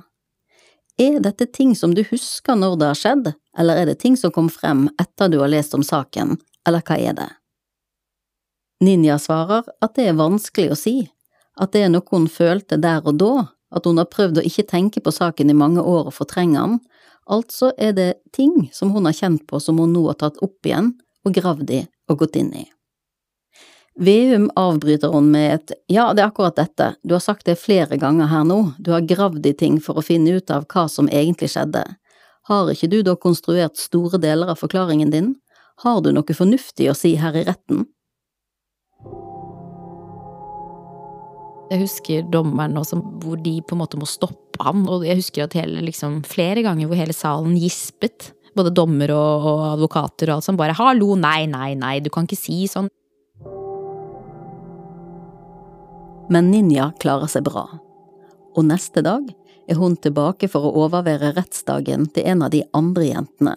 Er 0.98 1.18
dette 1.18 1.46
ting 1.50 1.72
som 1.74 1.94
du 1.94 2.04
husker 2.06 2.54
når 2.54 2.76
det 2.78 2.90
har 2.92 2.98
skjedd, 2.98 3.32
eller 3.58 3.80
er 3.80 3.88
det 3.90 3.98
ting 4.02 4.14
som 4.18 4.30
kom 4.34 4.46
frem 4.52 4.86
etter 5.02 5.30
du 5.32 5.40
har 5.40 5.50
lest 5.50 5.74
om 5.74 5.82
saken, 5.82 6.36
eller 6.66 6.84
hva 6.86 6.98
er 6.98 7.16
det? 7.18 7.30
Ninja 8.84 9.18
svarer 9.18 9.66
at 9.82 9.96
det 9.98 10.06
er 10.10 10.18
vanskelig 10.18 10.70
å 10.70 10.78
si, 10.78 10.96
at 11.58 11.72
det 11.74 11.84
er 11.86 11.90
noe 11.90 12.06
hun 12.10 12.28
følte 12.30 12.78
der 12.78 13.02
og 13.02 13.18
da, 13.18 13.32
at 13.74 13.86
hun 13.88 13.98
har 13.98 14.10
prøvd 14.10 14.38
å 14.38 14.46
ikke 14.46 14.68
tenke 14.70 15.02
på 15.02 15.14
saken 15.14 15.50
i 15.50 15.58
mange 15.58 15.82
år 15.82 16.10
og 16.10 16.14
fortrenge 16.14 16.60
den, 16.60 16.78
altså 17.26 17.72
er 17.78 17.94
det 17.96 18.10
ting 18.36 18.68
som 18.74 18.92
hun 18.94 19.08
har 19.08 19.16
kjent 19.18 19.46
på 19.50 19.58
som 19.62 19.80
hun 19.82 19.94
nå 19.96 20.06
har 20.12 20.20
tatt 20.20 20.38
opp 20.44 20.66
igjen 20.66 20.92
og 21.24 21.34
gravd 21.34 21.74
i 21.74 21.82
og 22.10 22.22
gått 22.22 22.38
inn 22.38 22.52
i. 22.54 22.66
Veum 23.94 24.48
avbryter 24.58 25.08
hun 25.08 25.28
med 25.30 25.54
et 25.54 25.72
ja, 25.86 26.08
det 26.14 26.24
er 26.24 26.32
akkurat 26.32 26.56
dette, 26.58 26.94
du 27.06 27.14
har 27.14 27.22
sagt 27.22 27.46
det 27.46 27.60
flere 27.62 27.94
ganger 28.00 28.26
her 28.26 28.42
nå, 28.46 28.72
du 28.82 28.90
har 28.90 29.06
gravd 29.06 29.46
i 29.46 29.54
ting 29.54 29.76
for 29.82 30.00
å 30.00 30.02
finne 30.02 30.34
ut 30.34 30.50
av 30.50 30.66
hva 30.66 30.88
som 30.90 31.06
egentlig 31.06 31.52
skjedde. 31.52 31.84
Har 32.50 32.72
ikke 32.72 32.90
du 32.90 32.98
da 33.06 33.14
konstruert 33.14 33.78
store 33.78 34.18
deler 34.18 34.50
av 34.50 34.58
forklaringen 34.58 35.14
din? 35.14 35.34
Har 35.86 36.02
du 36.02 36.10
noe 36.12 36.36
fornuftig 36.36 36.90
å 36.90 36.96
si 36.98 37.14
her 37.22 37.38
i 37.38 37.44
retten? 37.46 37.86
Jeg 41.70 41.80
husker 41.80 42.26
dommeren 42.34 42.76
også, 42.76 42.98
hvor 43.22 43.38
de 43.40 43.56
på 43.62 43.76
en 43.76 43.80
måte 43.80 43.98
må 43.98 44.10
stoppe 44.10 44.60
han, 44.66 44.84
og 44.90 45.06
jeg 45.06 45.22
husker 45.22 45.46
at 45.46 45.56
hele, 45.56 45.80
liksom, 45.86 46.20
flere 46.28 46.66
ganger 46.66 46.90
hvor 46.90 46.98
hele 46.98 47.14
salen 47.16 47.54
gispet. 47.58 48.32
Både 48.54 48.74
dommer 48.74 49.10
og, 49.14 49.48
og 49.48 49.62
advokater 49.72 50.30
og 50.30 50.36
alt 50.36 50.46
sånt. 50.46 50.60
Bare 50.60 50.76
'hallo, 50.78 51.16
nei, 51.18 51.46
nei, 51.50 51.72
nei, 51.74 51.96
du 52.04 52.10
kan 52.10 52.28
ikke 52.28 52.38
si 52.38 52.66
sånn'. 52.70 52.90
Men 56.28 56.50
Ninja 56.50 56.92
klarer 57.00 57.28
seg 57.28 57.44
bra, 57.44 57.66
og 58.56 58.64
neste 58.64 59.02
dag 59.04 59.26
er 59.68 59.76
hun 59.76 59.96
tilbake 60.00 60.48
for 60.48 60.64
å 60.64 60.86
overvære 60.86 61.34
rettsdagen 61.36 62.06
til 62.14 62.28
en 62.32 62.44
av 62.46 62.52
de 62.54 62.62
andre 62.76 63.10
jentene. 63.10 63.54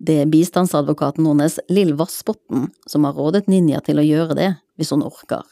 Det 0.00 0.22
er 0.22 0.30
bistandsadvokaten 0.32 1.26
hennes, 1.28 1.58
Lill 1.68 1.92
Vassbotn, 1.98 2.70
som 2.88 3.04
har 3.04 3.18
rådet 3.18 3.44
Ninja 3.52 3.82
til 3.84 4.00
å 4.00 4.06
gjøre 4.06 4.38
det 4.38 4.50
hvis 4.80 4.94
hun 4.94 5.04
orker 5.04 5.44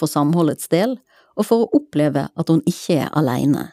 for 0.00 0.08
samholdets 0.08 0.70
del 0.72 0.96
og 1.36 1.44
for 1.44 1.64
å 1.64 1.80
oppleve 1.82 2.26
at 2.32 2.52
hun 2.52 2.62
ikke 2.68 3.02
er 3.04 3.12
aleine. 3.16 3.68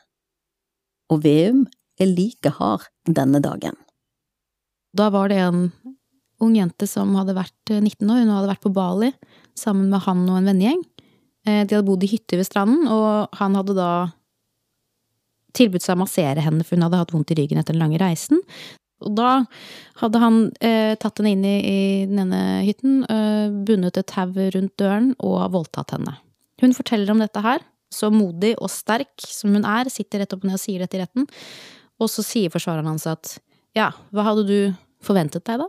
Og 1.11 1.23
Veum 1.23 1.63
er 1.99 2.11
like 2.11 2.51
hard 2.59 2.89
denne 3.07 3.39
dagen. 3.43 3.77
Da 4.93 5.07
var 5.13 5.31
det 5.31 5.39
en 5.39 5.69
ung 6.43 6.57
jente 6.57 6.87
som 6.91 7.15
hadde 7.15 7.37
vært 7.37 7.71
19 7.71 8.03
år, 8.03 8.25
hun 8.25 8.35
hadde 8.35 8.51
vært 8.51 8.65
på 8.65 8.73
Bali 8.75 9.13
sammen 9.55 9.87
med 9.93 10.03
han 10.03 10.25
og 10.27 10.41
en 10.41 10.51
vennegjeng. 10.51 10.83
De 11.43 11.75
hadde 11.75 11.83
bodd 11.83 12.03
i 12.05 12.07
hytte 12.07 12.37
ved 12.39 12.47
stranden, 12.47 12.85
og 12.87 13.33
han 13.35 13.57
hadde 13.59 13.73
da 13.75 13.89
tilbudt 15.57 15.85
seg 15.85 15.97
å 15.97 16.03
massere 16.03 16.43
henne, 16.43 16.65
for 16.65 16.77
hun 16.77 16.85
hadde 16.87 17.01
hatt 17.01 17.13
vondt 17.13 17.33
i 17.33 17.37
ryggen 17.37 17.59
etter 17.61 17.75
den 17.75 17.83
lange 17.83 17.99
reisen. 18.01 18.41
Og 19.03 19.11
da 19.17 19.43
hadde 19.99 20.21
han 20.21 20.39
eh, 20.63 20.93
tatt 20.99 21.19
henne 21.19 21.33
inn 21.35 21.45
i, 21.47 21.55
i 21.59 21.81
den 22.07 22.23
ene 22.23 22.41
hytten, 22.63 23.01
eh, 23.11 23.51
bundet 23.67 23.99
et 23.99 24.09
tau 24.09 24.31
rundt 24.31 24.75
døren 24.79 25.11
og 25.19 25.41
voldtatt 25.55 25.95
henne. 25.95 26.15
Hun 26.63 26.75
forteller 26.75 27.11
om 27.11 27.21
dette 27.21 27.43
her, 27.43 27.63
så 27.93 28.09
modig 28.13 28.55
og 28.57 28.71
sterk 28.73 29.11
som 29.27 29.53
hun 29.53 29.67
er, 29.67 29.91
sitter 29.91 30.23
rett 30.23 30.35
opp 30.35 30.45
ned 30.47 30.57
og 30.57 30.63
sier 30.63 30.83
dette 30.83 30.97
i 30.97 31.03
retten, 31.03 31.27
og 32.01 32.09
så 32.09 32.25
sier 32.25 32.53
forsvareren 32.53 32.89
hans 32.89 33.05
at 33.09 33.35
ja, 33.77 33.91
hva 34.13 34.29
hadde 34.29 34.47
du 34.47 34.57
forventet 35.03 35.45
deg 35.49 35.61
da? 35.61 35.67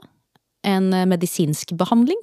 En 0.70 0.93
eh, 0.95 1.09
medisinsk 1.11 1.75
behandling? 1.81 2.20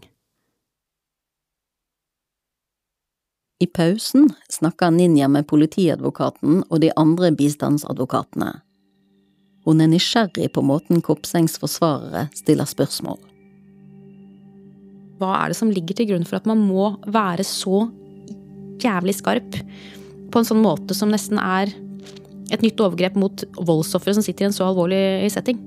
I 3.62 3.68
pausen 3.68 4.32
snakker 4.50 4.90
Ninja 4.90 5.28
med 5.30 5.46
politiadvokaten 5.46 6.64
og 6.64 6.80
de 6.82 6.90
andre 6.98 7.30
bistandsadvokatene. 7.38 8.50
Hun 9.68 9.84
er 9.84 9.92
nysgjerrig 9.92 10.48
på 10.56 10.64
måten 10.66 11.04
Kopsengs 11.06 11.60
forsvarere 11.62 12.24
stiller 12.34 12.66
spørsmål. 12.66 13.20
Hva 15.22 15.36
er 15.44 15.54
det 15.54 15.60
som 15.60 15.70
ligger 15.70 16.00
til 16.00 16.10
grunn 16.10 16.26
for 16.26 16.40
at 16.40 16.50
man 16.50 16.64
må 16.66 16.96
være 17.06 17.46
så 17.46 17.84
jævlig 18.82 19.20
skarp 19.20 19.60
på 20.34 20.42
en 20.42 20.48
sånn 20.48 20.64
måte 20.64 20.98
som 20.98 21.14
nesten 21.14 21.38
er 21.38 21.70
et 22.52 22.66
nytt 22.66 22.82
overgrep 22.82 23.20
mot 23.22 23.46
voldsofre 23.62 24.16
som 24.18 24.26
sitter 24.26 24.48
i 24.48 24.50
en 24.50 24.58
så 24.58 24.72
alvorlig 24.72 25.30
setting? 25.30 25.62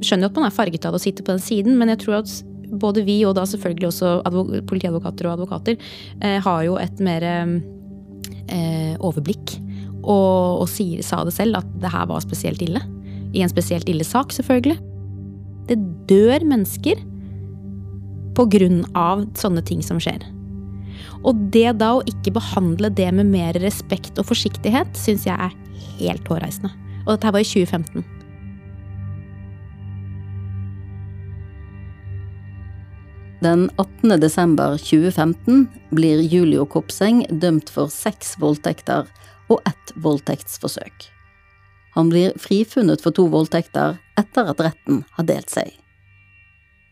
Jeg 0.00 0.10
skjønner 0.10 0.26
jo 0.26 0.32
at 0.32 0.40
man 0.40 0.50
er 0.50 0.58
farget 0.58 0.90
av 0.90 0.98
å 0.98 1.02
sitte 1.02 1.22
på 1.22 1.36
den 1.36 1.44
siden, 1.44 1.78
men 1.78 1.94
jeg 1.94 2.02
tror 2.02 2.24
at 2.24 2.34
både 2.70 3.04
vi 3.06 3.20
og 3.28 3.34
da 3.38 3.46
selvfølgelig 3.48 3.90
også 3.90 4.62
politiadvokater 4.70 5.28
og 5.28 5.36
advokater 5.38 5.76
eh, 6.22 6.38
har 6.42 6.62
jo 6.66 6.78
et 6.80 7.02
mer 7.04 7.26
eh, 7.26 8.94
overblikk. 8.98 9.56
Og, 10.00 10.62
og 10.62 10.66
sier, 10.72 11.02
sa 11.04 11.20
det 11.26 11.34
selv, 11.36 11.60
at 11.60 11.72
det 11.82 11.92
her 11.92 12.06
var 12.08 12.22
spesielt 12.24 12.62
ille. 12.64 12.80
I 13.36 13.44
en 13.44 13.52
spesielt 13.52 13.88
ille 13.90 14.06
sak, 14.06 14.32
selvfølgelig. 14.32 14.78
Det 15.68 15.76
dør 16.10 16.46
mennesker 16.48 17.02
på 18.38 18.46
grunn 18.54 18.84
av 18.96 19.26
sånne 19.38 19.62
ting 19.66 19.82
som 19.84 20.00
skjer. 20.02 20.24
Og 21.26 21.36
det 21.52 21.76
da 21.80 21.92
å 21.98 22.06
ikke 22.08 22.32
behandle 22.38 22.88
det 22.96 23.10
med 23.16 23.28
mer 23.28 23.58
respekt 23.60 24.18
og 24.20 24.30
forsiktighet, 24.30 24.94
syns 24.96 25.26
jeg 25.28 25.36
er 25.36 25.52
helt 26.00 26.30
hårreisende. 26.30 26.72
Og 27.04 27.14
dette 27.14 27.28
her 27.28 27.36
var 27.36 27.44
i 27.44 27.50
2015. 27.50 28.19
Den 33.40 33.70
18. 33.76 34.20
desember 34.20 34.76
2015 34.76 35.68
blir 35.90 36.20
Julio 36.20 36.66
Kopseng 36.66 37.22
dømt 37.40 37.70
for 37.72 37.88
seks 37.88 38.34
voldtekter 38.36 39.08
og 39.48 39.62
ett 39.64 39.92
voldtektsforsøk. 39.96 41.06
Han 41.96 42.10
blir 42.12 42.36
frifunnet 42.36 43.00
for 43.00 43.16
to 43.16 43.24
voldtekter 43.32 43.96
etter 44.20 44.50
at 44.52 44.60
retten 44.60 45.00
har 45.16 45.28
delt 45.30 45.48
seg. 45.48 45.72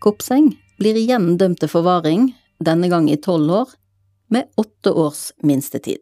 Kopseng 0.01 0.55
blir 0.81 0.97
igjen 0.97 1.35
dømt 1.37 1.61
til 1.61 1.69
forvaring, 1.69 2.31
denne 2.65 2.89
gang 2.89 3.11
i 3.13 3.21
tolv 3.21 3.53
år, 3.53 3.77
med 4.33 4.49
åtte 4.57 4.95
års 4.97 5.29
minstetid. 5.45 6.01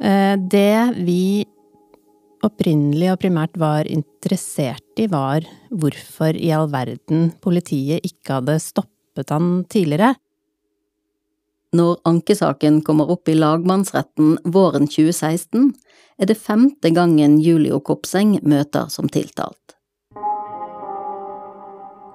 Eh, 0.00 0.34
det 0.40 0.96
vi 1.04 1.44
opprinnelig 2.46 3.12
og 3.12 3.20
primært 3.22 3.56
var 3.60 3.88
interessert 3.90 5.00
i, 5.00 5.06
var 5.10 5.46
hvorfor 5.70 6.36
i 6.36 6.50
all 6.54 6.68
verden 6.72 7.30
politiet 7.42 8.04
ikke 8.06 8.38
hadde 8.38 8.58
stoppet 8.62 9.32
han 9.32 9.62
tidligere. 9.70 10.14
Når 11.72 12.02
ankesaken 12.08 12.82
kommer 12.84 13.08
opp 13.14 13.30
i 13.32 13.36
lagmannsretten 13.38 14.36
våren 14.44 14.88
2016, 14.90 15.70
er 16.20 16.28
det 16.28 16.36
femte 16.36 16.92
gangen 16.92 17.38
Julio 17.40 17.80
Kopseng 17.80 18.36
møter 18.44 18.90
som 18.92 19.08
tiltalt. 19.08 19.56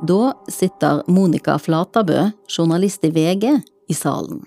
Da 0.05 0.35
sitter 0.53 1.01
Monica 1.09 1.57
Flatabø, 1.57 2.27
journalist 2.53 3.07
i 3.07 3.09
VG, 3.09 3.57
i 3.89 3.95
salen. 3.97 4.43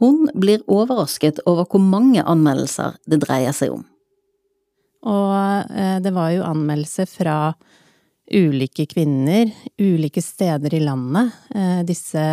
Hun 0.00 0.28
blir 0.32 0.62
overrasket 0.70 1.42
over 1.44 1.66
hvor 1.68 1.82
mange 1.82 2.22
anmeldelser 2.22 2.96
det 3.04 3.20
dreier 3.26 3.52
seg 3.52 3.74
om. 3.76 3.84
Og 5.06 5.70
eh, 5.70 5.98
det 6.02 6.12
var 6.14 6.32
jo 6.34 6.46
anmeldelser 6.46 7.06
fra 7.10 7.36
ulike 8.28 8.86
kvinner, 8.90 9.50
ulike 9.80 10.22
steder 10.22 10.74
i 10.74 10.82
landet. 10.82 11.32
Eh, 11.54 11.80
disse, 11.88 12.24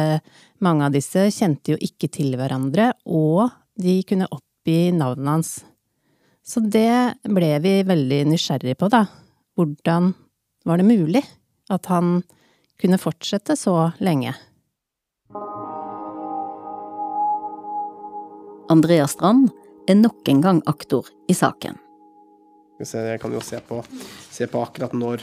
mange 0.66 0.88
av 0.88 0.96
disse 0.96 1.28
kjente 1.34 1.76
jo 1.76 1.80
ikke 1.82 2.10
til 2.12 2.36
hverandre, 2.40 2.92
og 3.06 3.54
de 3.80 4.00
kunne 4.08 4.30
oppgi 4.32 4.92
navnet 4.96 5.32
hans. 5.32 5.54
Så 6.46 6.62
det 6.62 7.22
ble 7.26 7.56
vi 7.64 7.80
veldig 7.88 8.26
nysgjerrige 8.34 8.78
på, 8.80 8.90
da. 8.94 9.06
Hvordan 9.56 10.14
var 10.66 10.82
det 10.82 10.90
mulig 10.90 11.24
at 11.74 11.88
han 11.90 12.20
kunne 12.82 13.02
fortsette 13.02 13.56
så 13.58 13.92
lenge? 14.04 14.36
Andrea 18.70 19.08
Strand 19.08 19.52
er 19.90 19.98
nok 20.00 20.30
en 20.30 20.42
gang 20.42 20.62
aktor 20.70 21.08
i 21.30 21.38
saken. 21.38 21.85
Jeg 22.76 23.22
kan 23.22 23.32
jo 23.32 23.40
se 23.40 23.60
på, 23.64 23.80
se 24.32 24.48
på 24.52 24.60
akkurat 24.60 24.92
når, 24.96 25.22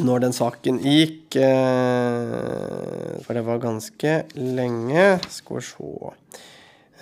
når, 0.00 0.22
den 0.24 0.32
saken 0.32 0.78
gikk. 0.80 1.36
Eh, 1.36 3.18
for 3.26 3.36
det 3.36 3.42
var 3.44 3.60
ganske 3.60 4.14
lenge. 4.36 5.08
Skal 5.28 5.60
vi 5.60 5.66
se 5.68 5.90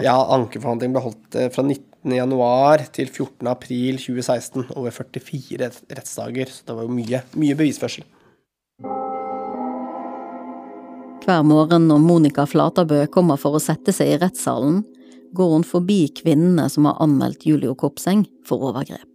Ja, 0.02 0.16
ankeforhandlingen 0.34 0.96
ble 0.96 1.04
holdt 1.04 1.38
eh, 1.38 1.46
fra 1.54 1.62
19.1 1.62 2.88
til 2.96 3.12
14.4.2016. 3.12 4.66
Over 4.74 4.90
44 4.90 5.70
rettsdager. 5.94 6.50
Så 6.50 6.66
det 6.66 6.74
var 6.74 6.88
jo 6.88 6.98
mye, 6.98 7.22
mye 7.38 7.54
bevisførsel. 7.54 8.08
Hver 11.24 11.46
morgen 11.46 11.86
når 11.88 12.02
Monica 12.02 12.44
Flatabø 12.50 13.06
kommer 13.14 13.38
for 13.40 13.56
å 13.56 13.62
sette 13.62 13.94
seg 13.96 14.10
i 14.10 14.18
rettssalen, 14.20 14.82
går 15.34 15.54
hun 15.54 15.64
forbi 15.64 16.02
kvinnene 16.18 16.66
som 16.70 16.90
har 16.90 16.98
anmeldt 17.02 17.46
Julio 17.46 17.78
Kopseng 17.78 18.26
for 18.44 18.68
overgrep 18.68 19.13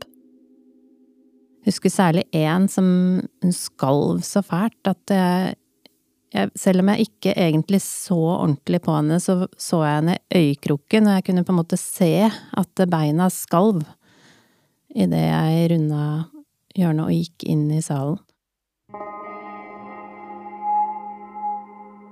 husker 1.68 1.92
særlig 1.92 2.24
én 2.36 2.68
som 2.72 2.86
hun 3.44 3.56
skalv 3.56 4.24
så 4.26 4.44
fælt 4.46 4.90
at 4.90 5.14
jeg, 6.34 6.52
selv 6.56 6.84
om 6.84 6.92
jeg 6.94 7.08
ikke 7.08 7.34
egentlig 7.34 7.82
så 7.82 8.18
ordentlig 8.18 8.82
på 8.86 8.94
henne, 8.96 9.20
så 9.20 9.48
så 9.58 9.82
jeg 9.84 9.96
henne 9.96 10.18
i 10.18 10.42
øyekroken, 10.44 11.08
og 11.08 11.18
jeg 11.18 11.26
kunne 11.26 11.46
på 11.46 11.54
en 11.56 11.62
måte 11.62 11.80
se 11.82 12.30
at 12.30 12.84
beina 12.90 13.30
skalv 13.34 13.84
idet 14.96 15.26
jeg 15.26 15.72
runda 15.74 16.04
hjørnet 16.78 17.06
og 17.06 17.14
gikk 17.14 17.46
inn 17.50 17.70
i 17.74 17.82
salen. 17.86 18.20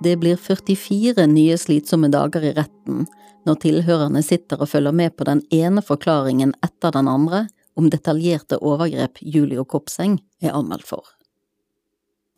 Det 0.03 0.13
blir 0.21 0.37
44 0.37 1.25
nye 1.31 1.55
slitsomme 1.57 2.09
dager 2.13 2.43
i 2.45 2.53
retten 2.53 3.07
når 3.47 3.61
tilhørerne 3.63 4.21
sitter 4.25 4.61
og 4.61 4.69
følger 4.69 4.93
med 4.93 5.15
på 5.17 5.25
den 5.25 5.41
ene 5.53 5.81
forklaringen 5.81 6.53
etter 6.65 6.93
den 6.93 7.09
andre 7.09 7.47
om 7.77 7.91
detaljerte 7.93 8.57
overgrep 8.65 9.21
Julio 9.21 9.65
Kopseng 9.69 10.17
er 10.41 10.55
anmeldt 10.57 10.87
for. 10.89 11.05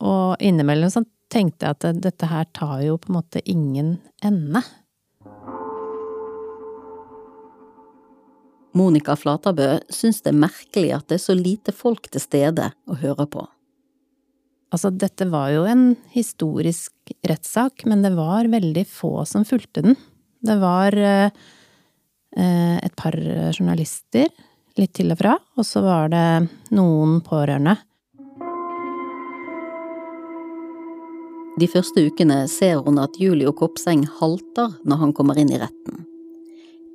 Og 0.03 0.39
innimellom 0.43 0.91
så 0.91 1.03
tenkte 1.31 1.67
jeg 1.67 1.77
at 1.77 2.03
dette 2.03 2.29
her 2.29 2.47
tar 2.55 2.81
jo 2.83 2.97
på 2.99 3.11
en 3.11 3.19
måte 3.19 3.43
ingen 3.47 3.97
ende. 4.25 4.63
Monica 8.77 9.15
Flatabø 9.17 9.79
syns 9.91 10.21
det 10.23 10.33
er 10.33 10.43
merkelig 10.43 10.91
at 10.95 11.07
det 11.09 11.17
er 11.17 11.23
så 11.23 11.35
lite 11.37 11.73
folk 11.75 12.11
til 12.11 12.23
stede 12.23 12.69
å 12.89 12.97
høre 13.01 13.25
på. 13.31 13.45
Altså, 14.69 14.91
dette 14.93 15.25
var 15.31 15.49
jo 15.49 15.63
en 15.65 15.95
historisk 16.13 17.13
rettssak, 17.25 17.87
men 17.89 18.03
det 18.05 18.11
var 18.13 18.51
veldig 18.51 18.83
få 18.85 19.23
som 19.25 19.47
fulgte 19.47 19.81
den. 19.87 19.97
Det 20.45 20.59
var 20.61 20.93
eh, 20.93 21.31
et 22.37 22.95
par 22.99 23.17
journalister 23.55 24.29
litt 24.79 24.95
til 24.97 25.13
og 25.13 25.19
fra, 25.19 25.35
og 25.59 25.67
så 25.67 25.83
var 25.83 26.11
det 26.13 26.25
noen 26.75 27.19
pårørende. 27.25 27.75
De 31.59 31.67
første 31.67 32.05
ukene 32.07 32.45
ser 32.47 32.79
hun 32.85 33.01
at 33.01 33.17
Julio 33.19 33.51
Kopseng 33.51 34.05
halter 34.19 34.77
når 34.87 35.01
han 35.01 35.15
kommer 35.15 35.39
inn 35.39 35.51
i 35.51 35.59
retten. 35.59 36.05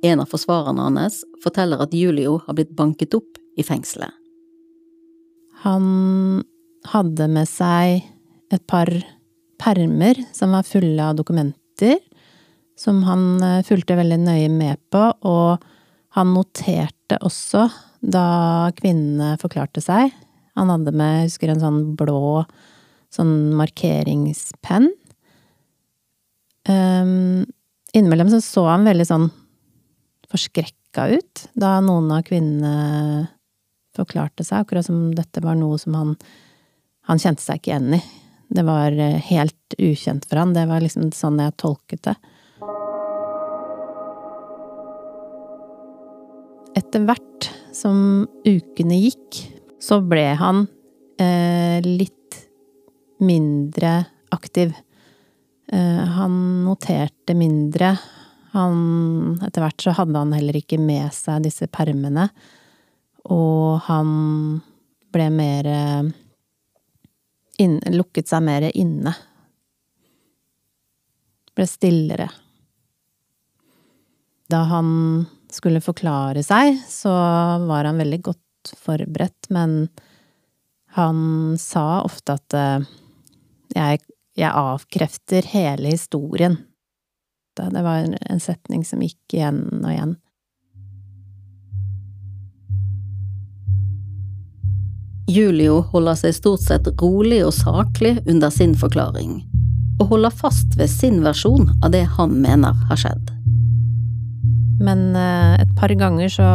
En 0.05 0.21
av 0.23 0.29
forsvarerne 0.31 0.87
hans 0.87 1.21
forteller 1.43 1.83
at 1.85 1.93
Julio 1.93 2.39
har 2.47 2.57
blitt 2.57 2.73
banket 2.77 3.13
opp 3.17 3.37
i 3.57 3.65
fengselet. 3.65 4.13
Han 5.65 5.85
hadde 6.89 7.29
med 7.31 7.49
seg 7.49 8.03
et 8.53 8.65
par 8.69 8.89
permer 9.61 10.19
som 10.35 10.53
var 10.53 10.67
fulle 10.67 11.01
av 11.01 11.15
dokumenter, 11.17 11.97
som 12.77 13.03
han 13.07 13.43
eh, 13.43 13.63
fulgte 13.65 13.97
veldig 13.97 14.19
nøye 14.25 14.49
med 14.51 14.81
på, 14.91 15.07
og 15.25 15.63
han 16.15 16.31
noterte 16.35 17.19
også 17.25 17.67
da 18.05 18.71
kvinnene 18.77 19.35
forklarte 19.41 19.83
seg. 19.83 20.13
Han 20.55 20.71
hadde 20.71 20.93
med, 20.95 21.25
jeg 21.25 21.31
husker, 21.31 21.51
en 21.51 21.63
sånn 21.63 21.81
blå 21.99 22.45
sånn 23.15 23.33
markeringspenn. 23.55 24.89
Um, 26.65 27.45
innimellom 27.93 28.31
så 28.33 28.41
så 28.43 28.65
han 28.71 28.87
veldig 28.87 29.05
sånn 29.07 29.27
forskrekka 30.31 31.05
ut 31.13 31.45
da 31.53 31.77
noen 31.85 32.09
av 32.15 32.23
kvinnene 32.25 33.27
forklarte 33.95 34.43
seg, 34.43 34.63
akkurat 34.63 34.87
som 34.87 35.13
dette 35.15 35.43
var 35.43 35.55
noe 35.59 35.77
som 35.79 35.95
han 35.95 36.17
Han 37.05 37.19
kjente 37.21 37.43
seg 37.43 37.59
ikke 37.59 37.69
igjen 37.69 37.93
i. 37.93 37.99
Det 38.49 38.63
var 38.65 38.95
eh, 38.97 39.19
helt 39.27 39.75
ukjent 39.77 40.23
for 40.25 40.39
han. 40.41 40.55
Det 40.55 40.63
var 40.65 40.81
liksom 40.81 41.11
sånn 41.13 41.37
jeg 41.37 41.53
tolket 41.61 42.01
det. 42.07 42.15
Etter 46.95 47.09
hvert 47.09 47.45
som 47.75 47.97
ukene 48.47 48.95
gikk, 48.95 49.41
så 49.83 49.97
ble 49.99 50.29
han 50.39 50.61
eh, 51.19 51.83
litt 51.83 52.37
mindre 53.19 53.97
aktiv. 54.31 54.71
Eh, 55.67 55.99
han 56.15 56.37
noterte 56.63 57.35
mindre. 57.35 57.89
Han 58.55 59.35
Etter 59.43 59.65
hvert 59.65 59.83
så 59.83 59.97
hadde 59.99 60.23
han 60.23 60.31
heller 60.37 60.55
ikke 60.61 60.79
med 60.79 61.11
seg 61.11 61.43
disse 61.43 61.67
permene. 61.67 62.29
Og 63.27 63.83
han 63.91 64.15
ble 65.11 65.29
mer 65.35 65.71
inn, 67.59 67.79
Lukket 67.91 68.31
seg 68.31 68.47
mer 68.47 68.71
inne. 68.71 69.17
Ble 71.59 71.67
stillere. 71.67 72.31
Da 74.47 74.63
han 74.71 74.93
skulle 75.55 75.83
forklare 75.83 76.43
seg, 76.45 76.81
så 76.89 77.13
var 77.65 77.87
han 77.87 78.01
veldig 78.01 78.21
godt 78.29 78.75
forberedt, 78.79 79.49
men 79.53 79.87
han 80.95 81.19
sa 81.59 82.01
ofte 82.05 82.37
at 82.37 82.55
jeg, 83.75 83.99
jeg 84.39 84.51
avkrefter 84.51 85.47
hele 85.51 85.91
historien. 85.91 86.57
Det 87.55 87.83
var 87.83 88.07
en 88.07 88.43
setning 88.43 88.83
som 88.87 89.03
gikk 89.03 89.35
igjen 89.35 89.61
og 89.81 89.91
igjen. 89.91 90.15
Julio 95.25 95.79
holder 95.89 96.17
seg 96.19 96.35
stort 96.37 96.61
sett 96.61 96.87
rolig 97.01 97.41
og 97.47 97.55
saklig 97.57 98.19
under 98.29 98.51
sin 98.53 98.75
forklaring, 98.77 99.39
og 99.97 100.11
holder 100.13 100.35
fast 100.43 100.77
ved 100.77 100.91
sin 100.91 101.23
versjon 101.25 101.71
av 101.81 101.95
det 101.95 102.05
han 102.17 102.37
mener 102.43 102.77
har 102.91 103.01
skjedd. 103.01 103.34
Men 104.81 105.15
eh, 105.15 105.61
et 105.63 105.75
par 105.77 105.93
ganger 105.95 106.31
så, 106.31 106.49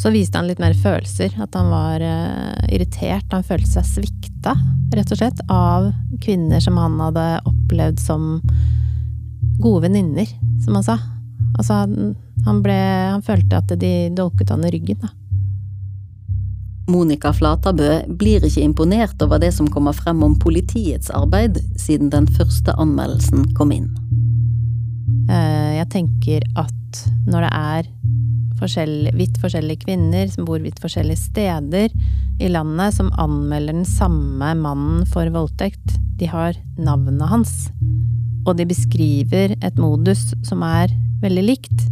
så 0.00 0.12
viste 0.14 0.38
han 0.38 0.48
litt 0.48 0.62
mer 0.62 0.76
følelser. 0.76 1.34
At 1.42 1.56
han 1.58 1.72
var 1.72 2.04
uh, 2.04 2.54
irritert. 2.68 3.26
Han 3.32 3.46
følte 3.46 3.70
seg 3.76 3.88
svikta, 3.88 4.54
rett 4.94 5.12
og 5.12 5.20
slett, 5.20 5.42
av 5.52 5.90
kvinner 6.24 6.62
som 6.64 6.78
han 6.80 6.96
hadde 7.02 7.26
opplevd 7.50 8.00
som 8.02 8.38
gode 9.60 9.86
venninner, 9.88 10.30
som 10.64 10.78
han 10.78 10.86
sa. 10.86 10.98
Altså, 11.58 11.84
han, 11.84 12.14
han, 12.46 12.62
ble 12.64 12.78
Han 13.12 13.22
følte 13.22 13.60
at 13.60 13.76
de 13.78 13.92
dolket 14.14 14.50
han 14.50 14.64
i 14.66 14.72
ryggen, 14.74 15.04
da. 15.04 15.12
Monica 16.90 17.30
Flatabø 17.32 18.02
blir 18.20 18.44
ikke 18.44 18.60
imponert 18.60 19.22
over 19.24 19.40
det 19.40 19.54
som 19.56 19.68
kommer 19.72 19.96
frem 19.96 20.20
om 20.26 20.34
politiets 20.36 21.08
arbeid 21.16 21.56
siden 21.80 22.10
den 22.12 22.26
første 22.36 22.74
anmeldelsen 22.76 23.46
kom 23.56 23.72
inn. 23.72 23.88
Eh, 25.30 25.70
jeg 25.78 25.88
tenker 25.94 26.44
at 26.60 26.83
når 27.26 27.46
det 27.46 27.52
er 27.58 27.88
forskjell, 28.60 28.96
vidt 29.18 29.40
forskjellige 29.42 29.84
kvinner 29.86 30.28
som 30.30 30.46
bor 30.48 30.62
vidt 30.62 30.78
forskjellige 30.82 31.24
steder 31.24 31.94
i 32.42 32.50
landet, 32.50 32.94
som 32.96 33.12
anmelder 33.20 33.76
den 33.76 33.88
samme 33.88 34.52
mannen 34.58 35.02
for 35.10 35.28
voldtekt, 35.34 35.98
de 36.18 36.28
har 36.30 36.54
navnet 36.78 37.30
hans, 37.30 37.56
og 38.44 38.56
de 38.58 38.68
beskriver 38.68 39.56
et 39.58 39.80
modus 39.80 40.32
som 40.46 40.62
er 40.66 40.92
veldig 41.24 41.44
likt, 41.46 41.88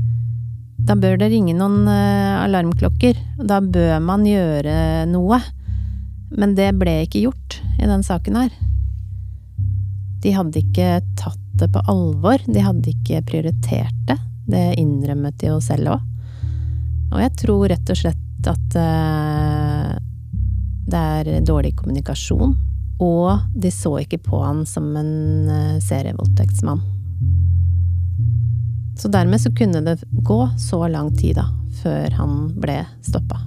da 0.83 0.97
bør 0.99 1.19
det 1.21 1.31
ringe 1.31 1.55
noen 1.55 1.87
uh, 1.87 2.43
alarmklokker. 2.43 3.19
Da 3.47 3.61
bør 3.63 4.01
man 4.03 4.27
gjøre 4.27 5.07
noe. 5.11 5.39
Men 6.33 6.57
det 6.59 6.73
ble 6.81 7.03
ikke 7.05 7.23
gjort 7.27 7.59
i 7.79 7.87
den 7.87 8.03
saken 8.07 8.39
her. 8.41 8.51
De 10.23 10.33
hadde 10.35 10.63
ikke 10.63 11.03
tatt 11.19 11.41
det 11.61 11.69
på 11.75 11.83
alvor. 11.91 12.43
De 12.49 12.65
hadde 12.65 12.95
ikke 12.95 13.23
prioritert 13.29 13.99
det. 14.09 14.19
Det 14.53 14.65
innrømmet 14.81 15.39
de 15.41 15.53
jo 15.53 15.61
selv 15.65 15.95
òg. 15.97 16.09
Og 17.13 17.21
jeg 17.21 17.33
tror 17.43 17.69
rett 17.73 17.93
og 17.93 17.99
slett 17.99 18.49
at 18.49 18.77
uh, 18.81 19.93
det 20.93 21.03
er 21.19 21.47
dårlig 21.47 21.75
kommunikasjon. 21.79 22.57
Og 23.03 23.55
de 23.59 23.73
så 23.75 23.97
ikke 24.03 24.21
på 24.23 24.43
han 24.45 24.65
som 24.69 24.91
en 24.99 25.15
uh, 25.49 25.79
serievoldtektsmann. 25.85 26.83
Så 28.99 29.09
dermed 29.09 29.41
så 29.41 29.51
kunne 29.57 29.81
det 29.85 30.03
gå 30.23 30.43
så 30.61 30.85
lang 30.89 31.11
tid 31.17 31.41
da, 31.41 31.49
før 31.83 32.13
han 32.21 32.37
ble 32.61 32.83
stoppa. 33.05 33.41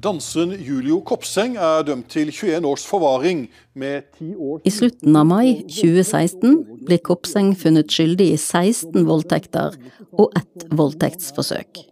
Danseren 0.00 0.54
Julio 0.56 1.00
Kopseng 1.04 1.58
er 1.60 1.82
dømt 1.84 2.06
til 2.12 2.30
21 2.30 2.64
års 2.64 2.86
forvaring 2.88 3.42
med 3.76 4.06
10 4.16 4.36
år 4.38 4.62
I 4.64 4.72
slutten 4.72 5.16
av 5.18 5.26
mai 5.28 5.60
2016 5.66 6.54
blir 6.90 7.02
Kopseng 7.06 7.54
funnet 7.54 7.92
skyldig 7.94 8.32
i 8.34 8.38
16 8.38 9.04
voldtekter 9.06 9.76
og 10.18 10.34
ett 10.38 10.66
voldtektsforsøk. 10.74 11.84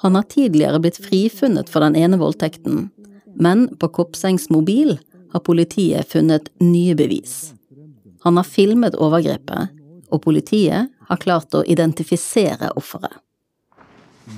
Han 0.00 0.16
har 0.16 0.24
tidligere 0.32 0.80
blitt 0.80 1.00
frifunnet 1.04 1.68
for 1.72 1.84
den 1.84 1.96
ene 2.00 2.18
voldtekten, 2.20 2.88
men 3.36 3.68
på 3.76 3.90
Kopsengs 3.92 4.48
mobil 4.52 4.96
har 5.34 5.44
politiet 5.44 6.08
funnet 6.08 6.48
nye 6.64 6.96
bevis. 6.96 7.52
Han 8.24 8.40
har 8.40 8.48
filmet 8.48 8.96
overgrepet, 8.96 9.72
og 10.08 10.22
politiet 10.24 10.88
har 11.08 11.20
klart 11.20 11.54
å 11.54 11.64
identifisere 11.66 12.72
offeret. 12.78 13.20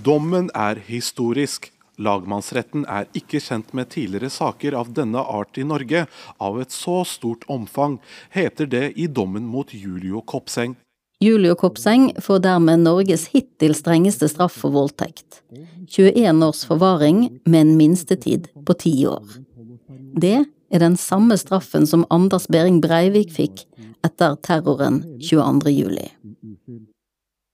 Dommen 0.04 0.50
er 0.54 0.80
historisk. 0.88 1.70
Lagmannsretten 1.98 2.84
er 2.86 3.08
ikke 3.18 3.40
kjent 3.42 3.72
med 3.74 3.90
tidligere 3.94 4.30
saker 4.30 4.76
av 4.78 4.92
denne 4.94 5.18
art 5.18 5.58
i 5.58 5.66
Norge 5.66 6.04
av 6.38 6.60
et 6.62 6.74
så 6.74 7.00
stort 7.08 7.46
omfang, 7.50 7.98
heter 8.30 8.70
det 8.70 8.84
i 8.96 9.08
dommen 9.10 9.48
mot 9.50 9.74
Julio 9.74 10.22
Kopseng. 10.22 10.76
Julio 11.18 11.56
Kopseng 11.58 12.12
får 12.22 12.44
dermed 12.44 12.84
Norges 12.86 13.26
hittil 13.32 13.74
strengeste 13.74 14.28
straff 14.30 14.54
for 14.60 14.70
voldtekt. 14.70 15.40
21 15.90 16.44
års 16.46 16.62
forvaring 16.68 17.24
med 17.44 17.60
en 17.64 17.72
minstetid 17.80 18.46
på 18.66 18.76
ti 18.78 18.94
år. 19.10 19.26
Det 20.14 20.44
er 20.70 20.84
den 20.84 20.94
samme 21.00 21.34
straffen 21.40 21.88
som 21.90 22.06
Anders 22.14 22.46
Behring 22.46 22.78
Breivik 22.84 23.34
fikk 23.34 23.64
etter 24.06 24.36
terroren 24.46 25.02
22. 25.18 25.74
juli. 25.74 26.06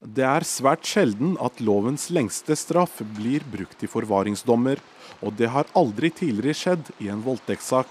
Det 0.05 0.25
er 0.29 0.45
svært 0.45 0.85
sjelden 0.85 1.39
at 1.41 1.63
lovens 1.65 2.11
lengste 2.13 2.57
straff 2.59 2.99
blir 3.17 3.45
brukt 3.49 3.81
i 3.81 3.89
forvaringsdommer, 3.89 4.81
og 5.25 5.37
det 5.39 5.49
har 5.49 5.71
aldri 5.79 6.11
tidligere 6.13 6.59
skjedd 6.59 6.91
i 7.01 7.09
en 7.09 7.23
voldtektssak. 7.25 7.89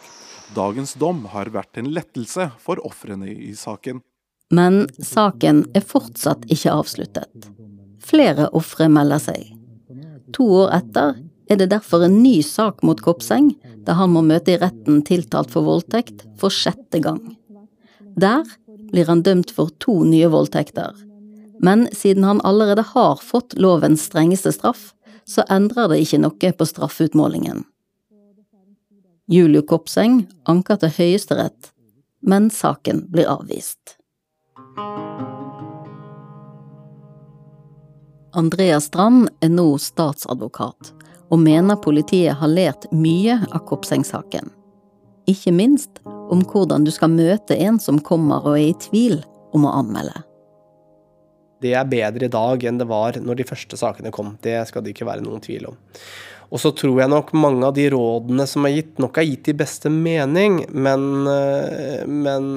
Dagens 0.54 0.94
dom 1.02 1.24
har 1.34 1.50
vært 1.50 1.80
en 1.82 1.90
lettelse 1.96 2.52
for 2.62 2.82
ofrene 2.86 3.32
i 3.34 3.56
saken. 3.58 4.04
Men 4.54 4.84
saken 5.02 5.64
er 5.74 5.86
fortsatt 5.88 6.46
ikke 6.54 6.76
avsluttet. 6.78 7.48
Flere 8.04 8.50
ofre 8.54 8.90
melder 8.92 9.24
seg. 9.24 9.48
To 10.38 10.46
år 10.66 10.76
etter 10.78 11.16
er 11.50 11.58
det 11.60 11.72
derfor 11.74 12.06
en 12.06 12.20
ny 12.22 12.42
sak 12.46 12.84
mot 12.86 13.02
Kopseng, 13.02 13.56
der 13.88 13.98
han 13.98 14.14
må 14.14 14.22
møte 14.26 14.54
i 14.54 14.60
retten 14.62 15.02
tiltalt 15.08 15.50
for 15.54 15.66
voldtekt 15.66 16.28
for 16.40 16.54
sjette 16.54 17.02
gang. 17.02 17.24
Der 18.14 18.46
blir 18.92 19.10
han 19.10 19.26
dømt 19.26 19.50
for 19.56 19.74
to 19.82 20.04
nye 20.06 20.30
voldtekter. 20.30 20.94
Men 21.64 21.88
siden 21.96 22.24
han 22.28 22.42
allerede 22.44 22.82
har 22.82 23.16
fått 23.16 23.54
lovens 23.56 24.04
strengeste 24.10 24.52
straff, 24.52 24.92
så 25.26 25.46
endrer 25.50 25.88
det 25.88 26.02
ikke 26.04 26.20
noe 26.20 26.50
på 26.60 26.66
straffeutmålingen. 26.68 27.64
Julio 29.32 29.64
Kopseng 29.64 30.26
anker 30.44 30.82
til 30.82 30.92
Høyesterett, 30.98 31.70
men 32.20 32.50
saken 32.52 33.06
blir 33.14 33.30
avvist. 33.32 33.96
Andreas 38.36 38.90
Strand 38.92 39.30
er 39.40 39.54
nå 39.54 39.78
statsadvokat, 39.80 40.92
og 41.32 41.40
mener 41.40 41.80
politiet 41.80 42.36
har 42.42 42.52
lært 42.52 42.90
mye 42.92 43.40
av 43.54 43.64
Kopseng-saken. 43.70 44.52
Ikke 45.32 45.56
minst 45.56 46.04
om 46.04 46.44
hvordan 46.44 46.84
du 46.84 46.92
skal 46.92 47.14
møte 47.16 47.56
en 47.56 47.80
som 47.80 48.04
kommer 48.04 48.44
og 48.44 48.58
er 48.58 48.68
i 48.74 48.78
tvil 48.90 49.22
om 49.56 49.64
å 49.64 49.76
anmelde. 49.80 50.26
Det 51.64 51.74
er 51.80 51.88
bedre 51.90 52.28
i 52.28 52.34
dag 52.34 52.68
enn 52.68 52.82
det 52.82 52.90
var 52.90 53.18
når 53.24 53.40
de 53.40 53.48
første 53.48 53.80
sakene 53.80 54.12
kom. 54.14 54.36
Det 54.44 54.60
skal 54.70 54.84
det 54.84 54.94
ikke 54.94 55.08
være 55.08 55.24
noen 55.26 55.44
tvil 55.44 55.72
om. 55.72 55.80
Og 56.54 56.62
så 56.62 56.70
tror 56.78 57.00
jeg 57.02 57.10
nok 57.10 57.32
mange 57.34 57.66
av 57.66 57.74
de 57.74 57.88
rådene 57.90 58.46
som 58.50 58.68
er 58.68 58.76
gitt, 58.76 59.00
nok 59.02 59.18
er 59.18 59.26
gitt 59.26 59.50
i 59.50 59.56
beste 59.58 59.90
mening, 59.90 60.60
men, 60.70 61.08
eh, 61.26 62.04
men 62.06 62.52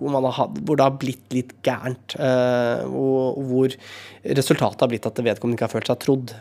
hvor, 0.00 0.18
har, 0.18 0.50
hvor, 0.58 0.74
det 0.74 0.82
har 0.82 0.98
blitt 0.98 1.36
litt 1.36 1.54
gærent. 1.66 2.16
Eh, 2.18 2.82
og 2.90 3.38
hvor 3.46 3.78
resultatet 4.26 4.82
har 4.82 4.90
blitt 4.90 5.06
at 5.06 5.22
vedkommende 5.22 5.60
ikke 5.60 5.68
har 5.68 5.76
følt 5.76 5.92
seg 5.92 6.02
trodd. 6.02 6.34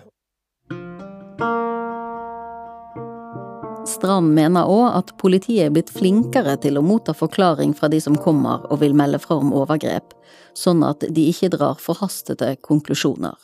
Strand 3.85 4.33
mener 4.33 4.65
òg 4.65 4.97
at 4.97 5.13
politiet 5.21 5.67
er 5.67 5.73
blitt 5.75 5.93
flinkere 5.93 6.57
til 6.63 6.79
å 6.79 6.83
motta 6.83 7.13
forklaring 7.13 7.77
fra 7.77 7.89
de 7.91 8.01
som 8.01 8.17
kommer 8.17 8.65
og 8.71 8.81
vil 8.81 8.97
melde 8.97 9.21
fra 9.21 9.37
om 9.37 9.53
overgrep, 9.53 10.15
sånn 10.57 10.83
at 10.87 11.05
de 11.11 11.27
ikke 11.31 11.51
drar 11.53 11.81
forhastede 11.81 12.55
konklusjoner. 12.65 13.35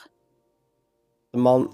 Man 1.38 1.70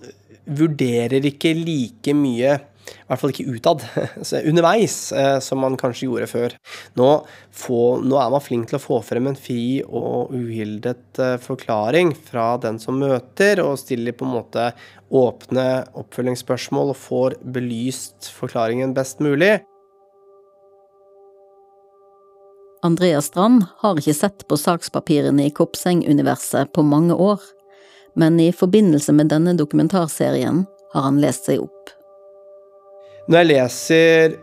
vurderer 0.47 1.25
ikke 1.27 1.55
like 1.57 2.13
mye 2.15 2.57
i 2.87 3.07
hvert 3.09 3.21
fall 3.21 3.33
ikke 3.33 3.55
utad, 3.55 3.83
underveis, 4.49 4.95
eh, 5.15 5.37
som 5.43 5.61
man 5.63 5.77
kanskje 5.79 6.07
gjorde 6.07 6.29
før. 6.31 6.55
Nå, 6.99 7.09
få, 7.55 7.81
nå, 8.03 8.17
er 8.19 8.33
man 8.33 8.43
flink 8.43 8.69
til 8.69 8.79
å 8.79 8.83
få 8.83 8.99
frem 9.05 9.29
en 9.31 9.39
fri 9.39 9.81
og 9.83 10.33
uhildet 10.35 11.21
eh, 11.23 11.35
forklaring 11.43 12.13
fra 12.29 12.53
den 12.63 12.79
som 12.83 12.99
møter, 13.01 13.63
og 13.63 13.79
stiller 13.81 14.15
på 14.17 14.27
en 14.27 14.35
måte 14.37 14.69
åpne 15.07 15.67
oppfølgingsspørsmål 15.99 16.93
og 16.93 17.01
får 17.01 17.39
belyst 17.57 18.31
forklaringen 18.35 18.95
best 18.97 19.23
mulig. 19.23 19.57
Andreas 22.85 23.25
Strand 23.31 23.65
har 23.81 23.97
ikke 23.97 24.13
sett 24.13 24.43
på 24.47 24.57
sakspapirene 24.59 25.47
i 25.47 25.53
Kopseng-universet 25.53 26.73
på 26.75 26.83
mange 26.85 27.15
år, 27.15 27.41
men 28.17 28.39
i 28.41 28.51
forbindelse 28.53 29.13
med 29.17 29.31
denne 29.33 29.55
dokumentarserien 29.57 30.65
har 30.93 31.07
han 31.07 31.21
lest 31.21 31.49
seg 31.49 31.63
opp. 31.65 31.93
Når 33.27 33.41
jeg 33.41 33.49
leser 33.49 34.35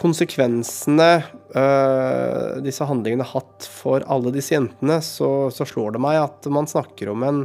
konsekvensene 0.00 1.10
øh, 1.56 2.60
disse 2.64 2.86
handlingene 2.86 3.26
har 3.26 3.40
hatt 3.40 3.66
for 3.70 4.04
alle 4.10 4.32
disse 4.34 4.54
jentene, 4.54 5.00
så, 5.04 5.50
så, 5.54 5.66
slår 5.66 5.96
det 5.96 6.02
meg 6.02 6.20
at 6.20 6.50
man 6.52 6.70
snakker 6.70 7.12
om 7.14 7.26
en 7.26 7.44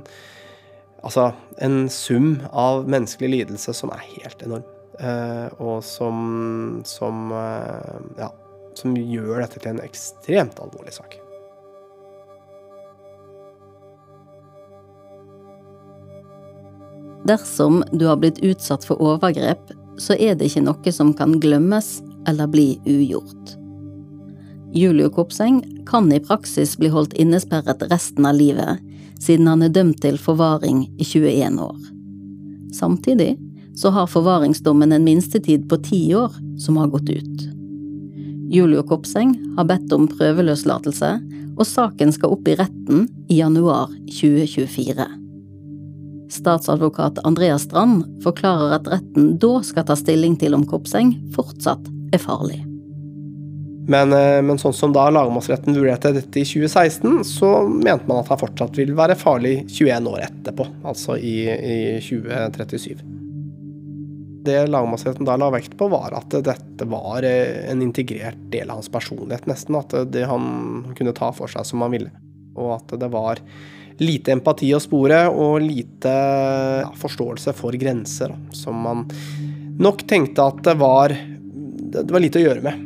Altså 1.05 1.27
en 1.61 1.83
sum 1.93 2.39
av 2.49 2.87
menneskelig 2.89 3.27
lidelse 3.29 3.75
som 3.77 3.91
er 3.93 3.99
helt 4.15 4.39
enorm. 4.41 4.63
Uh, 4.97 5.51
og 5.61 5.83
som 5.85 6.79
som 6.89 7.27
uh, 7.29 7.99
ja, 8.17 8.31
som 8.77 8.95
gjør 8.97 9.39
dette 9.41 9.61
til 9.61 9.75
en 9.75 9.83
ekstremt 9.83 10.59
alvorlig 10.61 10.95
sak. 10.95 11.17
Dersom 17.25 17.81
du 17.91 18.05
har 18.05 18.19
blitt 18.21 18.39
utsatt 18.45 18.85
for 18.85 19.01
overgrep, 19.01 19.71
så 19.97 20.13
er 20.13 20.35
det 20.37 20.51
ikke 20.51 20.65
noe 20.67 20.91
som 20.93 21.13
kan 21.17 21.39
glemmes 21.41 22.03
eller 22.29 22.49
bli 22.51 22.75
ugjort. 22.85 23.55
Julio 24.75 25.09
Kopseng 25.09 25.63
kan 25.87 26.11
i 26.13 26.19
praksis 26.19 26.75
bli 26.77 26.91
holdt 26.91 27.15
innesperret 27.17 27.81
resten 27.89 28.27
av 28.27 28.35
livet, 28.35 28.77
siden 29.23 29.47
han 29.47 29.63
er 29.63 29.73
dømt 29.73 30.01
til 30.03 30.19
forvaring 30.21 30.83
i 30.99 31.07
21 31.07 31.61
år. 31.63 31.77
Samtidig 32.75 33.37
så 33.75 33.89
har 33.95 34.11
forvaringsdommen 34.11 34.91
en 34.91 35.07
minstetid 35.07 35.69
på 35.69 35.79
ti 35.81 36.01
år 36.15 36.35
som 36.59 36.77
har 36.77 36.91
gått 36.93 37.09
ut. 37.09 37.54
Julio 38.51 38.83
Kopseng 38.83 39.33
har 39.57 39.67
bedt 39.69 39.93
om 39.95 40.07
prøveløslatelse, 40.09 41.11
og 41.55 41.67
saken 41.67 42.11
skal 42.13 42.35
opp 42.35 42.47
i 42.51 42.57
retten 42.59 43.07
i 43.31 43.39
januar 43.39 43.89
2024. 44.11 45.07
Statsadvokat 46.35 47.21
Andreas 47.23 47.65
Strand 47.67 48.03
forklarer 48.23 48.77
at 48.79 48.87
retten 48.91 49.35
da 49.41 49.59
skal 49.65 49.87
ta 49.87 49.97
stilling 49.97 50.37
til 50.41 50.57
om 50.57 50.65
Kopseng 50.67 51.15
fortsatt 51.35 51.89
er 52.13 52.21
farlig. 52.21 52.61
Men, 53.87 54.13
eh, 54.13 54.41
men, 54.41 54.57
sånn 54.57 54.73
som 54.73 54.93
da 54.93 55.05
lagmannsretten 55.13 55.75
vurderte 55.77 56.13
dette 56.15 56.41
i 56.41 56.45
2016, 56.47 57.19
så 57.27 57.51
mente 57.69 58.09
man 58.09 58.23
at 58.23 58.31
han 58.33 58.41
fortsatt 58.41 58.79
vil 58.81 58.95
være 58.97 59.17
farlig 59.19 59.59
21 59.69 60.09
år 60.09 60.25
etterpå, 60.25 60.65
altså 60.89 61.19
i, 61.21 61.37
i 61.45 61.77
2037. 62.01 63.24
Det 64.45 64.59
lagmannsretten 64.69 65.25
da 65.25 65.37
la 65.39 65.49
vekt 65.53 65.77
på, 65.79 65.87
var 65.89 66.13
at 66.17 66.35
dette 66.45 66.87
var 66.89 67.25
eh, 67.25 67.65
en 67.71 67.81
integrert 67.81 68.39
del 68.53 68.69
av 68.69 68.81
hans 68.81 68.91
personlighet, 68.93 69.47
nesten. 69.49 69.79
At 69.79 69.95
det 70.13 70.27
han 70.29 70.93
kunne 70.97 71.15
ta 71.17 71.31
for 71.33 71.51
seg 71.51 71.65
som 71.65 71.81
han 71.85 71.95
ville. 71.95 72.13
Og 72.55 72.75
at 72.77 72.95
det 73.01 73.09
var 73.13 73.41
lite 73.97 74.35
empati 74.35 74.73
å 74.75 74.81
spore, 74.83 75.25
og 75.31 75.61
lite 75.63 76.11
ja, 76.11 76.89
forståelse 76.99 77.55
for 77.55 77.75
grenser, 77.79 78.33
da, 78.35 78.55
som 78.55 78.81
man 78.85 79.05
nok 79.79 80.03
tenkte 80.07 80.43
at 80.43 80.59
det 80.67 80.75
var, 80.79 81.15
det 81.95 82.11
var 82.11 82.23
lite 82.23 82.41
å 82.41 82.45
gjøre 82.45 82.65
med. 82.65 82.83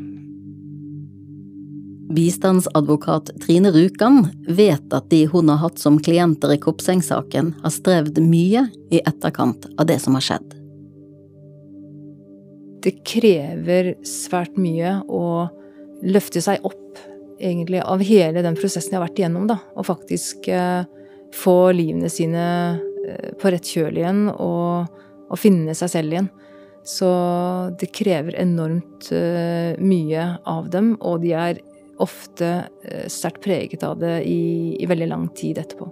Bistandsadvokat 2.09 3.29
Trine 3.41 3.69
Rjukan 3.73 4.23
vet 4.47 4.93
at 4.97 5.11
de 5.11 5.27
hun 5.29 5.49
har 5.51 5.61
hatt 5.61 5.77
som 5.81 5.99
klienter 6.01 6.55
i 6.55 6.61
Kopseng-saken, 6.61 7.53
har 7.61 7.73
strevd 7.73 8.17
mye 8.25 8.65
i 8.89 9.03
etterkant 9.05 9.69
av 9.77 9.85
det 9.91 9.99
som 10.01 10.17
har 10.17 10.25
skjedd. 10.25 10.58
Det 12.83 12.99
krever 13.07 13.93
svært 14.07 14.55
mye 14.59 14.99
å 15.11 15.23
løfte 16.05 16.41
seg 16.43 16.63
opp, 16.67 16.99
egentlig, 17.39 17.81
av 17.83 18.03
hele 18.03 18.43
den 18.43 18.57
prosessen 18.59 18.93
jeg 18.93 18.99
har 18.99 19.07
vært 19.07 19.19
igjennom, 19.19 19.47
da, 19.49 19.59
og 19.75 19.87
faktisk 19.87 20.47
eh, 20.51 20.83
få 21.35 21.57
livene 21.75 22.11
sine 22.11 22.45
eh, 23.05 23.31
på 23.39 23.51
rett 23.51 23.67
kjøl 23.67 23.99
igjen 23.99 24.27
og, 24.31 25.01
og, 25.27 25.39
finne 25.39 25.75
seg 25.77 25.93
selv 25.95 26.15
igjen. 26.15 26.31
Så 26.87 27.09
det 27.77 27.91
krever 27.93 28.37
enormt 28.39 29.11
uh, 29.11 29.75
mye 29.83 30.23
av 30.47 30.71
dem, 30.73 30.93
og 31.05 31.19
de 31.21 31.35
er 31.37 31.59
ofte 32.01 32.53
uh, 32.63 33.05
sterkt 33.11 33.43
preget 33.43 33.83
av 33.85 33.99
det 34.01 34.21
i, 34.25 34.79
i 34.79 34.87
veldig 34.89 35.09
lang 35.11 35.27
tid 35.37 35.59
etterpå. 35.61 35.91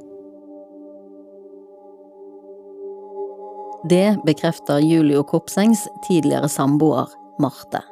Det 3.90 4.18
bekrefter 4.26 4.80
Julio 4.80 5.24
Kopsengs 5.24 5.88
tidligere 6.08 6.50
samboer 6.50 7.08
Marte. 7.40 7.84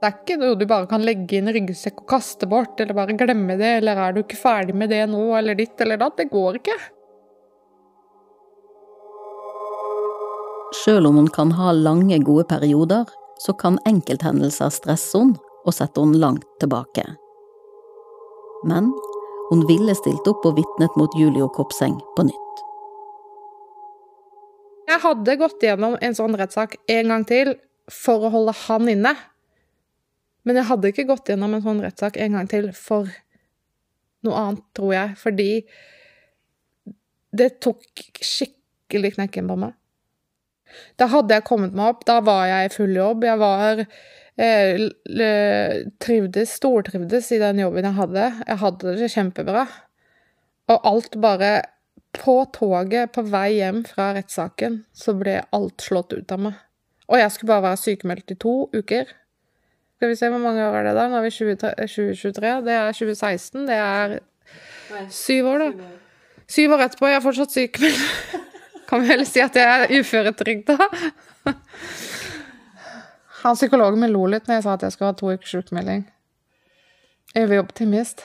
Det 0.00 0.08
er 0.08 0.16
ikke 0.16 0.36
noe 0.40 0.56
du 0.58 0.64
bare 0.68 0.88
kan 0.90 1.04
legge 1.06 1.36
i 1.36 1.40
en 1.42 1.52
ryggsekk 1.54 2.02
og 2.02 2.08
kaste 2.10 2.48
bort, 2.50 2.80
eller 2.80 2.96
bare 2.96 3.14
glemme 3.18 3.56
det, 3.60 3.70
eller 3.78 4.00
er 4.00 4.16
du 4.16 4.22
ikke 4.22 4.38
ferdig 4.40 4.74
med 4.74 4.90
det 4.90 5.04
nå, 5.12 5.22
eller 5.38 5.58
ditt 5.58 5.80
eller 5.80 6.00
datt. 6.00 6.16
Det 6.18 6.28
går 6.32 6.58
ikke. 6.60 6.76
Sjøl 10.82 11.06
om 11.06 11.20
hun 11.22 11.30
kan 11.32 11.54
ha 11.54 11.72
lange, 11.76 12.18
gode 12.24 12.48
perioder, 12.50 13.06
så 13.44 13.54
kan 13.54 13.78
enkelthendelser 13.86 14.72
stresse 14.74 15.20
hun 15.20 15.36
og 15.66 15.74
sette 15.76 16.02
hun 16.02 16.16
langt 16.18 16.48
tilbake. 16.62 17.06
Men 18.66 18.90
hun 19.50 19.66
ville 19.70 19.94
stilt 19.94 20.26
opp 20.26 20.46
og 20.48 20.58
vitnet 20.58 20.98
mot 20.98 21.14
Julio 21.18 21.48
Kopseng 21.54 22.00
på 22.16 22.26
nytt. 22.26 22.65
Jeg 24.96 25.02
hadde 25.04 25.36
gått 25.36 25.60
gjennom 25.60 25.98
en 26.00 26.14
sånn 26.16 26.36
rettssak 26.40 26.78
en 26.88 27.10
gang 27.12 27.24
til 27.28 27.50
for 27.92 28.24
å 28.24 28.30
holde 28.32 28.54
han 28.64 28.88
inne. 28.88 29.12
Men 30.48 30.56
jeg 30.56 30.68
hadde 30.70 30.88
ikke 30.88 31.04
gått 31.10 31.28
gjennom 31.28 31.52
en 31.52 31.64
sånn 31.64 31.82
rettssak 31.84 32.16
en 32.22 32.38
gang 32.38 32.48
til 32.48 32.70
for 32.72 33.10
noe 34.24 34.40
annet, 34.40 34.62
tror 34.72 34.94
jeg, 34.94 35.12
fordi 35.20 35.50
det 37.36 37.50
tok 37.60 37.84
skikkelig 38.24 39.12
knekken 39.18 39.52
på 39.52 39.58
meg. 39.66 39.76
Da 40.96 41.10
hadde 41.12 41.36
jeg 41.36 41.44
kommet 41.44 41.76
meg 41.76 41.92
opp, 41.92 42.06
da 42.08 42.22
var 42.24 42.48
jeg 42.48 42.70
i 42.70 42.72
full 42.72 42.96
jobb. 42.96 43.28
Jeg 43.28 43.42
var 43.42 43.84
eh, 43.84 44.80
trivdes, 46.02 46.56
stortrivdes 46.56 47.28
i 47.36 47.42
den 47.44 47.60
jobben 47.66 47.84
jeg 47.84 48.00
hadde. 48.00 48.30
Jeg 48.46 48.62
hadde 48.64 48.96
det 49.02 49.12
kjempebra. 49.12 49.68
Og 50.72 50.88
alt 50.88 51.20
bare 51.20 51.52
På 52.16 52.38
toget 52.52 53.12
på 53.14 53.22
vei 53.28 53.58
hjem 53.58 53.82
fra 53.86 54.12
rettssaken 54.16 54.80
så 54.96 55.14
ble 55.18 55.40
alt 55.54 55.84
slått 55.84 56.14
ut 56.16 56.32
av 56.32 56.42
meg. 56.48 56.56
Og 57.06 57.20
jeg 57.20 57.32
skulle 57.34 57.52
bare 57.52 57.68
være 57.68 57.82
sykemeldt 57.82 58.32
i 58.34 58.38
to 58.42 58.54
uker. 58.74 59.12
Skal 59.96 60.10
vi 60.10 60.16
se 60.18 60.30
hvor 60.32 60.42
mange 60.42 60.64
år 60.64 60.80
er 60.80 60.88
det 60.88 60.96
da? 60.98 61.06
Nå 61.08 61.20
er 61.20 61.26
vi 61.28 61.32
2023. 61.32 62.54
Det 62.66 62.74
er 62.74 62.96
2016. 62.96 63.68
Det 63.68 63.76
er 63.76 64.18
syv 65.14 65.52
år, 65.52 65.62
da. 65.62 65.92
Syv 66.50 66.74
år 66.76 66.84
etterpå. 66.86 67.08
Jeg 67.10 67.20
er 67.20 67.24
fortsatt 67.24 67.54
sykemeldt. 67.54 68.42
Kan 68.88 69.02
vi 69.02 69.10
heller 69.10 69.26
si 69.26 69.40
at 69.42 69.56
jeg 69.56 69.66
er 69.66 69.94
uføretrygda? 70.00 70.76
Han 73.46 73.56
psykologen 73.58 74.02
min 74.02 74.10
lo 74.10 74.26
litt 74.30 74.48
når 74.48 74.58
jeg 74.58 74.66
sa 74.66 74.74
at 74.74 74.84
jeg 74.86 74.94
skulle 74.94 75.12
ha 75.12 75.16
to 75.18 75.30
ukers 75.30 75.52
sykemelding. 75.54 76.02
Evig 77.38 77.60
optimist. 77.62 78.24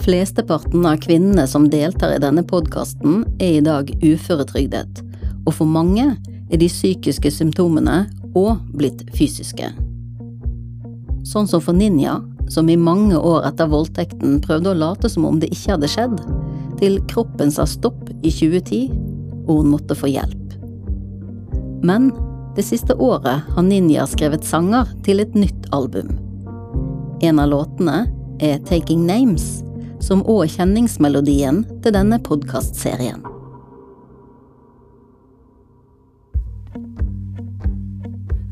Flesteparten 0.00 0.86
av 0.86 0.96
kvinnene 0.96 1.46
som 1.46 1.66
deltar 1.70 2.14
i 2.14 2.20
denne 2.22 2.42
podkasten, 2.42 3.24
er 3.38 3.58
i 3.58 3.64
dag 3.64 3.90
uføretrygdet, 4.00 5.02
og 5.44 5.52
for 5.58 5.68
mange 5.68 6.06
er 6.50 6.60
de 6.60 6.68
psykiske 6.72 7.28
symptomene 7.34 8.06
òg 8.32 8.62
blitt 8.80 9.04
fysiske. 9.12 9.68
Sånn 11.28 11.50
som 11.50 11.60
for 11.60 11.76
Ninja, 11.76 12.16
som 12.48 12.72
i 12.72 12.78
mange 12.80 13.18
år 13.18 13.44
etter 13.50 13.68
voldtekten 13.68 14.40
prøvde 14.42 14.72
å 14.72 14.80
late 14.80 15.12
som 15.12 15.28
om 15.28 15.38
det 15.42 15.52
ikke 15.52 15.76
hadde 15.76 15.92
skjedd, 15.92 16.16
til 16.80 16.96
kroppen 17.12 17.52
sa 17.52 17.68
stopp 17.68 18.08
i 18.24 18.32
2010, 18.32 18.88
og 19.44 19.60
hun 19.60 19.72
måtte 19.76 19.98
få 19.98 20.08
hjelp. 20.14 20.56
Men 21.84 22.08
det 22.56 22.64
siste 22.66 22.96
året 22.96 23.44
har 23.52 23.68
Ninja 23.68 24.08
skrevet 24.08 24.48
sanger 24.48 24.88
til 25.04 25.20
et 25.20 25.36
nytt 25.36 25.68
album. 25.76 26.08
En 27.20 27.38
av 27.38 27.52
låtene 27.52 28.06
er 28.40 28.62
Taking 28.64 29.04
Names, 29.04 29.60
som 30.00 30.22
òg 30.24 30.48
kjenningsmelodien 30.56 31.64
til 31.84 31.94
denne 31.94 32.18
podkastserien. 32.24 33.20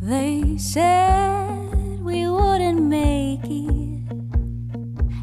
They 0.09 0.57
said 0.57 2.01
we 2.03 2.27
wouldn't 2.29 2.81
make 2.81 3.45
it 3.45 4.09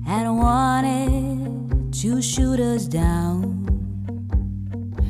and 0.08 0.38
wanted 0.38 1.92
to 2.02 2.22
shoot 2.22 2.60
us 2.60 2.86
down. 2.86 3.66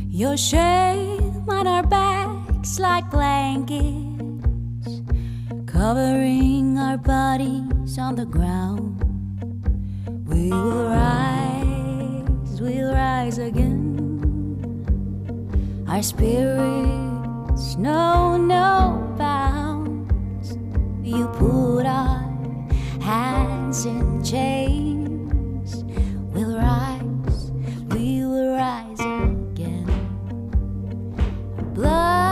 Your 0.09 0.37
shame 0.37 1.43
on 1.49 1.67
our 1.67 1.83
backs 1.83 2.79
like 2.79 3.11
blankets, 3.11 3.83
covering 5.65 6.77
our 6.77 6.97
bodies 6.97 7.99
on 7.99 8.15
the 8.15 8.25
ground. 8.25 9.14
We 10.35 10.49
will 10.49 10.89
rise, 10.89 12.59
we'll 12.59 12.91
rise 12.91 13.37
again. 13.37 13.79
Our 15.87 16.03
spirits 16.03 17.77
know 17.77 18.35
no 18.35 19.15
bounds. 19.17 20.57
You 21.01 21.27
put 21.27 21.85
our 21.85 22.19
hands 22.99 23.85
in 23.85 24.21
chains. 24.25 25.85
We'll 26.33 26.57
rise, 26.57 27.53
we 27.91 28.25
will 28.25 28.57
rise 28.57 28.99
again. 28.99 29.87
Blood 31.73 32.24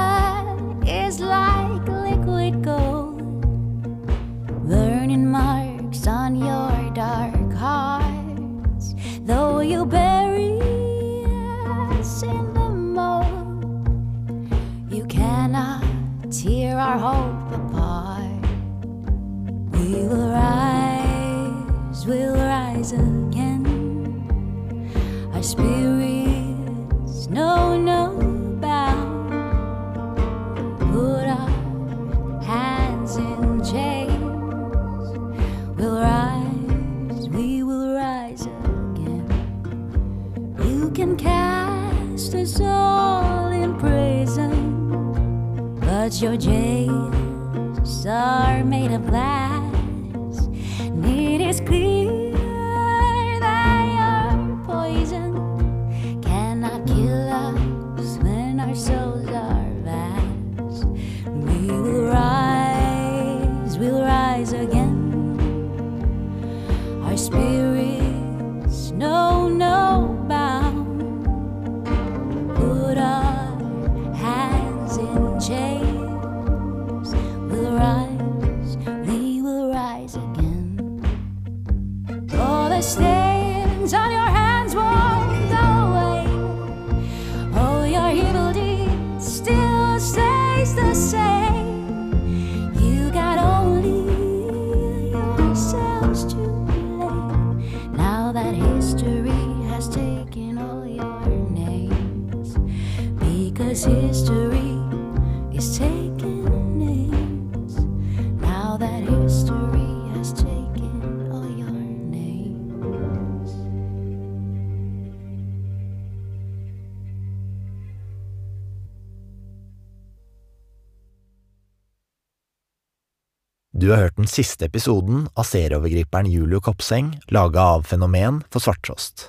Du 123.84 123.90
har 123.92 123.98
hørt 123.98 124.16
den 124.16 124.30
siste 124.32 124.70
episoden 124.70 125.26
av 125.36 125.44
serieovergriperen 125.44 126.30
Julio 126.32 126.62
Kopseng, 126.64 127.10
laga 127.28 127.62
av 127.62 127.82
Fenomen 127.84 128.38
for 128.48 128.64
Svarttrost. 128.64 129.26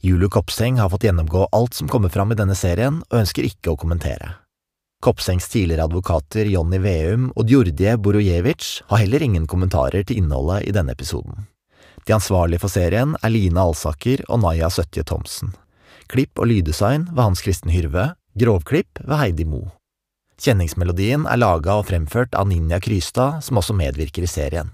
Julio 0.00 0.30
Kopseng 0.32 0.78
har 0.80 0.88
fått 0.88 1.04
gjennomgå 1.04 1.42
alt 1.52 1.74
som 1.76 1.90
kommer 1.92 2.08
fram 2.08 2.32
i 2.32 2.38
denne 2.38 2.54
serien, 2.56 3.02
og 3.10 3.18
ønsker 3.18 3.44
ikke 3.44 3.74
å 3.74 3.76
kommentere. 3.76 4.30
Kopsengs 5.04 5.50
tidligere 5.52 5.84
advokater 5.84 6.48
Jonny 6.48 6.80
Veum 6.80 7.26
og 7.34 7.44
Djordje 7.50 7.98
Borojevic 8.00 8.68
har 8.88 9.02
heller 9.02 9.26
ingen 9.26 9.44
kommentarer 9.44 10.06
til 10.08 10.22
innholdet 10.22 10.64
i 10.64 10.72
denne 10.72 10.94
episoden. 10.96 11.44
De 12.08 12.14
ansvarlige 12.16 12.62
for 12.64 12.72
serien 12.72 13.12
er 13.20 13.34
Line 13.34 13.60
Alsaker 13.60 14.24
og 14.30 14.40
Naya 14.46 14.72
Søtje 14.72 15.04
Thomsen. 15.04 15.52
Klipp 16.08 16.40
og 16.40 16.48
lyddesign 16.48 17.04
ved 17.12 17.20
Hans 17.20 17.44
Kristen 17.44 17.76
Hyrve, 17.76 18.14
grovklipp 18.32 19.04
ved 19.04 19.20
Heidi 19.20 19.44
Mo. 19.44 19.66
Kjenningsmelodien 20.40 21.26
er 21.28 21.36
laga 21.36 21.74
og 21.76 21.90
fremført 21.90 22.32
av 22.32 22.46
Ninja 22.48 22.78
Krystad, 22.80 23.42
som 23.44 23.58
også 23.60 23.74
medvirker 23.76 24.24
i 24.24 24.30
serien. 24.30 24.70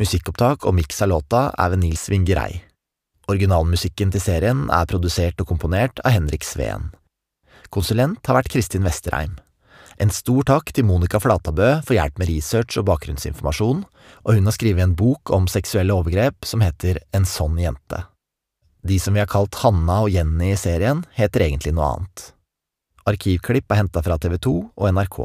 Musikkopptak 0.00 0.66
og 0.66 0.74
miks 0.74 0.98
av 1.04 1.12
låta 1.12 1.42
er 1.54 1.70
ved 1.70 1.84
Nils 1.84 2.08
Vingerei. 2.10 2.64
Originalmusikken 3.30 4.10
til 4.10 4.22
serien 4.24 4.64
er 4.74 4.88
produsert 4.90 5.38
og 5.38 5.46
komponert 5.52 6.02
av 6.02 6.16
Henrik 6.16 6.42
Sveen. 6.42 6.88
Konsulent 7.70 8.26
har 8.26 8.40
vært 8.40 8.50
Kristin 8.50 8.82
Vesterheim. 8.82 9.36
En 10.02 10.10
stor 10.10 10.42
takk 10.48 10.72
til 10.74 10.88
Monica 10.88 11.20
Flatabø 11.22 11.70
for 11.84 11.94
hjelp 11.94 12.18
med 12.18 12.32
research 12.32 12.80
og 12.80 12.88
bakgrunnsinformasjon, 12.90 13.84
og 14.26 14.34
hun 14.34 14.48
har 14.48 14.56
skrevet 14.56 14.82
en 14.88 14.96
bok 14.98 15.30
om 15.36 15.46
seksuelle 15.46 15.94
overgrep 15.94 16.48
som 16.48 16.66
heter 16.66 16.98
En 17.14 17.28
sånn 17.28 17.62
jente. 17.62 18.02
De 18.82 18.98
som 18.98 19.14
vi 19.14 19.22
har 19.22 19.30
kalt 19.30 19.60
Hanna 19.62 20.00
og 20.02 20.10
Jenny 20.10 20.54
i 20.54 20.58
serien, 20.58 21.04
heter 21.14 21.46
egentlig 21.46 21.76
noe 21.76 21.94
annet. 21.94 22.30
Arkivklipp 23.08 23.72
er 23.72 23.80
henta 23.80 24.02
fra 24.04 24.18
TV 24.20 24.36
2 24.42 24.54
og 24.76 24.90
NRK. 24.92 25.20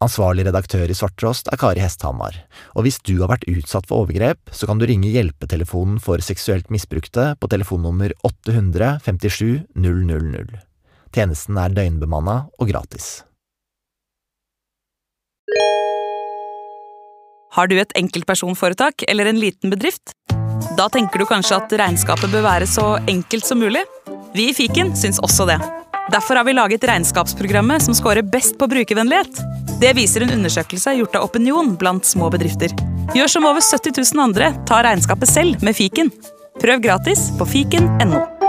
Ansvarlig 0.00 0.46
redaktør 0.46 0.88
i 0.88 0.96
Svarttrost 0.96 1.50
er 1.52 1.60
Kari 1.60 1.80
Hesthamar, 1.82 2.36
og 2.72 2.86
hvis 2.86 2.96
du 3.04 3.18
har 3.20 3.28
vært 3.28 3.44
utsatt 3.52 3.88
for 3.88 4.06
overgrep, 4.06 4.40
så 4.48 4.68
kan 4.68 4.80
du 4.80 4.86
ringe 4.88 5.12
hjelpetelefonen 5.12 5.98
for 6.00 6.24
seksuelt 6.24 6.70
misbrukte 6.72 7.34
på 7.36 7.50
telefonnummer 7.52 8.14
800 8.24 8.94
57 9.04 9.66
000. 9.76 10.54
Tjenesten 11.12 11.58
er 11.60 11.74
døgnbemanna 11.76 12.36
og 12.56 12.70
gratis. 12.70 13.10
Har 17.50 17.68
du 17.68 17.76
et 17.82 17.92
enkeltpersonforetak 17.98 19.04
eller 19.10 19.28
en 19.28 19.40
liten 19.42 19.72
bedrift? 19.74 20.14
Da 20.78 20.86
tenker 20.88 21.20
du 21.20 21.26
kanskje 21.28 21.58
at 21.58 21.76
regnskapet 21.76 22.30
bør 22.32 22.46
være 22.46 22.70
så 22.70 22.94
enkelt 23.10 23.44
som 23.44 23.60
mulig? 23.60 23.82
Vi 24.32 24.48
i 24.48 24.56
Fiken 24.56 24.94
syns 24.96 25.18
også 25.20 25.48
det. 25.50 25.58
Derfor 26.08 26.40
har 26.40 26.44
vi 26.44 26.56
laget 26.56 26.84
regnskapsprogrammet 26.88 27.84
som 27.84 27.94
scorer 27.94 28.22
best 28.22 28.58
på 28.58 28.66
brukervennlighet. 28.70 29.42
Det 29.80 29.92
viser 29.96 30.24
en 30.24 30.34
undersøkelse 30.38 30.96
gjort 30.98 31.20
av 31.20 31.28
Opinion 31.28 31.76
blant 31.80 32.08
små 32.08 32.32
bedrifter. 32.32 32.74
Gjør 33.14 33.32
som 33.36 33.48
over 33.50 33.64
70 33.64 33.96
000 34.14 34.24
andre, 34.24 34.52
ta 34.68 34.82
regnskapet 34.86 35.30
selv 35.30 35.64
med 35.66 35.76
Fiken. 35.76 36.12
Prøv 36.60 36.82
gratis 36.84 37.30
på 37.38 37.48
fiken.no. 37.48 38.39